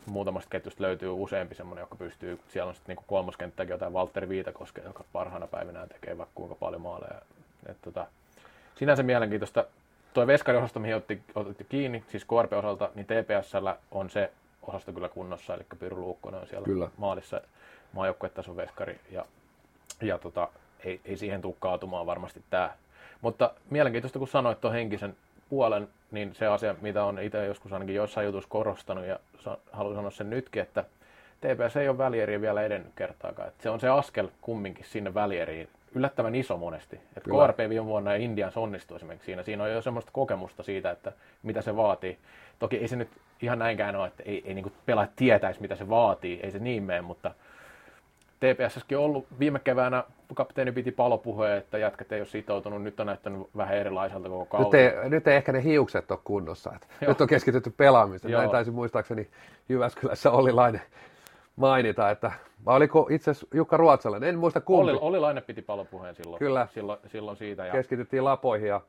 [0.06, 4.82] muutamasta ketjusta löytyy useampi semmoinen, joka pystyy, siellä on sitten niin kolmoskenttäkin jotain Valtteri Viitakoske,
[4.82, 7.22] joka parhaana päivinä tekee vaikka kuinka paljon maaleja.
[7.70, 8.08] Et, tota,
[8.76, 9.66] sinänsä mielenkiintoista.
[10.14, 14.32] Tuo veskariosasto, mihin otti, otti kiinni, siis KRP-osalta, niin TPSllä on se
[14.62, 16.90] osasto kyllä kunnossa, eli Pyry Luukkonen on siellä kyllä.
[16.98, 17.42] maalissa
[17.94, 19.26] maajoukkuetason veskari, ja,
[20.02, 20.48] ja tota,
[20.84, 22.74] ei, ei siihen tule kaatumaan varmasti tämä.
[23.22, 25.16] Mutta mielenkiintoista, kun sanoit tuon henkisen
[25.50, 29.20] puolen, niin se asia, mitä on itse joskus ainakin joissain jutuissa korostanut, ja
[29.72, 30.84] haluan sanoa sen nytkin, että
[31.42, 33.48] TPS ei ole välieriä vielä edennyt kertaakaan.
[33.48, 37.00] Että se on se askel kumminkin sinne välieriin yllättävän iso monesti.
[37.18, 39.44] Et KRP viime vuonna ja Indian onnistui esimerkiksi siinä.
[39.44, 41.12] Siinä on jo semmoista kokemusta siitä, että
[41.44, 42.18] mitä se vaatii.
[42.60, 43.10] Toki ei se nyt
[43.42, 46.40] ihan näinkään ole, että ei, ei niin pelaajat tietäisi, mitä se vaatii.
[46.44, 47.32] Ei se niin mene, mutta
[48.40, 50.04] TPSskin on ollut viime keväänä,
[50.36, 54.66] kapteeni piti palopuheen, että jätkät ei ole sitoutunut, nyt on näyttänyt vähän erilaiselta koko kausi.
[54.66, 56.72] Nyt ei, nyt ei ehkä ne hiukset ole kunnossa.
[56.76, 58.34] Että nyt on keskitytty pelaamiseen.
[58.34, 59.28] Näin taisi muistaakseni
[59.70, 60.82] Jyväskylässä Olli Laine
[61.56, 62.32] mainita, että
[62.66, 64.92] vai oliko itse asiassa Jukka Ruotsalainen, en muista kumpi.
[64.92, 66.68] Olli, Olli Laine piti palopuheen silloin, Kyllä.
[66.74, 67.66] silloin, silloin siitä.
[67.66, 67.72] Ja...
[67.72, 68.82] Keskityttiin lapoihin ja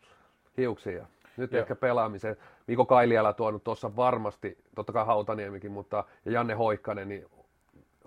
[0.56, 1.06] hiuksiin ja
[1.36, 1.60] nyt Joo.
[1.60, 2.36] ehkä pelaamiseen.
[2.66, 7.26] Mikko Kailiala tuonut tuossa varmasti, totta kai Hautaniemikin, mutta ja Janne Hoikkanen, niin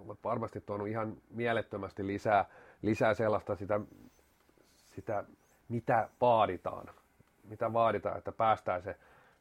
[0.05, 2.45] ovat varmasti tuonut ihan mielettömästi lisää,
[2.81, 3.80] lisää sellaista sitä,
[4.95, 5.23] sitä,
[5.69, 6.89] mitä vaaditaan.
[7.49, 8.95] Mitä vaaditaan, että päästään se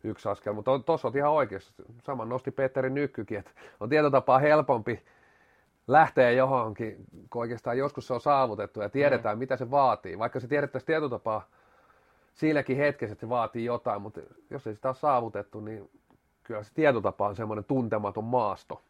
[0.05, 0.52] yksi askel.
[0.52, 1.72] Mutta tuossa on ihan oikeassa.
[2.02, 5.02] Saman nosti Petteri Nykkykin, että on tietotapaa helpompi
[5.86, 6.97] lähteä johonkin,
[7.30, 9.39] kun oikeastaan joskus se on saavutettu ja tiedetään, mm.
[9.39, 10.18] mitä se vaatii.
[10.18, 11.48] Vaikka se tiedettäisiin tietotapaa
[12.34, 14.20] siinäkin hetkessä, että se vaatii jotain, mutta
[14.51, 15.90] jos ei sitä ole saavutettu, niin
[16.43, 18.82] kyllä se tietotapa on semmoinen tuntematon maasto.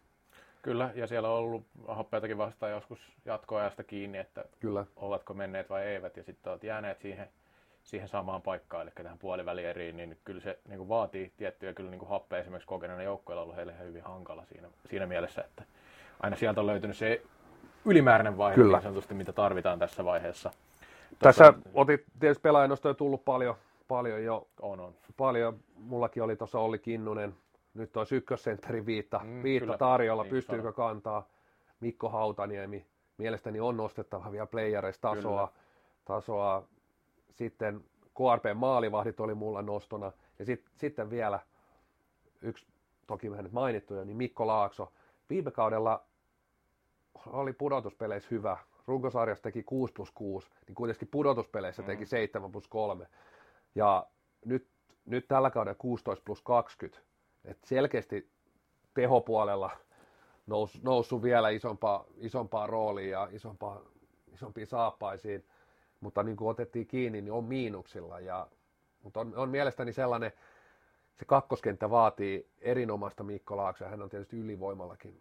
[0.63, 1.67] Kyllä, ja siellä on ollut
[1.97, 4.87] hoppeitakin vastaan joskus jatkoajasta kiinni, että Kyllä.
[4.97, 7.29] ovatko menneet vai eivät, ja sitten olet jääneet siihen,
[7.83, 11.99] siihen samaan paikkaan, eli tähän puolivälieriin, niin kyllä se niin kuin vaatii tiettyjä kyllä niin
[11.99, 15.65] kuin happeja esimerkiksi kokeneena joukkoilla on ollut heille hyvin hankala siinä, siinä mielessä, että
[16.21, 17.23] aina sieltä on löytynyt se
[17.85, 18.77] ylimääräinen vaihe, kyllä.
[18.77, 20.51] niin sanotusti, mitä tarvitaan tässä vaiheessa.
[21.19, 23.55] Tässä otit tietysti pelaajanostoja tullut paljon,
[23.89, 24.47] paljon jo.
[24.61, 24.95] On, on.
[25.17, 25.59] Paljon.
[25.77, 27.35] Mullakin oli tuossa Olli Kinnunen,
[27.75, 29.79] nyt on ykkössentterin viitta, mm, viitta kyllä.
[29.79, 30.75] tarjolla, niin, pystyykö sanon.
[30.75, 31.29] kantaa.
[31.81, 32.87] Mikko Hautaniemi,
[33.19, 35.53] mielestäni on nostettava vielä playereista tasoa,
[36.05, 36.69] tasoa.
[37.31, 37.85] Sitten
[38.15, 40.13] KRP maalivahdit oli mulla nostona.
[40.39, 41.41] Ja sit, sitten vielä
[42.43, 42.67] yksi,
[43.07, 44.93] toki vähän nyt mainittu jo, niin Mikko Laakso.
[45.31, 46.05] Viime kaudella
[47.27, 48.57] oli pudotuspeleissä hyvä.
[48.87, 53.07] Runkosarjassa teki 6 plus 6, niin kuitenkin pudotuspeleissä teki 7 plus 3.
[53.75, 54.07] Ja
[54.45, 54.69] nyt,
[55.07, 57.03] nyt tällä kaudella 16 plus 20
[57.45, 58.31] et selkeästi
[58.95, 59.71] tehopuolella
[60.47, 63.81] nous, noussut vielä isompaa, isompaa roolia ja isompaa,
[64.33, 65.45] isompiin saappaisiin,
[66.01, 68.21] mutta niin kuin otettiin kiinni, niin on miinuksilla.
[68.21, 68.47] Ja,
[69.03, 70.33] mutta on, on mielestäni sellainen,
[71.19, 75.21] se kakkoskenttä vaatii erinomaista Mikko Laaksoa, hän on tietysti ylivoimallakin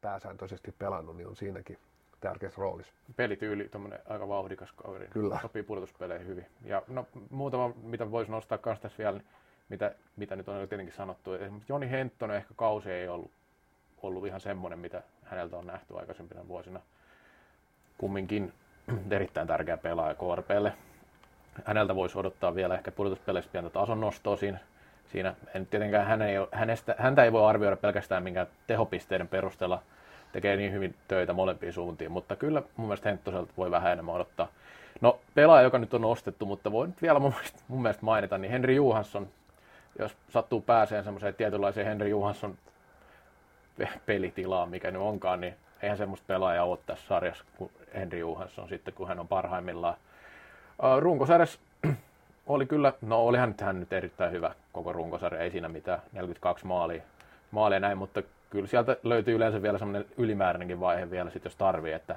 [0.00, 1.78] pääsääntöisesti pelannut, niin on siinäkin
[2.20, 2.94] tärkeässä roolissa.
[3.16, 5.08] Pelityyli, tuommoinen aika vauhdikas kaveri.
[5.08, 5.38] Kyllä.
[5.42, 6.46] Sopii pudotuspeleihin hyvin.
[6.64, 9.26] Ja no, muutama, mitä voisi nostaa myös tässä vielä, niin
[9.72, 11.34] mitä, mitä nyt on tietenkin sanottu.
[11.34, 13.30] Esimerkiksi Joni Henttonen ehkä kausi ei ollut,
[14.02, 16.80] ollut ihan semmoinen, mitä häneltä on nähty aikaisempina vuosina.
[17.98, 18.52] Kumminkin
[19.10, 20.72] erittäin tärkeä pelaaja KRPlle.
[21.64, 24.58] Häneltä voisi odottaa vielä ehkä pudotuspeleissä pientä tason nostoa siinä.
[25.12, 25.34] siinä.
[25.54, 29.82] En tietenkään hän ei, hänestä, häntä ei voi arvioida pelkästään minkään tehopisteiden perusteella.
[30.32, 34.48] Tekee niin hyvin töitä molempiin suuntiin, mutta kyllä mun mielestä Henttoselta voi vähän enemmän odottaa.
[35.00, 38.38] No pelaaja, joka nyt on nostettu, mutta voi nyt vielä mun mielestä, mun mielestä mainita,
[38.38, 39.28] niin Henri Johansson
[39.98, 42.58] jos sattuu pääseen semmoiseen tietynlaiseen Henry Johansson
[44.06, 48.94] pelitilaan, mikä nyt onkaan, niin eihän semmoista pelaajaa ole tässä sarjassa kuin Henry Johansson sitten,
[48.94, 49.96] kun hän on parhaimmillaan.
[50.98, 51.58] Runkosarjassa
[52.46, 57.02] oli kyllä, no olihan hän nyt erittäin hyvä koko runkosarja, ei siinä mitään, 42 maalia,
[57.50, 61.92] maalia näin, mutta kyllä sieltä löytyy yleensä vielä semmoinen ylimääräinenkin vaihe vielä, sit jos tarvii,
[61.92, 62.16] että,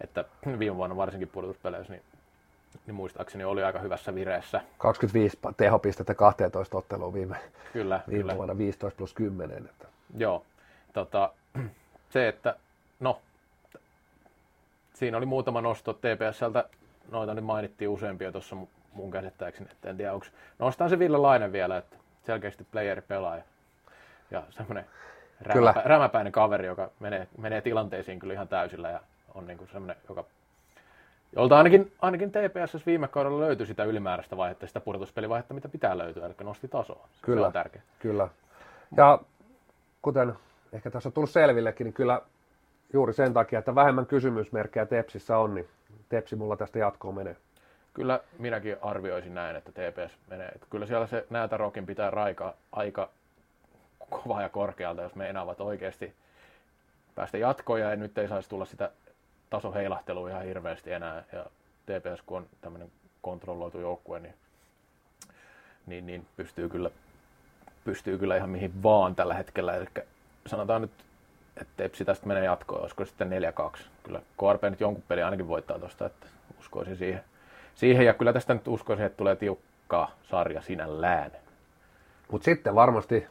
[0.00, 0.24] että
[0.58, 2.02] viime vuonna varsinkin pudotuspeleissä, niin
[2.86, 4.60] niin muistaakseni oli aika hyvässä vireessä.
[4.78, 7.36] 25 tehopistettä 12 otteluun viime,
[7.72, 8.36] kyllä, viime kyllä.
[8.36, 9.64] vuonna 15 plus 10.
[9.64, 9.88] Että.
[10.16, 10.44] Joo,
[10.92, 11.32] tota,
[12.12, 12.56] se, että
[13.00, 13.20] no,
[14.94, 16.64] siinä oli muutama nosto TPSltä,
[17.10, 18.56] noita nyt mainittiin useampia tuossa
[18.92, 20.26] mun käsittääkseni, että en tiedä onko,
[20.58, 23.42] nostan se Ville Lainen vielä, että selkeästi playeri pelaaja
[24.30, 24.86] ja semmoinen
[25.40, 29.00] rämäpä, rämäpäinen kaveri, joka menee, menee tilanteisiin kyllä ihan täysillä ja
[29.34, 30.24] on niin kuin semmoinen, joka
[31.36, 36.26] jolta ainakin, ainakin TPS viime kaudella löytyi sitä ylimääräistä vaihetta, sitä pudotuspelivaihetta, mitä pitää löytyä,
[36.26, 37.08] eli nosti tasoa.
[37.22, 37.82] Kyllä, se on tärkeä.
[37.98, 38.28] Kyllä.
[38.96, 39.18] Ja
[40.02, 40.34] kuten
[40.72, 42.22] ehkä tässä on tullut selvillekin, niin kyllä
[42.92, 45.68] juuri sen takia, että vähemmän kysymysmerkkejä Tepsissä on, niin
[46.08, 47.36] Tepsi mulla tästä jatkoon menee.
[47.94, 50.48] Kyllä minäkin arvioisin näin, että TPS menee.
[50.48, 53.08] Että kyllä siellä se näätärokin pitää raika aika
[54.10, 56.14] kova ja korkealta, jos me enaavat oikeasti
[57.14, 58.90] päästä jatkoja ja nyt ei saisi tulla sitä
[59.50, 61.24] tasoheilahtelua ihan hirveästi enää.
[61.32, 61.46] Ja
[61.86, 64.34] TPS, kun on tämmöinen kontrolloitu joukkue, niin,
[65.86, 66.90] niin, niin pystyy, kyllä,
[67.84, 69.74] pystyy kyllä ihan mihin vaan tällä hetkellä.
[69.74, 69.86] Eli
[70.46, 70.90] sanotaan nyt,
[71.56, 73.30] että Tepsi tästä menee jatkoon, olisiko sitten
[73.76, 73.80] 4-2.
[74.02, 76.26] Kyllä KRP nyt jonkun peli ainakin voittaa tuosta, että
[76.60, 77.24] uskoisin siihen.
[77.74, 78.06] siihen.
[78.06, 81.30] Ja kyllä tästä nyt uskoisin, että tulee tiukkaa sarja sinällään.
[82.30, 83.26] Mutta sitten varmasti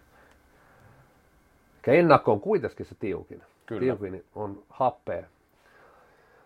[1.87, 3.43] ennakko on kuitenkin se tiukin.
[3.65, 3.79] Kyllä.
[3.79, 5.23] Tiukin on happea.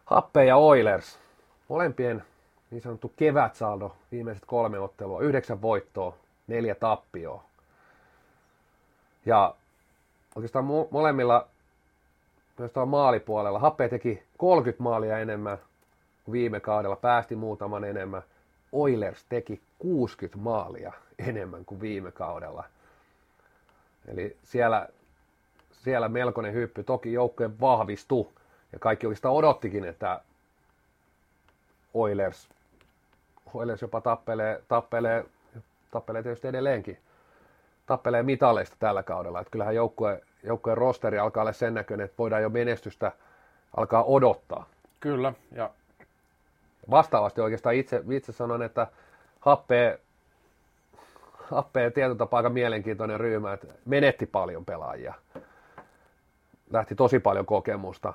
[0.06, 1.20] Happea ja Oilers.
[1.68, 2.24] Molempien
[2.72, 5.22] niin sanottu kevätsaldo viimeiset kolme ottelua.
[5.22, 6.16] Yhdeksän voittoa,
[6.48, 7.44] neljä tappioa.
[9.26, 9.56] Ja
[10.36, 11.48] oikeastaan molemmilla
[12.58, 13.60] myös maalipuolella.
[13.60, 15.58] Happe teki 30 maalia enemmän
[16.26, 18.22] kuin viime kaudella, päästi muutaman enemmän.
[18.72, 20.94] Oilers teki 60 maalia
[21.28, 22.64] enemmän kuin viime kaudella.
[24.08, 24.88] Eli siellä,
[25.72, 26.84] siellä melkoinen hyppy.
[26.84, 28.30] Toki joukkojen vahvistui
[28.74, 30.22] ja kaikki oikeastaan odottikin, että
[31.94, 32.50] Oilers,
[33.54, 35.26] Oilers jopa tappelee, tappelee,
[35.92, 36.98] tappelee tietysti edelleenkin
[37.86, 39.40] tappelee mitaleista tällä kaudella.
[39.40, 43.12] Että kyllähän joukkue, joukkueen rosteri alkaa olla sen näköinen, että voidaan jo menestystä
[43.78, 44.66] alkaa odottaa.
[45.00, 45.70] Kyllä, ja
[46.90, 48.88] vastaavasti oikeastaan itse, itse sanon, että
[49.40, 50.00] happee,
[51.52, 55.14] happee tietyllä tapaa aika mielenkiintoinen ryhmä, että menetti paljon pelaajia.
[56.72, 58.14] Lähti tosi paljon kokemusta,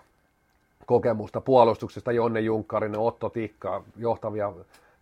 [0.88, 4.52] kokemusta puolustuksesta, Jonne Junkkarinen, Otto Tikka, johtavia,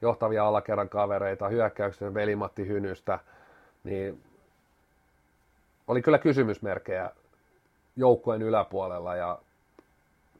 [0.03, 3.19] johtavia alakerran kavereita, hyökkäyksen Velimatti Hynystä,
[3.85, 4.23] niin
[5.89, 7.11] oli kyllä kysymysmerkejä
[7.97, 9.39] joukkueen yläpuolella ja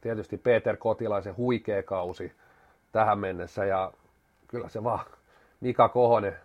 [0.01, 2.31] tietysti Peter Kotilaisen huikea kausi
[2.91, 3.91] tähän mennessä ja
[4.47, 5.05] kyllä se vaan
[5.61, 6.37] Mika Kohonen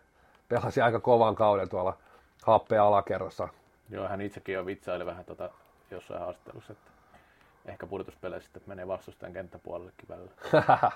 [0.49, 1.97] pelasi aika kovan kauden tuolla
[2.43, 3.49] happea alakerrassa.
[3.91, 5.51] Joo, hän itsekin jo vitsaili vähän tota
[5.91, 6.92] jossain haastattelussa, että
[7.67, 10.31] ehkä pudotuspeleissä sitten menee vastustajan kenttäpuolellekin välillä.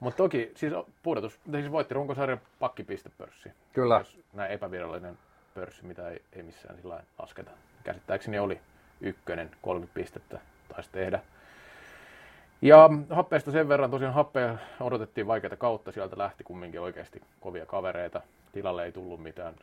[0.00, 0.72] Mutta toki siis
[1.02, 3.52] pudotus, siis voitti runkosarjan pakkipistepörssi.
[3.72, 3.98] Kyllä.
[3.98, 5.18] Jos näin epävirallinen
[5.54, 7.50] pörssi, mitä ei, ei missään sillä lasketa.
[7.84, 8.60] Käsittääkseni oli
[9.00, 11.20] ykkönen, 30 pistettä taisi tehdä.
[12.62, 18.22] Ja happeesta sen verran, tosiaan happea odotettiin vaikeita kautta, sieltä lähti kumminkin oikeasti kovia kavereita.
[18.52, 19.54] Tilalle ei tullut mitään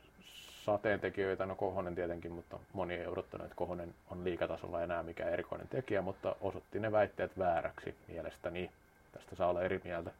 [0.66, 5.68] sateentekijöitä, no Kohonen tietenkin, mutta moni ei odottanut, että Kohonen on liikatasolla enää mikä erikoinen
[5.68, 8.72] tekijä, mutta osoitti ne väitteet vääräksi mielestäni.
[9.12, 10.12] Tästä saa olla eri mieltä.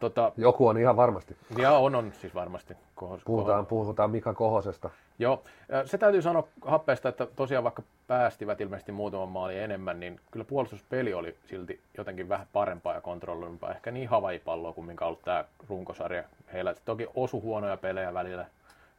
[0.00, 1.36] Tota, Joku on ihan varmasti.
[1.58, 2.76] Ja on, on siis varmasti.
[2.94, 4.90] Kohos, puhutaan, puhutaan Mika Kohosesta.
[5.18, 5.42] Joo,
[5.84, 11.14] se täytyy sanoa happeesta, että tosiaan vaikka päästivät ilmeisesti muutaman maalin enemmän, niin kyllä puolustuspeli
[11.14, 13.70] oli silti jotenkin vähän parempaa ja kontrolloimpaa.
[13.70, 16.24] Ehkä niin havaipalloa kuin minkä ollut tämä runkosarja.
[16.52, 18.46] Heillä toki osu huonoja pelejä välillä,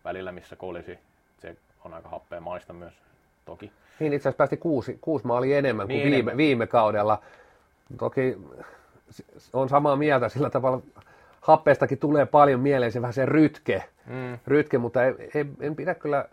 [0.06, 1.00] välillä missä kolisi.
[1.40, 1.56] Se
[1.86, 2.94] on aika happea maista myös
[3.46, 3.72] toki.
[4.00, 6.38] Niin itse asiassa päästi kuusi, kuusi maalia enemmän niin kuin enemmän.
[6.38, 7.22] Viime, viime kaudella.
[7.98, 8.38] Toki
[9.54, 10.82] on samaa mieltä sillä tavalla,
[11.42, 14.40] happeestakin tulee paljon mieleen se vähän se rytke, mm.
[14.48, 16.26] rytke mutta ei, ei, en pidä kyllä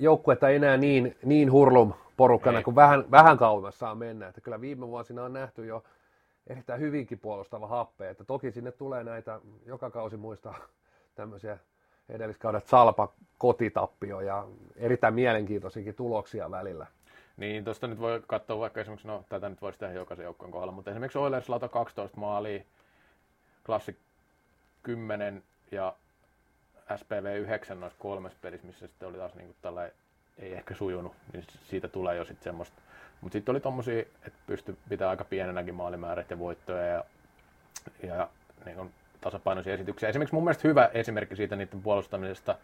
[0.00, 4.28] joukkuetta enää niin, niin hurlum porukkana, kun vähän, vähän kauemmas saa mennä.
[4.28, 5.84] Että kyllä viime vuosina on nähty jo
[6.46, 10.54] erittäin hyvinkin puolustava happe, että toki sinne tulee näitä, joka kausi muista
[11.14, 11.58] tämmöisiä
[12.08, 16.86] edelliskaudet salpa kotitappio ja erittäin mielenkiintoisiakin tuloksia välillä.
[17.36, 20.72] Niin, tuosta nyt voi katsoa vaikka esimerkiksi, no tätä nyt voisi tehdä jokaisen joukkueen kohdalla,
[20.72, 22.62] mutta esimerkiksi Oilers lata 12 maalia,
[23.66, 23.96] Klassi
[24.82, 25.94] 10 ja
[26.96, 29.90] SPV 9 noissa kolmessa pelissä, missä sitten oli taas niin kuin
[30.38, 32.82] ei ehkä sujunut, niin siitä tulee jo sitten semmoista.
[33.20, 37.04] Mutta sitten oli tommosia, että pysty pitää aika pienenäkin maalimäärät ja voittoja ja,
[38.02, 38.28] ja
[38.64, 38.90] niin on
[39.20, 40.08] tasapainoisia esityksiä.
[40.08, 42.54] Esimerkiksi mun mielestä hyvä esimerkki siitä niiden puolustamisesta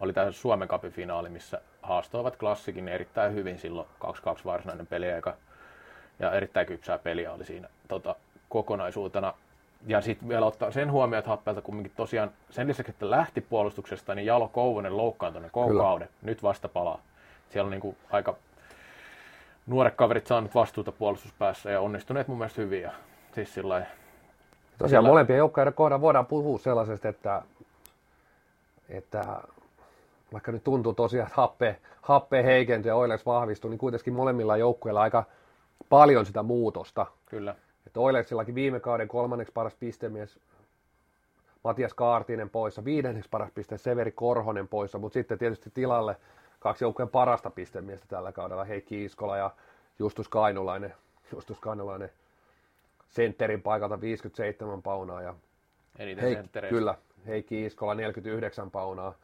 [0.00, 4.08] oli tämä Suomen Cupin finaali, missä haastoivat klassikin erittäin hyvin silloin 2-2
[4.44, 5.36] varsinainen peliaika.
[6.18, 8.14] Ja erittäin kypsää peliä oli siinä tota,
[8.48, 9.34] kokonaisuutena.
[9.86, 14.14] ja sitten vielä ottaa sen huomioon, että Happelta kumminkin tosiaan sen lisäksi, että lähti puolustuksesta,
[14.14, 15.82] niin Jalo Kouvonen loukkaantunut koko Kyllä.
[15.82, 16.08] kauden.
[16.22, 17.00] Nyt vasta palaa.
[17.50, 18.36] Siellä on niin kuin aika
[19.66, 22.82] nuoret kaverit saanut vastuuta puolustuspäässä ja onnistuneet mun mielestä hyvin.
[22.82, 22.92] Ja
[23.34, 23.86] siis sillä
[24.78, 25.12] Tosiaan sillä...
[25.12, 27.42] molempien joukkojen kohdalla voidaan puhua sellaisesta, että,
[28.88, 29.40] että
[30.32, 35.00] vaikka nyt tuntuu tosiaan, että happe, happe heikentyi ja Oilers vahvistui, niin kuitenkin molemmilla joukkueilla
[35.00, 35.24] aika
[35.88, 37.06] paljon sitä muutosta.
[37.26, 37.54] Kyllä.
[37.86, 40.38] Että Oilersillakin viime kauden kolmanneksi paras pistemies
[41.64, 46.16] Matias Kaartinen poissa, viidenneksi paras piste Severi Korhonen poissa, mutta sitten tietysti tilalle
[46.60, 49.50] kaksi joukkueen parasta pistemiestä tällä kaudella, Heikki Iskola ja
[49.98, 50.94] Justus Kainulainen,
[51.32, 52.10] Justus Kainulainen
[53.08, 55.34] sentterin paikalta 57 paunaa ja
[55.98, 56.38] Eniten Heik,
[56.68, 56.94] Kyllä,
[57.26, 59.14] Heikki Iskola 49 paunaa,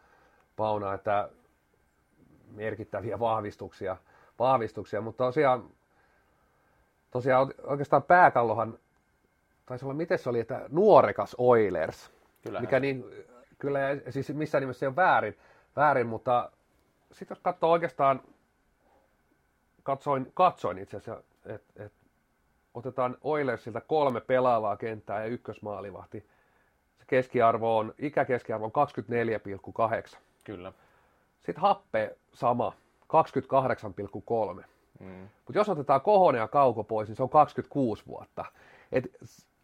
[0.56, 1.28] paunaa, että
[2.50, 3.96] merkittäviä vahvistuksia,
[4.38, 5.70] vahvistuksia mutta tosiaan,
[7.10, 8.78] tosiaan oikeastaan pääkallohan
[9.66, 12.10] taisi olla, miten se oli, että nuorekas Oilers,
[12.42, 12.64] Kyllähän.
[12.64, 13.04] mikä niin,
[13.58, 13.80] kyllä
[14.10, 15.38] siis missään nimessä ei ole väärin,
[15.76, 16.50] väärin mutta
[17.12, 18.22] sitten jos katsoo oikeastaan,
[19.82, 21.92] katsoin, katsoin itse asiassa, että et,
[22.74, 26.26] otetaan Oilersilta kolme pelaavaa kenttää ja ykkösmaalivahti.
[26.98, 28.72] Se keskiarvo on, ikäkeskiarvo on
[30.12, 30.18] 24,8.
[30.44, 30.72] Kyllä.
[31.36, 32.72] Sitten Happe sama,
[34.58, 34.64] 28,3.
[35.00, 35.28] Mm.
[35.46, 38.44] Mutta jos otetaan Kohonen ja Kauko pois, niin se on 26 vuotta.
[38.92, 39.04] Et,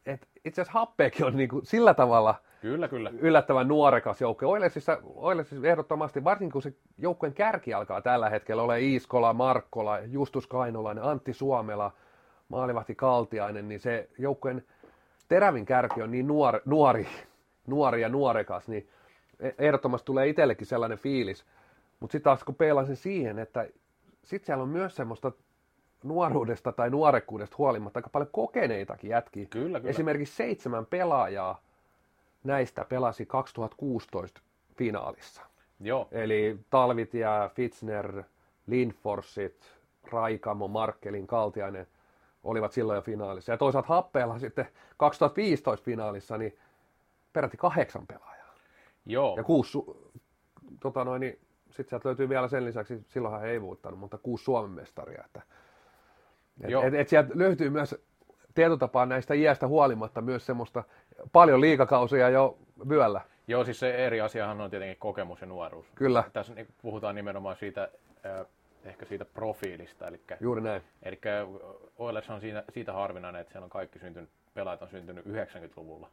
[0.06, 3.10] et itse asiassa Happeekin on niinku sillä tavalla– Kyllä, kyllä.
[3.18, 4.50] yllättävän nuorekas joukko.
[4.50, 10.46] Oilesissa, Oilesissa ehdottomasti, varsinkin kun se joukkueen kärki alkaa tällä hetkellä ole Iiskola, Markkola, Justus
[10.46, 11.92] Kainolainen, Antti Suomela,
[12.48, 14.64] Maalivahti Kaltiainen, niin se joukkueen
[15.28, 17.06] terävin kärki on niin nuori, nuori,
[17.66, 18.88] nuori ja nuorekas, niin
[19.40, 21.44] e- ehdottomasti tulee itsellekin sellainen fiilis.
[22.00, 23.68] Mutta sitten taas kun peilasin siihen, että
[24.24, 25.32] sitten siellä on myös semmoista
[26.04, 29.46] nuoruudesta tai nuorekkuudesta huolimatta aika paljon kokeneitakin jätkiä.
[29.50, 29.90] Kyllä, kyllä.
[29.90, 31.62] Esimerkiksi seitsemän pelaajaa
[32.44, 34.40] näistä pelasi 2016
[34.76, 35.42] finaalissa.
[35.80, 36.08] Joo.
[36.12, 38.22] Eli Talvitia, Fitzner,
[38.66, 39.78] Lindforsit,
[40.10, 41.86] Raikamo, Markkelin, Kaltiainen
[42.48, 43.52] olivat silloin jo finaalissa.
[43.52, 44.66] Ja toisaalta Happeella sitten
[44.96, 46.58] 2015 finaalissa niin
[47.32, 48.54] peräti kahdeksan pelaajaa.
[49.06, 49.36] Joo.
[49.36, 49.78] Ja kuusi,
[50.80, 54.44] tota noin, niin sitten sieltä löytyy vielä sen lisäksi, silloinhan he ei voittanut, mutta kuusi
[54.44, 55.22] Suomen mestaria.
[55.24, 55.42] Että,
[56.60, 57.96] et, et, et sieltä löytyy myös
[58.54, 60.84] tietotapaan näistä iästä huolimatta myös semmoista
[61.32, 62.58] paljon liikakausia jo
[62.88, 63.20] vyöllä.
[63.48, 65.86] Joo, siis se eri asiahan on tietenkin kokemus ja nuoruus.
[65.94, 66.24] Kyllä.
[66.32, 67.88] Tässä niin puhutaan nimenomaan siitä,
[68.88, 70.08] ehkä siitä profiilista.
[70.08, 70.82] Eli, Juuri näin.
[71.02, 71.20] Eli
[71.98, 76.10] Oilers on siitä, siitä harvinainen, että siellä on kaikki syntynyt, pelaajat on syntynyt 90-luvulla,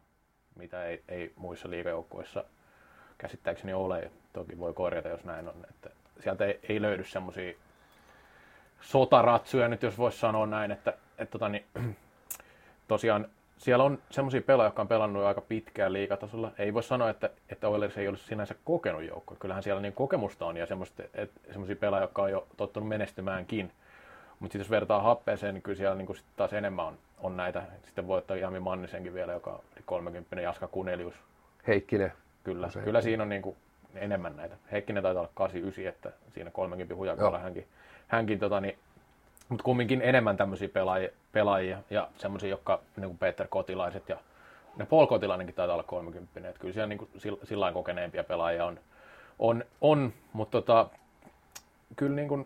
[0.55, 2.43] mitä ei, ei muissa liikajoukkueissa
[3.17, 4.11] käsittääkseni ole.
[4.33, 5.65] Toki voi korjata, jos näin on.
[5.69, 5.89] Että
[6.19, 7.53] sieltä ei, ei löydy semmoisia
[8.81, 11.65] sotaratsuja, nyt jos voisi sanoa näin, että, että tota, niin,
[12.87, 16.51] tosiaan siellä on semmoisia pelaajia, jotka on pelannut aika pitkään liikatasolla.
[16.57, 19.37] Ei voi sanoa, että, että Oilers ei olisi sinänsä kokenut joukkoa.
[19.39, 23.71] Kyllähän siellä niin kokemusta on ja semmoisia pelaajia, jotka on jo tottunut menestymäänkin.
[24.39, 27.63] Mutta sitten jos vertaa happeeseen, niin kyllä siellä niin kuin taas enemmän on, on näitä.
[27.85, 31.15] Sitten voi ottaa Jami Mannisenkin vielä, joka on 30 Jaska Kunelius.
[31.67, 32.13] Heikkinen.
[32.43, 33.55] Kyllä, kyllä siinä on niin kuin
[33.95, 34.55] enemmän näitä.
[34.71, 37.67] Heikkinen taitaa olla 89, että siinä 30 hujakolla hänkin,
[38.07, 38.77] hänkin tota, niin
[39.49, 44.17] mutta kumminkin enemmän tämmöisiä pelaajia, pelaajia ja semmoisia, jotka niin kuin Peter Kotilaiset ja
[44.75, 46.49] ne Paul Kotilainenkin taitaa olla 30.
[46.49, 47.09] Että kyllä siellä niin kuin,
[47.43, 48.79] sillä kokeneempia pelaajia on,
[49.39, 50.87] on, on mutta tota,
[51.95, 52.41] kyllä niin kuin,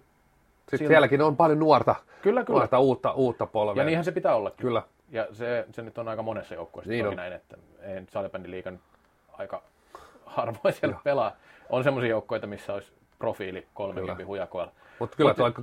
[0.59, 0.93] sitten siellä...
[0.93, 2.57] sielläkin on paljon nuorta, kyllä, kyllä.
[2.57, 3.81] nuorta uutta, uutta polvea.
[3.81, 4.51] Ja niinhän se pitää olla.
[4.51, 4.83] Kyllä.
[5.11, 8.09] Ja se, se nyt on aika monessa joukkueessa niin näin, että ei nyt
[8.45, 8.79] liikan
[9.37, 9.63] aika
[10.25, 11.01] harvoin siellä Joo.
[11.03, 11.31] pelaa.
[11.69, 14.71] On semmoisia joukkoita, missä olisi profiili 30 hujakoilla.
[14.99, 15.53] Mutta kyllä tuo 28,3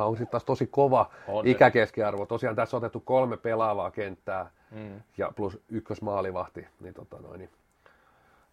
[0.00, 2.26] on sitten taas tosi kova on ikäkeskiarvo.
[2.26, 5.00] Tosiaan tässä on otettu kolme pelaavaa kenttää mm.
[5.18, 7.50] ja plus ykkösmaalivahti, niin, tota noin, niin,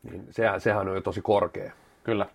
[0.03, 1.71] niin sehän, sehän on jo tosi korkea.
[2.03, 2.25] Kyllä.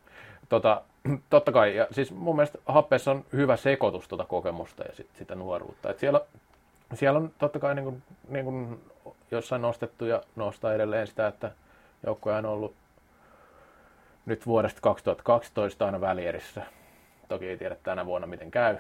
[0.49, 0.83] Tota,
[1.31, 5.35] totta kai, ja siis mun mielestä Happeessa on hyvä sekoitus tuota kokemusta ja sit, sitä
[5.35, 5.91] nuoruutta.
[5.91, 6.21] Et siellä,
[6.95, 8.81] siellä on totta kai niin kuin, niin kuin
[9.31, 11.51] jossain nostettu ja nostaa edelleen sitä, että
[12.07, 12.75] joukkoja on ollut
[14.27, 16.63] nyt vuodesta 2012 aina välierissä
[17.29, 18.77] Toki ei tiedä tänä vuonna miten käy,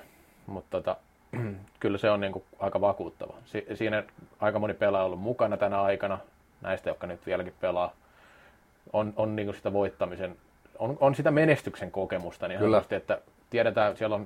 [0.46, 0.96] mutta tota,
[1.80, 3.34] kyllä se on niin kuin aika vakuuttava.
[3.44, 4.04] Si- siinä
[4.40, 6.18] aika moni pelaaja on ollut mukana tänä aikana,
[6.60, 7.92] näistä, jotka nyt vieläkin pelaa.
[8.92, 10.36] On, on niin kuin sitä voittamisen,
[10.78, 12.82] on, on sitä menestyksen kokemusta, niin kyllä.
[12.90, 13.20] että
[13.50, 14.20] tiedetään, siellä on,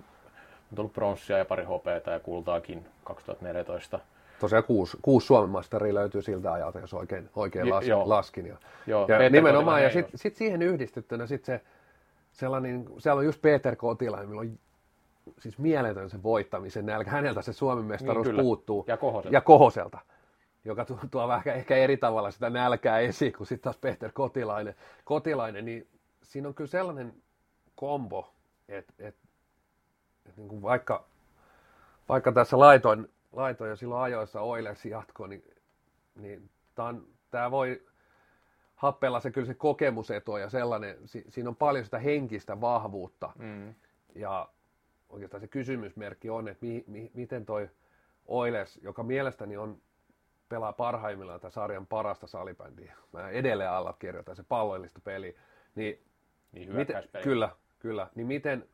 [0.71, 4.01] on tullut pronssia ja pari hopeata ja kultaakin 2014.
[4.41, 8.09] Tosiaan kuusi, kuusi Suomen masteria löytyy siltä ajalta, jos oikein, oikein las, joo.
[8.09, 8.47] laskin.
[8.47, 8.57] Ja,
[8.87, 11.61] joo, ja nimenomaan, ja sitten sit siihen yhdistettynä sit se
[12.41, 14.59] sellainen, siellä on just Peter Kotilainen, millä on
[15.39, 17.11] siis mieletön se voittamisen nälkä.
[17.11, 18.85] Häneltä se Suomen mestaruus niin, puuttuu.
[18.89, 19.35] Ja Kohoselta.
[19.35, 19.99] Ja Kohoselta.
[20.65, 25.65] joka tuo vähän ehkä eri tavalla sitä nälkää esiin kuin sitten taas Peter Kotilainen, Kotilainen,
[25.65, 25.89] niin
[26.23, 27.15] siinä on kyllä sellainen
[27.75, 28.35] kombo,
[28.69, 29.17] että et,
[30.29, 31.05] et niin kuin vaikka,
[32.09, 35.45] vaikka tässä laitoin, laitoin jo silloin ajoissa Oilers jatkoon, niin,
[36.15, 36.51] niin
[37.31, 37.83] tämä voi
[38.81, 43.33] happella se kyllä se kokemuseto ja sellainen, si, siinä on paljon sitä henkistä vahvuutta.
[43.39, 43.75] Mm.
[44.15, 44.49] Ja
[45.09, 47.71] oikeastaan se kysymysmerkki on, että mi, mi, miten toi
[48.27, 49.81] Oilers, joka mielestäni on
[50.49, 52.97] pelaa parhaimmillaan tätä sarjan parasta salibändiä.
[53.13, 55.37] Mä edelleen allekirjoitan se palloillista peli.
[55.75, 56.03] Niin,
[56.53, 58.09] niin miten, kyllä, kyllä.
[58.15, 58.69] Niin miten,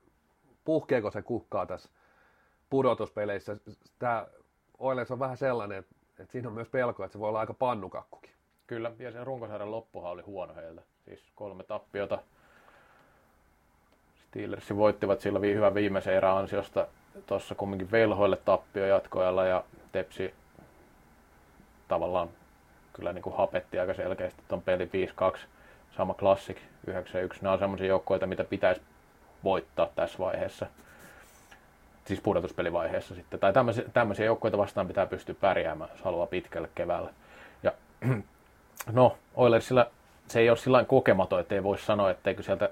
[0.65, 1.91] puhkeeko se kukkaa tässä
[2.71, 3.57] pudotuspeleissä?
[3.99, 4.27] Tämä
[4.79, 7.55] Oilers on vähän sellainen, että, että siinä on myös pelko, että se voi olla aika
[7.55, 8.36] pannukakkukin.
[8.67, 10.83] Kyllä, ja sen runkosarjan loppuhan oli huono heiltä.
[11.05, 12.19] Siis kolme tappiota.
[14.29, 16.87] Steelersi voittivat sillä hyvän viimeisen erän ansiosta
[17.27, 20.35] tuossa kumminkin velhoille tappio jatkoajalla ja Tepsi
[21.89, 22.29] tavallaan
[22.93, 24.91] kyllä niin kuin hapetti aika selkeästi tuon peli
[25.35, 25.39] 5-2.
[25.97, 26.61] Sama klassik 9-1.
[27.41, 28.83] Nämä on sellaisia joukkoja, mitä pitäisi
[29.45, 30.67] voittaa tässä vaiheessa.
[32.05, 33.41] Siis pudotuspelivaiheessa sitten.
[33.41, 37.11] Tai tämmöisiä, tämmöisiä joukkoja vastaan pitää pystyä pärjäämään, jos haluaa pitkälle keväällä.
[37.63, 37.73] Ja
[38.93, 39.87] no, Oilersilla
[40.29, 42.71] se ei ole sillä kokematon, että ei voi sanoa, etteikö sieltä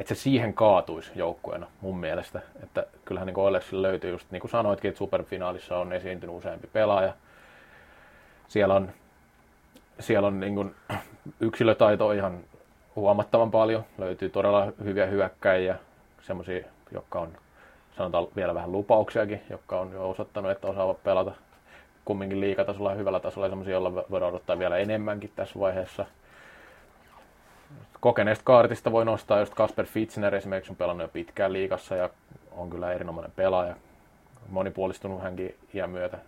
[0.00, 2.40] että se siihen kaatuisi joukkueena mun mielestä.
[2.62, 7.14] Että kyllähän niin Oilersilla löytyy just niin kuin sanoitkin, että superfinaalissa on esiintynyt useampi pelaaja.
[8.48, 8.92] Siellä on,
[10.00, 10.74] siellä on niin kuin
[11.40, 12.40] yksilötaito ihan
[12.96, 13.84] huomattavan paljon.
[13.98, 15.76] Löytyy todella hyviä hyökkäjiä,
[16.22, 17.32] semmoisia, jotka on
[17.96, 21.32] sanotaan vielä vähän lupauksiakin, jotka on jo osoittanut, että osaavat pelata
[22.04, 26.04] kumminkin liikatasolla ja hyvällä tasolla, semmoisia, joilla voidaan odottaa vielä enemmänkin tässä vaiheessa–
[28.02, 32.10] kokeneesta kaartista voi nostaa just Kasper Fitzner esimerkiksi on pelannut jo pitkään liikassa ja
[32.52, 33.76] on kyllä erinomainen pelaaja.
[34.48, 36.18] Monipuolistunut hänkin iän myötä.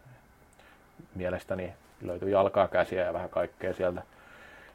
[1.15, 1.73] Mielestäni
[2.03, 4.03] löytyy jalkaa, käsiä ja vähän kaikkea sieltä.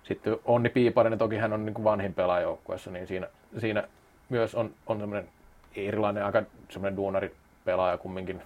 [0.03, 3.27] Sitten Onni Piiparinen, toki hän on niin kuin vanhin pelaajoukkueessa, niin siinä,
[3.57, 3.83] siinä
[4.29, 5.29] myös on, on semmoinen
[5.75, 7.35] erilainen aika semmoinen duunari
[7.65, 8.41] pelaaja kumminkin.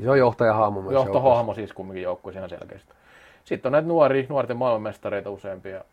[0.00, 2.94] Iso johtajahahmo myös Johtohahmo siis kumminkin joukkueessa ihan selkeästi.
[3.44, 5.84] Sitten on näitä nuoria, nuorten maailmanmestareita useampia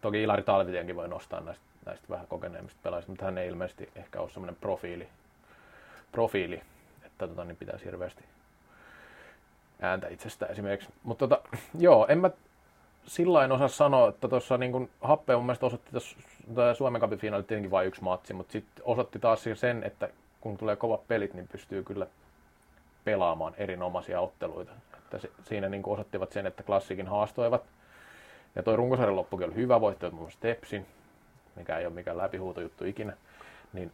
[0.00, 4.20] Toki Ilari Talvitienkin voi nostaa näistä, näistä vähän kokeneemmista pelaajista, mutta hän ei ilmeisesti ehkä
[4.20, 5.08] ole semmoinen profiili,
[6.12, 6.62] profiili
[7.06, 8.24] että tota, niin pitäisi hirveästi
[9.80, 10.92] ääntä itsestä esimerkiksi.
[11.02, 12.30] Mutta tota, joo, en mä
[13.06, 16.16] sillä osaa sanoa, että tuossa niin Happe mun mielestä osoitti tuossa
[16.74, 20.08] Suomen Cupin finaalit tietenkin vain yksi matsi, mutta sitten osoitti taas sen, että
[20.40, 22.06] kun tulee kovat pelit, niin pystyy kyllä
[23.06, 24.72] pelaamaan erinomaisia otteluita.
[24.98, 27.62] Että se, siinä niin osoittivat sen, että klassikin haastoivat
[28.56, 30.86] ja toi runkosarjan loppukin oli hyvä, voitto muun muassa Tepsin,
[31.56, 33.12] mikä ei ole mikään läpihuutojuttu ikinä.
[33.72, 33.92] Niin,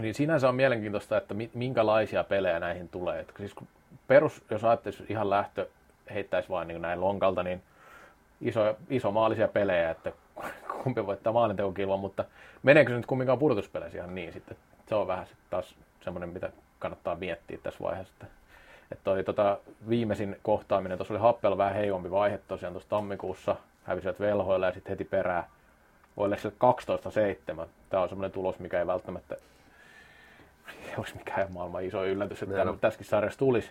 [0.00, 3.20] niin sinänsä on mielenkiintoista, että minkälaisia pelejä näihin tulee.
[3.20, 3.54] Et siis
[4.08, 5.68] perus, jos ajattelisi ihan lähtö
[6.14, 7.62] heittäisi vain niin näin lonkalta, niin
[8.40, 10.12] iso, iso maalisia pelejä, että
[10.82, 12.24] kumpi voittaa maalintekokilvan, mutta
[12.62, 14.56] meneekö se nyt kumminkaan pudotuspeleissä ihan niin sitten?
[14.88, 15.74] Se on vähän sitten taas
[16.04, 16.50] semmoinen, mitä
[16.86, 18.14] kannattaa miettiä tässä vaiheessa.
[18.92, 19.58] Että toi tota,
[19.88, 24.90] viimeisin kohtaaminen, tuossa oli Happella vähän heikompi vaihe tosiaan tuossa tammikuussa, hävisivät velhoilla ja sitten
[24.90, 25.44] heti perään
[26.16, 26.54] voi sille
[27.64, 27.66] 12-7.
[27.90, 29.36] Tämä on semmoinen tulos, mikä ei välttämättä
[30.88, 33.70] ei olisi mikään maailman iso yllätys, että tämä tässäkin sarjassa tulisi.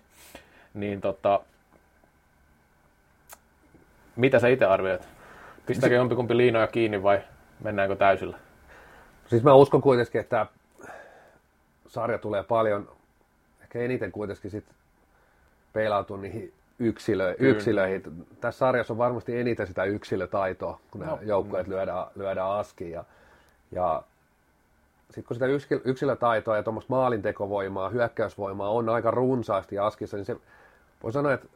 [0.73, 1.39] Niin tota,
[4.15, 5.07] mitä sä itse arvioit?
[5.65, 7.21] Pistääkö jompikumpi liinoja kiinni vai
[7.63, 8.37] mennäänkö täysillä?
[9.27, 10.45] Siis mä uskon kuitenkin, että
[11.87, 12.94] sarja tulee paljon,
[13.75, 14.65] ehkä eniten kuitenkin sit
[15.73, 18.25] peilautua niihin yksilö, yksilöihin.
[18.41, 21.73] Tässä sarjassa on varmasti eniten sitä yksilötaitoa, kun no, joukkueet mm.
[21.73, 22.91] lyödään, lyödään askiin.
[22.91, 23.03] Ja,
[23.71, 24.03] ja
[25.05, 30.35] sitten kun sitä yksilötaitoa ja tuommoista maalintekovoimaa, hyökkäysvoimaa on aika runsaasti askissa, niin se
[31.03, 31.47] voi sanoa, että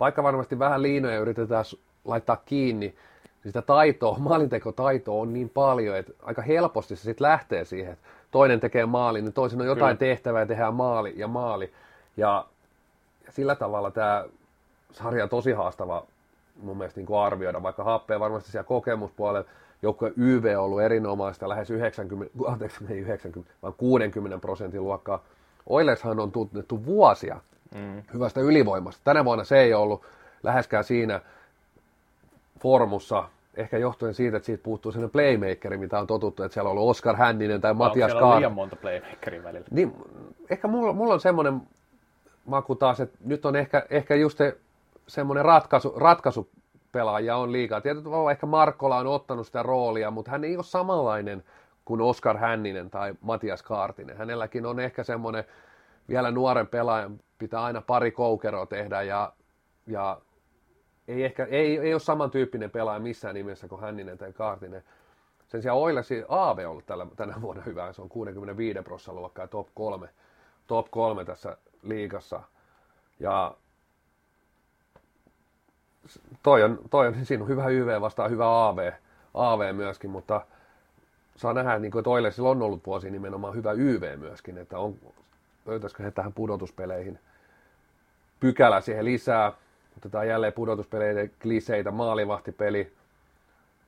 [0.00, 1.64] vaikka varmasti vähän liinoja yritetään
[2.04, 7.64] laittaa kiinni, niin sitä taitoa, maalintekotaitoa on niin paljon, että aika helposti se sitten lähtee
[7.64, 10.10] siihen, että toinen tekee maalin, niin toisen on jotain Kyllä.
[10.10, 11.72] tehtävää ja tehdään maali ja maali.
[12.16, 12.44] Ja
[13.30, 14.24] sillä tavalla tämä
[14.92, 16.06] sarja on tosi haastava
[16.62, 19.48] mun mielestä niin kuin arvioida, vaikka happea varmasti siellä kokemuspuolella
[19.82, 25.22] joukkue YV on ollut erinomaista lähes 90, anteeksi, ei 90, vaan 60 prosentin luokkaa.
[25.66, 27.40] Oilershan on tunnettu vuosia
[27.74, 28.02] mm.
[28.14, 29.00] hyvästä ylivoimasta.
[29.04, 30.02] Tänä vuonna se ei ollut
[30.42, 31.20] läheskään siinä
[32.60, 36.76] formussa, ehkä johtuen siitä, että siitä puuttuu sellainen playmakeri, mitä on totuttu, että siellä on
[36.78, 38.20] ollut Oskar Hänninen tai Matias Kaar.
[38.20, 39.66] Siellä on liian monta playmakeria välillä.
[39.70, 39.92] Niin,
[40.50, 41.60] ehkä mulla, mulla on semmoinen
[42.44, 44.56] maku taas, että nyt on ehkä, ehkä just se,
[45.06, 47.80] semmoinen ratkaisu, ratkaisupelaaja on liikaa.
[47.80, 51.44] Tietysti ehkä Markkola on ottanut sitä roolia, mutta hän ei ole samanlainen
[51.84, 54.16] kuin Oskar Hänninen tai Matias Kaartinen.
[54.16, 55.44] Hänelläkin on ehkä semmoinen
[56.08, 59.32] vielä nuoren pelaajan, pitää aina pari koukeroa tehdä ja,
[59.86, 60.20] ja
[61.08, 64.84] ei, ehkä, ei, ei ole samantyyppinen pelaaja missään nimessä kuin Hänninen tai Kaartinen.
[65.48, 69.46] Sen sijaan Oilersin AV on ollut tällä, tänä vuonna hyvä, se on 65 prosenttia luokkaa
[69.46, 70.08] top 3,
[70.66, 72.42] top 3 tässä liigassa.
[73.20, 73.54] Ja
[76.42, 78.92] toi on, toi on, siinä on hyvä YV vastaan hyvä AV,
[79.34, 80.46] AV myöskin, mutta
[81.36, 84.94] saa nähdä, niin kuin, että Oilersilla on ollut vuosi nimenomaan hyvä YV myöskin, että on,
[85.66, 87.18] löytäisikö he tähän pudotuspeleihin
[88.40, 89.52] pykälä siihen lisää.
[89.98, 92.92] Otetaan jälleen pudotuspeleitä, kliseitä, maalivahtipeli.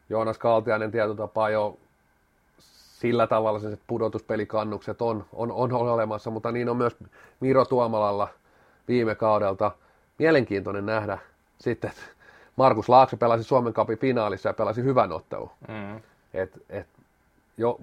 [0.08, 1.76] Joonas Kaltiainen tietotapaa jo
[3.00, 6.96] sillä tavalla että pudotuspelikannukset on, on, on olemassa, mutta niin on myös
[7.40, 8.28] Miro Tuomalalla
[8.88, 9.70] viime kaudelta.
[10.18, 11.18] Mielenkiintoinen nähdä
[11.58, 12.02] sitten, että
[12.56, 15.50] Markus Laakso pelasi Suomen kapin finaalissa ja pelasi hyvän ottelun.
[15.68, 15.96] Mm.
[16.34, 16.86] Et, et,
[17.56, 17.80] jo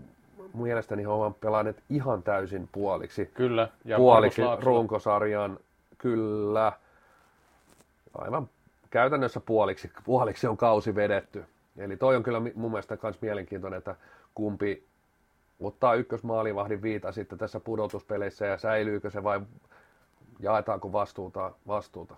[0.54, 3.26] mielestäni he ovat pelanneet ihan täysin puoliksi.
[3.34, 3.70] Kyllä.
[3.86, 5.60] Ja puoliksi runkosarjan,
[5.98, 6.72] kyllä.
[8.14, 8.50] Aivan
[8.90, 11.46] käytännössä puoliksi, puoliksi on kausi vedetty.
[11.78, 13.96] Eli toi on kyllä mun mielestä myös mielenkiintoinen, että
[14.36, 14.84] kumpi
[15.60, 19.42] ottaa ykkösmaalivahdin viita sitten tässä pudotuspeleissä ja säilyykö se vai
[20.40, 22.16] jaetaanko vastuuta, vastuuta.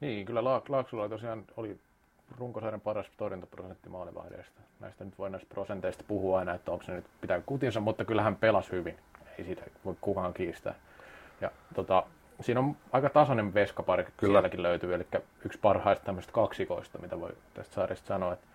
[0.00, 1.78] Niin, kyllä Laaksulla tosiaan oli
[2.38, 4.60] runkosarjan paras torjuntaprosentti maalivahdeista.
[4.80, 8.22] Näistä nyt voi näistä prosenteista puhua aina, että onko se nyt pitää kutinsa, mutta kyllä
[8.22, 8.98] hän pelasi hyvin.
[9.38, 10.74] Ei siitä voi kukaan kiistää.
[11.40, 12.02] Ja tota,
[12.40, 14.32] siinä on aika tasainen veskapari kyllä.
[14.32, 15.06] sielläkin löytyy, eli
[15.44, 18.32] yksi parhaista tämmöistä kaksikoista, mitä voi tästä sarjasta sanoa.
[18.32, 18.46] Että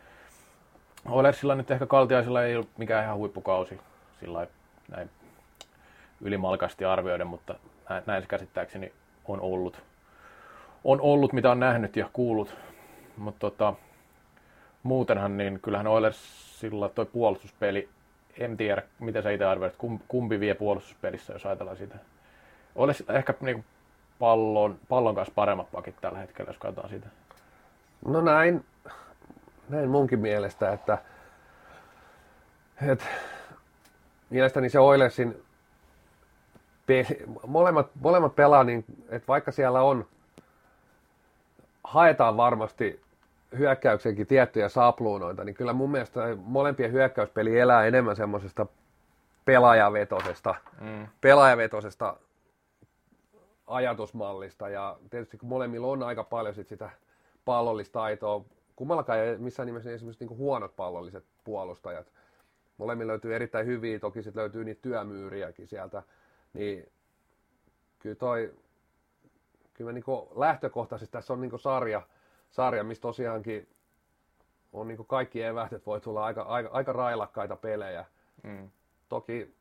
[1.09, 3.79] Oilersilla nyt ehkä Kaltiaisilla ei ollut mikään ihan huippukausi
[4.19, 4.47] sillä
[4.87, 5.09] näin
[6.21, 7.55] ylimalkaisesti arvioiden, mutta
[8.05, 8.91] näin se käsittääkseni
[9.27, 9.81] on ollut.
[10.83, 12.55] On ollut, mitä on nähnyt ja kuullut.
[13.17, 13.73] Mutta tota,
[14.83, 17.89] muutenhan, niin kyllähän Oilersilla toi puolustuspeli,
[18.39, 19.75] en tiedä, miten sä itse arvioit,
[20.07, 21.95] kumpi vie puolustuspelissä, jos ajatellaan sitä.
[22.75, 23.65] Olisi ehkä niin
[24.19, 27.07] pallon, pallon kanssa paremmat pakit tällä hetkellä, jos katsotaan sitä.
[28.05, 28.65] No näin,
[29.69, 30.97] näin munkin mielestä, että,
[32.87, 33.05] että
[34.29, 35.43] mielestäni se Oilersin
[36.85, 40.05] peli, molemmat, molemmat pelaa niin, että vaikka siellä on,
[41.83, 43.01] haetaan varmasti
[43.57, 48.65] hyökkäyksenkin tiettyjä sapluunoita, niin kyllä mun mielestä molempien hyökkäyspeli elää enemmän semmoisesta
[49.45, 51.07] pelaajavetosesta, mm.
[51.21, 52.15] pelaajavetosesta
[53.67, 56.89] ajatusmallista ja tietysti kun molemmilla on aika paljon sit sitä
[57.45, 62.11] pallollista taitoa, kummallakaan ei missään nimessä esimerkiksi niin huonot pallolliset puolustajat,
[62.77, 66.03] molemmilla löytyy erittäin hyviä, toki sitten löytyy niitä työmyyriäkin sieltä,
[66.53, 66.91] niin
[67.99, 68.53] kyllä toi,
[69.73, 70.03] kyllä niin
[70.35, 72.01] lähtökohtaisesti tässä on niin sarja,
[72.51, 73.67] sarja, missä tosiaankin
[74.73, 78.05] on niin kaikki eväät, että voi tulla aika, aika, aika railakkaita pelejä.
[78.43, 78.69] Mm.
[79.09, 79.55] Toki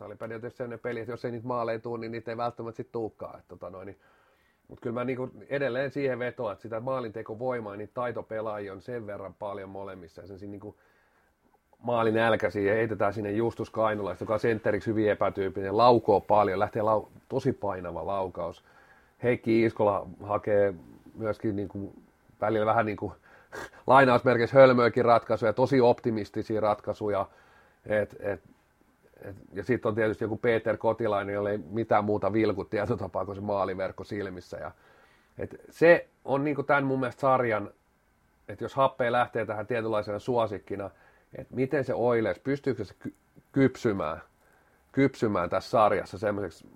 [0.00, 2.76] salipeli on tietysti sellainen peli, että jos ei niitä maaleja tule, niin niitä ei välttämättä
[2.76, 3.38] sitten tulekaan.
[3.38, 3.98] Että, tota noin, niin,
[4.68, 9.34] mutta kyllä mä niin edelleen siihen vetoan, että sitä maalintekovoimaa, niin taitopelaajia on sen verran
[9.34, 10.20] paljon molemmissa.
[10.20, 10.74] Ja sen siinä niin
[11.82, 16.82] maalin nälkäisiä ja heitetään sinne Justus Kainula, joka on sentteriksi hyvin epätyyppinen, laukoo paljon, lähtee
[16.82, 18.64] lau- tosi painava laukaus.
[19.22, 20.74] Heikki Iskola hakee
[21.14, 22.02] myöskin niin kuin,
[22.40, 23.12] välillä vähän niin kuin
[23.86, 27.26] lainausmerkeissä hölmöäkin ratkaisuja, tosi optimistisia ratkaisuja.
[27.86, 28.40] Et, et,
[29.52, 33.40] ja sitten on tietysti joku Peter Kotilainen, jolla ei mitään muuta vilkut tietotapaa kuin se
[33.40, 34.56] maaliverkko silmissä.
[34.56, 34.70] Ja,
[35.38, 37.70] et se on niin tämän mun mielestä sarjan,
[38.48, 40.90] että jos happea lähtee tähän tietynlaisena suosikkina,
[41.34, 42.94] että miten se Oilers, pystyykö se
[43.52, 44.20] kypsymään,
[44.92, 46.66] kypsymään tässä sarjassa semmoiseksi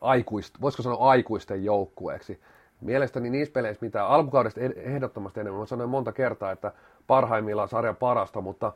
[0.00, 2.40] aikuista, voisiko sanoa aikuisten joukkueeksi.
[2.80, 6.72] Mielestäni niissä peleissä, mitä alkukaudesta ehdottomasti enemmän, mä sanoin monta kertaa, että
[7.06, 8.72] parhaimmillaan sarjan parasta, mutta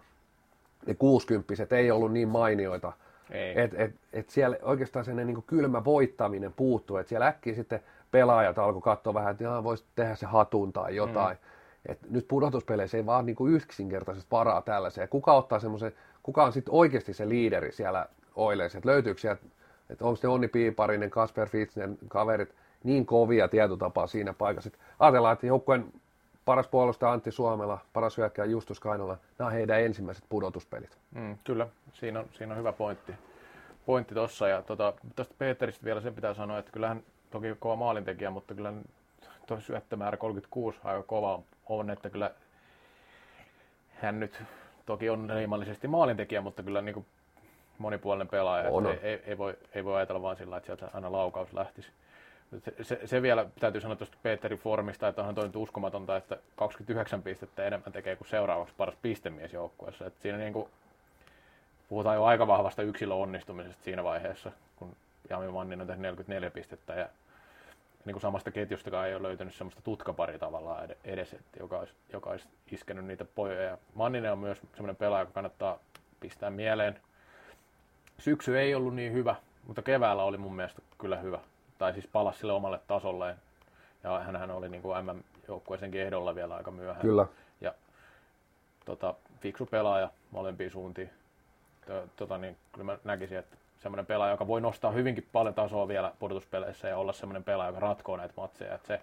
[0.87, 2.93] ne 60 ei ollut niin mainioita.
[3.55, 7.81] Että et, et siellä oikeastaan se niin kylmä voittaminen puuttuu, että siellä äkkiä sitten
[8.11, 11.37] pelaajat alkoi katsoa vähän, että voisi tehdä se hatun tai jotain.
[11.37, 11.93] Mm.
[11.93, 15.09] Et nyt pudotuspeleissä ei vaan niin yksinkertaisesti varaa tällaiseen.
[15.09, 15.93] Kuka ottaa semmoisen,
[16.23, 18.07] kuka on sitten oikeasti se liideri siellä
[18.37, 19.43] oileissa, että löytyykö sieltä,
[19.91, 22.55] että onko se Onni Piiparinen, Kasper Fitznen kaverit
[22.85, 24.71] niin kovia tietotapaa siinä paikassa.
[24.75, 25.93] Et ajatellaan, että joukkueen
[26.45, 30.99] paras puolustaja Antti Suomela, paras hyökkäjä Justus Kainola, nämä on heidän ensimmäiset pudotuspelit.
[31.15, 33.13] Mm, kyllä, siinä on, siinä on hyvä pointti,
[33.87, 34.49] pointti tuossa.
[34.49, 38.73] Ja tuosta tota, Peteristä vielä sen pitää sanoa, että kyllähän toki kova maalintekijä, mutta kyllä
[39.47, 42.31] tuo syöttömäärä 36 aika kova on, että kyllä
[43.95, 44.43] hän nyt
[44.87, 47.07] toki on leimallisesti maalintekijä, mutta kyllä niin kuin
[47.79, 48.71] monipuolinen pelaaja.
[48.71, 48.87] On.
[48.87, 51.89] Ei, ei, voi, ei voi ajatella vaan sillä, että sieltä aina laukaus lähtisi.
[52.83, 57.23] Se, se, vielä täytyy sanoa tuosta Peterin formista, että onhan toi nyt uskomatonta, että 29
[57.23, 60.07] pistettä enemmän tekee kuin seuraavaksi paras pistemies joukkueessa.
[60.07, 60.69] Että siinä niin kuin,
[61.89, 64.97] puhutaan jo aika vahvasta yksilön onnistumisesta siinä vaiheessa, kun
[65.31, 67.09] Jami Mannin on tehnyt 44 pistettä ja
[68.05, 72.31] niin kuin samasta ketjustakaan ei ole löytynyt semmoista tutkaparia tavallaan edes, että joka olisi, joka
[72.31, 73.63] olisi iskenyt niitä pojoja.
[73.63, 75.79] Ja Manninen on myös semmoinen pelaaja, joka kannattaa
[76.21, 77.01] pistää mieleen.
[78.19, 81.39] Syksy ei ollut niin hyvä, mutta keväällä oli mun mielestä kyllä hyvä.
[81.83, 83.37] Tai siis palasi sille omalle tasolleen.
[84.03, 87.01] Ja hänhän oli niin kuin MM-joukkueisenkin ehdolla vielä aika myöhään.
[87.01, 87.27] Kyllä.
[87.61, 87.75] Ja
[88.85, 91.11] tota, fiksu pelaaja molempiin suuntiin.
[92.17, 96.13] Tota, niin, kyllä mä näkisin, että semmoinen pelaaja, joka voi nostaa hyvinkin paljon tasoa vielä
[96.19, 98.75] pudotuspeleissä ja olla semmoinen pelaaja, joka ratkoo näitä matseja.
[98.75, 99.01] Että se,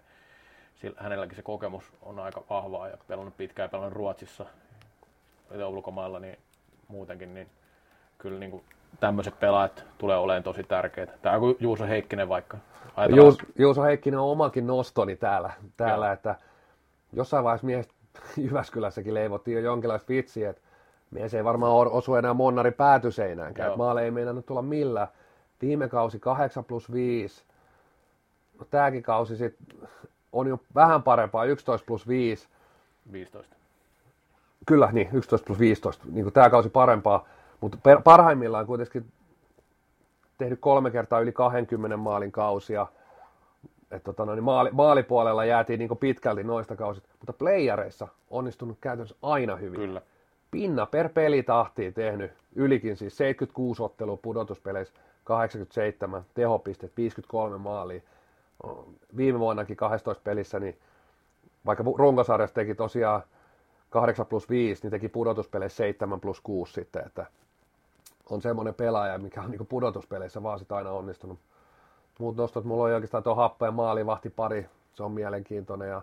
[0.75, 4.45] sillä, hänelläkin se kokemus on aika vahvaa ja pelannut pitkään ja pelannut Ruotsissa
[5.51, 6.37] ja ulkomailla niin
[6.87, 7.49] muutenkin, niin
[8.17, 8.63] kyllä niin kuin
[8.99, 11.13] tämmöiset pelaajat tulee olemaan tosi tärkeitä.
[11.21, 12.57] Tämä on Juuso Heikkinen vaikka.
[13.15, 16.35] Juus, Juuso Heikkinen on omakin nostoni täällä, täällä että
[17.13, 17.89] jossain vaiheessa miehet
[18.37, 20.61] Jyväskylässäkin leivottiin jo jonkinlaista vitsiä, että
[21.11, 23.77] mies ei varmaan osu enää Monnari päätyseinäänkään.
[23.77, 25.07] Maale ei meinannut tulla millään.
[25.61, 27.43] Viime kausi 8 plus 5.
[28.59, 29.55] No tääkin kausi sit
[30.31, 32.47] on jo vähän parempaa, 11 plus 5.
[33.11, 33.55] 15.
[34.65, 36.05] Kyllä, niin, 11 plus 15.
[36.11, 37.27] Niin tämä kausi parempaa.
[37.61, 39.05] Mutta parhaimmillaan kuitenkin
[40.37, 42.87] tehnyt kolme kertaa yli 20 maalin kausia.
[43.91, 49.15] Et tota, no, niin maali, maalipuolella jäätiin niin pitkälti noista kausit, mutta playareissa onnistunut käytännössä
[49.21, 49.79] aina hyvin.
[49.79, 50.01] Kyllä
[50.51, 58.01] pinna per pelitahti tehnyt ylikin, siis 76 ottelua pudotuspeleissä, 87 tehopistet, 53 maalia.
[59.17, 60.77] Viime vuonnakin 12 pelissä, niin
[61.65, 63.21] vaikka runkosarjassa teki tosiaan
[63.89, 67.25] 8 plus 5, niin teki pudotuspeleissä 7 plus 6 sitten, että
[68.31, 71.39] on semmoinen pelaaja, mikä on niin pudotuspeleissä vaan sitä aina onnistunut.
[72.19, 76.01] Muut nostot, mulla on oikeastaan tuo happo ja maalivahti pari, se on mielenkiintoinen ja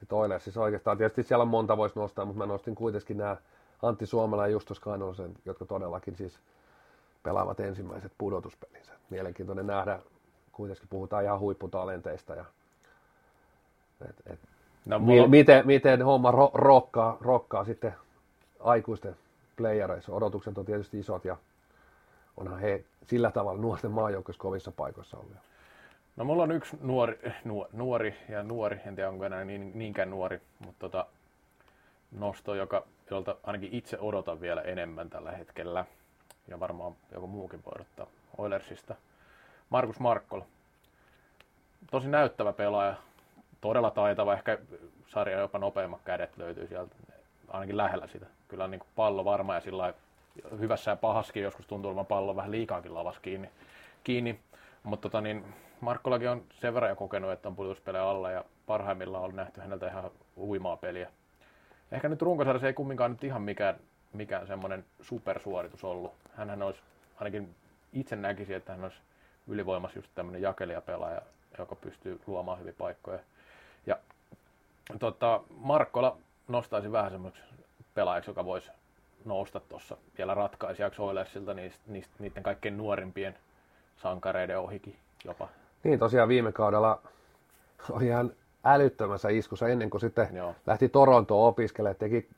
[0.00, 3.36] sitten Oilers, siis oikeastaan tietysti siellä on monta voisi nostaa, mutta mä nostin kuitenkin nämä
[3.82, 6.38] Antti Suomela ja Justus Kainolaisen, jotka todellakin siis
[7.22, 8.92] pelaavat ensimmäiset pudotuspelinsä.
[9.10, 9.98] Mielenkiintoinen nähdä,
[10.52, 12.44] kuitenkin puhutaan ihan huipputalenteista ja
[14.08, 14.40] et, et,
[14.86, 15.28] no, mulla...
[15.28, 17.94] miten, miten homma ro, rokkaa, rokkaa sitten
[18.60, 19.16] aikuisten
[19.56, 20.12] playereissa.
[20.12, 21.36] Odotukset on tietysti isot ja
[22.40, 25.36] onhan he sillä tavalla nuorten maajoukkoissa kovissa paikoissa ollut.
[26.16, 27.18] No mulla on yksi nuori,
[27.72, 31.06] nuori, ja nuori, en tiedä onko enää niin, niinkään nuori, mutta tota,
[32.18, 35.84] nosto, joka, jolta ainakin itse odotan vielä enemmän tällä hetkellä.
[36.48, 38.06] Ja varmaan joku muukin voi odottaa
[38.38, 38.94] Oilersista.
[39.70, 40.44] Markus Markkola.
[41.90, 42.94] Tosi näyttävä pelaaja.
[43.60, 44.34] Todella taitava.
[44.34, 44.58] Ehkä
[45.06, 46.94] sarja jopa nopeimmat kädet löytyy sieltä.
[47.48, 48.26] Ainakin lähellä sitä.
[48.48, 49.94] Kyllä on niin pallo varma ja sillä
[50.60, 53.50] hyvässä ja pahaskin joskus tuntuu olevan pallo vähän liikaakin lavas kiinni.
[54.04, 54.40] kiinni.
[54.82, 55.44] Mutta tota niin,
[55.80, 59.88] Markkolakin on sen verran jo kokenut, että on pudotuspelejä alla ja parhaimmillaan on nähty häneltä
[59.88, 61.08] ihan huimaa peliä
[61.92, 63.76] ehkä nyt runkosarjassa ei kumminkaan nyt ihan mikään,
[64.12, 66.14] mikään semmoinen supersuoritus ollut.
[66.34, 66.80] Hänhän olisi,
[67.16, 67.54] ainakin
[67.92, 68.98] itse näkisi, että hän olisi
[69.48, 71.20] ylivoimassa just tämmöinen jakelijapelaaja,
[71.58, 73.18] joka pystyy luomaan hyviä paikkoja.
[73.86, 73.98] Ja
[74.98, 76.16] tota, Markkola
[76.48, 77.48] nostaisi vähän semmoiseksi
[77.94, 78.70] pelaajaksi, joka voisi
[79.24, 83.34] nousta tuossa vielä ratkaisijaksi Oilersilta niistä, niistä, niiden kaikkein nuorimpien
[83.96, 85.48] sankareiden ohikin jopa.
[85.84, 87.00] Niin tosiaan viime kaudella
[87.90, 88.32] oli ihan
[88.64, 90.54] älyttömässä iskussa ennen kuin sitten Joo.
[90.66, 92.28] lähti Torontoon opiskelemaan, teki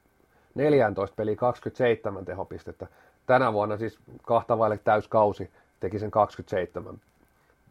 [0.54, 2.86] 14 peli 27 tehopistettä.
[3.26, 5.50] Tänä vuonna siis kahta vaille täyskausi
[5.80, 7.00] teki sen 27,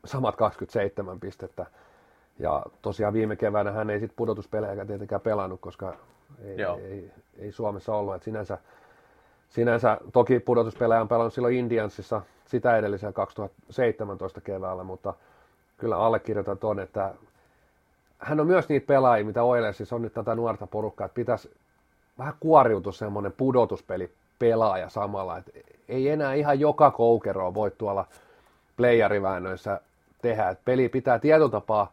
[0.05, 1.65] samat 27 pistettä.
[2.39, 5.95] Ja tosiaan viime keväänä hän ei sitten pudotuspelejä tietenkään pelannut, koska
[6.43, 8.15] ei, ei, ei, Suomessa ollut.
[8.15, 8.57] Et sinänsä,
[9.49, 15.13] sinänsä toki pudotuspelejä on pelannut silloin Indiansissa sitä edellisellä 2017 keväällä, mutta
[15.77, 17.13] kyllä allekirjoitan tuon, että
[18.19, 21.51] hän on myös niitä pelaajia, mitä Oilersissa on nyt tätä nuorta porukkaa, että pitäisi
[22.17, 25.51] vähän kuoriutua semmoinen pudotuspeli pelaaja samalla, että
[25.89, 28.05] ei enää ihan joka koukeroa voi tuolla
[28.77, 29.81] playeriväännöissä
[30.21, 31.91] tehdä, että peli pitää tietyllä tapaa,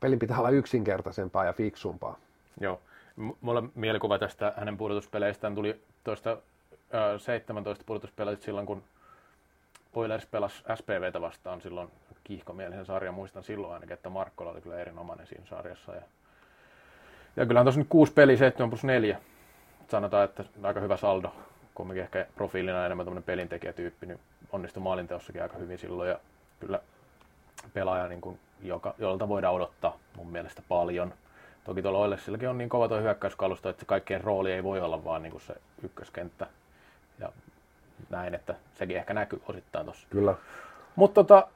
[0.00, 2.16] pelin pitää olla yksinkertaisempaa ja fiksumpaa.
[2.60, 2.80] Joo,
[3.16, 6.36] mulla mielikuva tästä hänen pudotuspeleistään tuli tuosta
[7.18, 8.82] 17 pudotuspeleistä silloin, kun
[9.94, 11.90] Oilers pelasi SPVtä vastaan silloin
[12.24, 13.14] kiihkomielisen sarjan.
[13.14, 15.92] Muistan silloin ainakin, että Markkola oli kyllä erinomainen siinä sarjassa.
[15.94, 16.02] Ja,
[17.36, 19.20] ja kyllähän tuossa nyt kuusi peliä, 7 plus 4.
[19.88, 21.34] Sanotaan, että aika hyvä saldo.
[21.74, 24.20] Kumminkin ehkä profiilina enemmän tämmöinen pelintekijätyyppi, niin
[24.52, 26.08] onnistui maalinteossakin aika hyvin silloin.
[26.08, 26.18] Ja
[26.60, 26.80] kyllä
[27.72, 31.14] pelaaja, niin kuin, joka, jolta voidaan odottaa mun mielestä paljon.
[31.66, 35.04] Toki tuolla Oilersillakin on niin kova tuo hyökkäyskalusto, että se kaikkien rooli ei voi olla
[35.04, 36.46] vaan niin kuin se ykköskenttä.
[37.18, 37.32] Ja
[38.10, 40.06] näin, että sekin ehkä näkyy osittain tuossa.
[40.10, 40.34] Kyllä.
[40.96, 41.48] Mutta tota,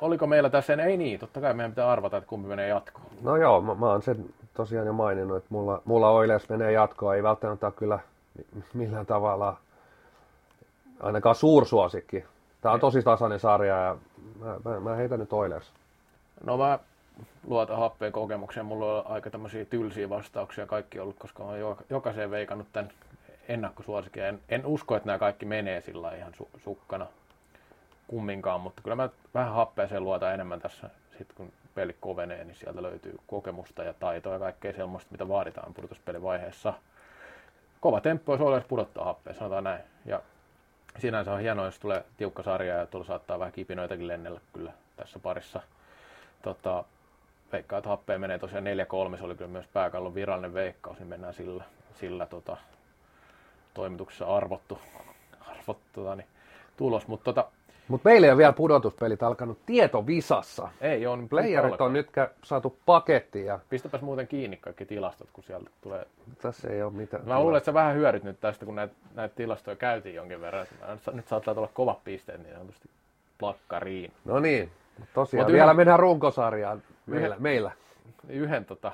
[0.00, 3.06] oliko meillä tässä, ei niin, totta kai meidän pitää arvata, että kumpi menee jatkoon.
[3.22, 7.16] No joo, mä, mä oon sen tosiaan jo maininnut, että mulla, mulla Oilers menee jatkoon,
[7.16, 7.98] ei välttämättä ole kyllä
[8.74, 9.56] millään tavalla
[11.00, 12.24] ainakaan suursuosikki.
[12.60, 13.96] Tämä on tosi tasainen sarja ja
[14.40, 15.72] mä, mä, mä heitän nyt Oilers.
[16.44, 16.78] No mä
[17.46, 18.66] luota happeen kokemukseen.
[18.66, 22.90] Mulla on aika tämmöisiä tylsiä vastauksia kaikki ollut, koska oon jokaiseen veikannut tämän
[23.48, 24.22] ennakkosuosikin.
[24.22, 27.06] En, en usko, että nämä kaikki menee sillä ihan su- sukkana
[28.06, 32.82] kumminkaan, mutta kyllä mä vähän happeeseen luota enemmän tässä, sit kun peli kovenee, niin sieltä
[32.82, 36.74] löytyy kokemusta ja taitoa ja kaikkea sellaista, mitä vaaditaan pudotuspelivaiheessa.
[37.80, 39.82] Kova temppu olisi olla pudottaa happea, sanotaan näin.
[40.04, 40.20] Ja
[40.98, 45.18] sinänsä on hienoa, jos tulee tiukka sarja ja tuolla saattaa vähän kipinoitakin lennellä kyllä tässä
[45.18, 45.60] parissa.
[46.42, 46.84] Tota,
[47.52, 48.64] veikkaa, että happea menee tosiaan
[49.14, 51.64] 4-3, se oli kyllä myös pääkallon virallinen veikkaus, niin mennään sillä,
[51.94, 52.56] sillä tota,
[53.74, 54.78] toimituksessa arvottu,
[55.40, 56.26] arvottu tota, niin,
[56.76, 57.08] tulos.
[57.08, 57.50] Mutta tota,
[57.88, 60.68] mutta meillä ei ole vielä pudotuspelit alkanut tietovisassa.
[60.80, 61.28] Ei on.
[61.28, 62.08] Playerit on nyt
[62.44, 63.46] saatu pakettiin.
[63.46, 63.58] Ja...
[63.70, 66.06] Pistäpäs muuten kiinni kaikki tilastot, kun sieltä tulee...
[66.42, 67.22] Tässä ei ole mitään.
[67.26, 70.66] Mä luulen, että sä vähän hyödyt nyt tästä, kun näitä, näitä tilastoja käytiin jonkin verran.
[71.12, 72.88] Nyt saattaa tulla kovat pisteet niin sanotusti
[73.38, 74.12] plakkariin.
[74.24, 74.70] No niin,
[75.14, 75.76] tosiaan Mut vielä yhden...
[75.76, 77.26] mennään runkosarjaan meillä.
[77.26, 77.72] Yhden, meillä.
[78.28, 78.92] Yhden, tota,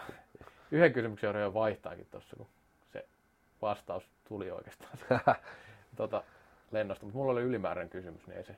[0.70, 2.46] yhden kysymyksen jo vaihtaakin tuossa, kun
[2.92, 3.06] se
[3.62, 4.98] vastaus tuli oikeastaan
[5.96, 6.22] tota,
[6.70, 7.04] lennosta.
[7.04, 8.56] Mutta mulla oli ylimääräinen kysymys, niin ei se,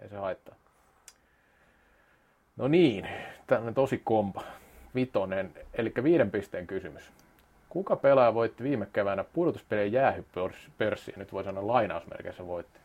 [0.00, 0.54] ei se haittaa.
[2.56, 3.08] No niin,
[3.46, 4.42] tämmöinen tosi kompa.
[4.94, 7.12] Vitonen, eli viiden pisteen kysymys.
[7.68, 11.14] Kuka pelaaja voitti viime keväänä pudotuspelien jäähypörssiä?
[11.16, 12.80] Nyt voi sanoa lainausmerkeissä voitti.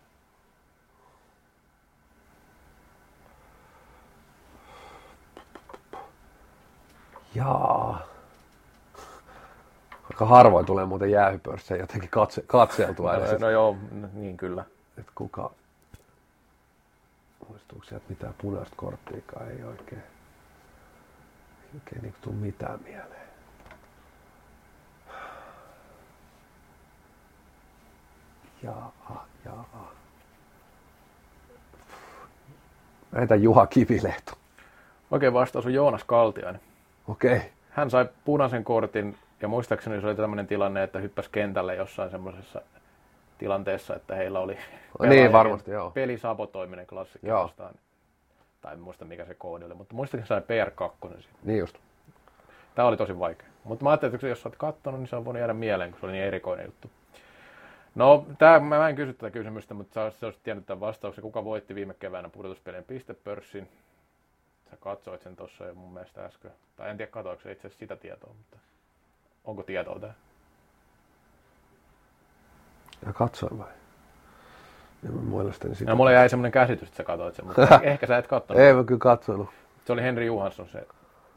[7.35, 8.01] Jaa.
[10.11, 13.13] Aika harvoin tulee muuten jäähypörssejä jotenkin katse, katseltua.
[13.13, 13.77] No, no joo,
[14.13, 14.65] niin kyllä.
[14.97, 15.51] Et kuka,
[17.49, 20.03] muistuuko sieltä mitään punaista korttiikaan, ei oikein,
[21.73, 23.23] oikein niin tule mitään mieleen.
[28.63, 28.93] Jaa,
[29.45, 29.91] jaa.
[33.11, 34.31] Näitä Juha Kivilehto.
[35.11, 36.61] Oikein vastaus on Joonas Kaltiainen.
[37.07, 37.37] Okei.
[37.37, 37.49] Okay.
[37.69, 42.61] Hän sai punaisen kortin ja muistaakseni se oli tämmöinen tilanne, että hyppäsi kentälle jossain semmoisessa
[43.37, 44.57] tilanteessa, että heillä oli
[45.09, 45.91] niin, varmasti, joo.
[45.91, 47.75] pelisabotoiminen klassikki vastaan.
[48.61, 51.39] Tai en muista mikä se koodi oli, mutta muistakin sai PR2 siitä.
[51.43, 51.77] Niin just.
[52.75, 53.47] Tämä oli tosi vaikea.
[53.63, 55.99] Mutta mä ajattelin, että jos sä oot katsonut, niin se on voinut jäädä mieleen, kun
[55.99, 56.89] se oli niin erikoinen juttu.
[57.95, 61.21] No, tää, mä en kysy tätä kysymystä, mutta sä olisit tiennyt tämän vastauksen.
[61.21, 63.67] Kuka voitti viime keväänä pudotuspelien pistepörssin?
[64.73, 66.51] Sä katsoit sen tuossa jo mun mielestä äsken.
[66.75, 68.57] Tai en tiedä, katoiko se itse asiassa sitä tietoa, mutta
[69.45, 70.13] onko tietoa tää?
[73.05, 73.71] Ja katsoin vai?
[75.03, 75.91] Ja mä mielestäni sitä.
[75.91, 78.63] No, mulle jäi semmoinen käsitys, että sä katsoit sen, mutta ehkä sä et katsonut.
[78.63, 79.49] Ei mä kyllä katsonut.
[79.85, 80.87] Se oli Henri Johansson se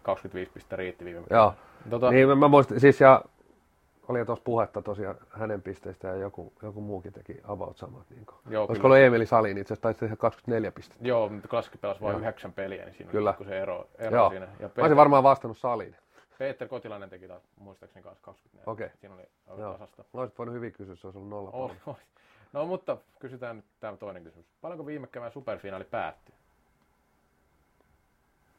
[0.02, 1.54] 25 pistettä riitti viime Joo.
[1.90, 2.10] Tota...
[2.10, 3.22] Niin mä muistin, siis ja
[4.08, 8.10] oli tuossa puhetta tosiaan hänen pisteistä ja joku, joku muukin teki about samat.
[8.10, 11.08] Niin Joo, Olisiko ollut Emeli Salin itse asiassa tehdä 24 pistettä.
[11.08, 13.34] Joo, mutta klassikki pelasi vain yhdeksän peliä, niin siinä kyllä.
[13.40, 14.30] on se ero, ero Joo.
[14.30, 14.46] siinä.
[14.46, 15.96] Ja Peter, mä olisin varmaan vastannut Salin.
[16.38, 18.72] Peter Kotilainen teki taas muistaakseni kanssa 24.
[18.72, 18.86] Okei.
[18.86, 18.96] Okay.
[19.00, 19.72] Siinä oli, oli Joo.
[19.72, 20.04] tasasta.
[20.14, 21.50] Olisit voinut hyvin kysyä, se olisi ollut nolla.
[21.50, 21.98] Oh, oh.
[22.52, 24.46] No mutta kysytään nyt tämä toinen kysymys.
[24.60, 26.34] Paljonko viime kevään superfinaali päättyi?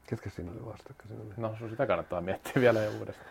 [0.07, 1.33] Ketkä siinä oli vastakkain?
[1.37, 3.27] No sitä kannattaa miettiä vielä jo uudestaan.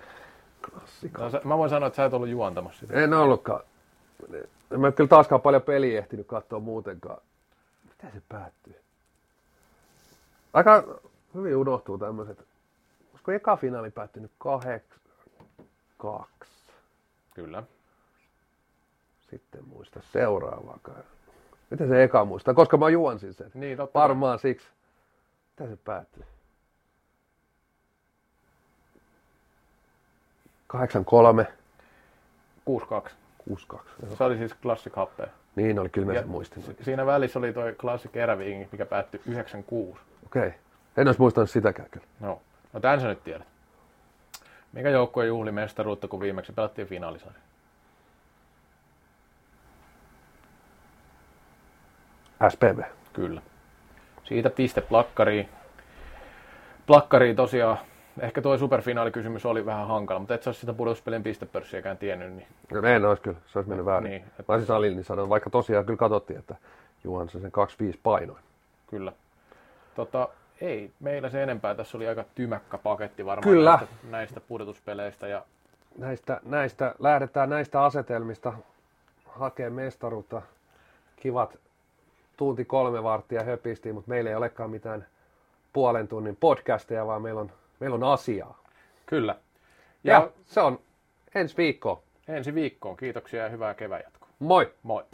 [0.70, 1.22] Klassikko.
[1.22, 2.94] No, mä voin sanoa, että sä et ollut juontamassa sitä.
[2.94, 3.60] En ollutkaan.
[4.70, 7.20] En mä kyllä taaskaan paljon peliä ehtinyt katsoa muutenkaan.
[7.88, 8.76] Miten se päättyy?
[10.52, 11.00] Aika
[11.34, 12.46] hyvin unohtuu tämmöiset.
[13.10, 15.00] Olisiko eka finaali päättynyt kahdeksan,
[15.98, 16.52] kaksi?
[17.34, 17.62] Kyllä.
[19.30, 21.04] Sitten muista seuraavaakaan.
[21.70, 22.54] Miten se eka muistaa?
[22.54, 23.50] Koska mä juonsin sen.
[23.54, 23.98] Niin, totta.
[23.98, 24.66] Varmaan siksi.
[25.50, 26.24] Miten se päättyy?
[30.66, 31.46] 83.
[32.64, 33.16] 62.
[33.38, 34.16] 62.
[34.16, 35.26] Se oli siis Classic Happea.
[35.56, 36.64] Niin oli, kyllä mä sen muistin.
[36.82, 40.00] Siinä välissä oli toi Classic Eräviing, mikä päättyi 96.
[40.26, 40.46] Okei.
[40.46, 40.52] Okay.
[40.96, 42.06] En olisi muistanut sitäkään kyllä.
[42.20, 42.40] No,
[42.72, 43.46] no tämän sä nyt tiedät.
[44.72, 47.40] Mikä joukkue juhli mestaruutta, kun viimeksi pelattiin finaalisarja?
[52.48, 52.82] SPV.
[53.12, 53.42] Kyllä.
[54.24, 55.48] Siitä piste plakkariin.
[56.86, 57.78] Plakkariin tosiaan
[58.20, 62.32] ehkä tuo superfinaalikysymys oli vähän hankala, mutta et sä olisi sitä pudotuspelien pistepörssiäkään tiennyt.
[62.32, 62.46] Niin...
[62.72, 64.10] No en olisi kyllä, se olisi mennyt väärin.
[64.10, 64.52] Niin, että...
[64.52, 66.56] Mä siis Alin niin sanoin, vaikka tosiaan kyllä katsottiin, että
[67.04, 68.36] Juhansson sen 25 painoi.
[68.86, 69.12] Kyllä.
[69.94, 70.28] Tota,
[70.60, 71.74] ei meillä se enempää.
[71.74, 73.70] Tässä oli aika tymäkkä paketti varmaan kyllä.
[73.70, 75.28] Näistä, näistä pudotuspeleistä.
[75.28, 75.42] Ja...
[75.98, 78.52] Näistä, näistä, lähdetään näistä asetelmista
[79.26, 80.42] hakemaan mestaruutta.
[81.16, 81.58] Kivat
[82.36, 85.06] tunti kolme varttia höpistiin, mutta meillä ei olekaan mitään
[85.72, 88.62] puolen tunnin podcasteja, vaan meillä on Meillä on asiaa.
[89.06, 89.34] Kyllä.
[90.04, 90.80] Ja, ja se on
[91.34, 91.98] ensi viikkoon.
[92.28, 92.96] Ensi viikkoon.
[92.96, 94.28] Kiitoksia ja hyvää kevään jatkoa.
[94.38, 94.74] Moi.
[94.82, 95.04] Moi.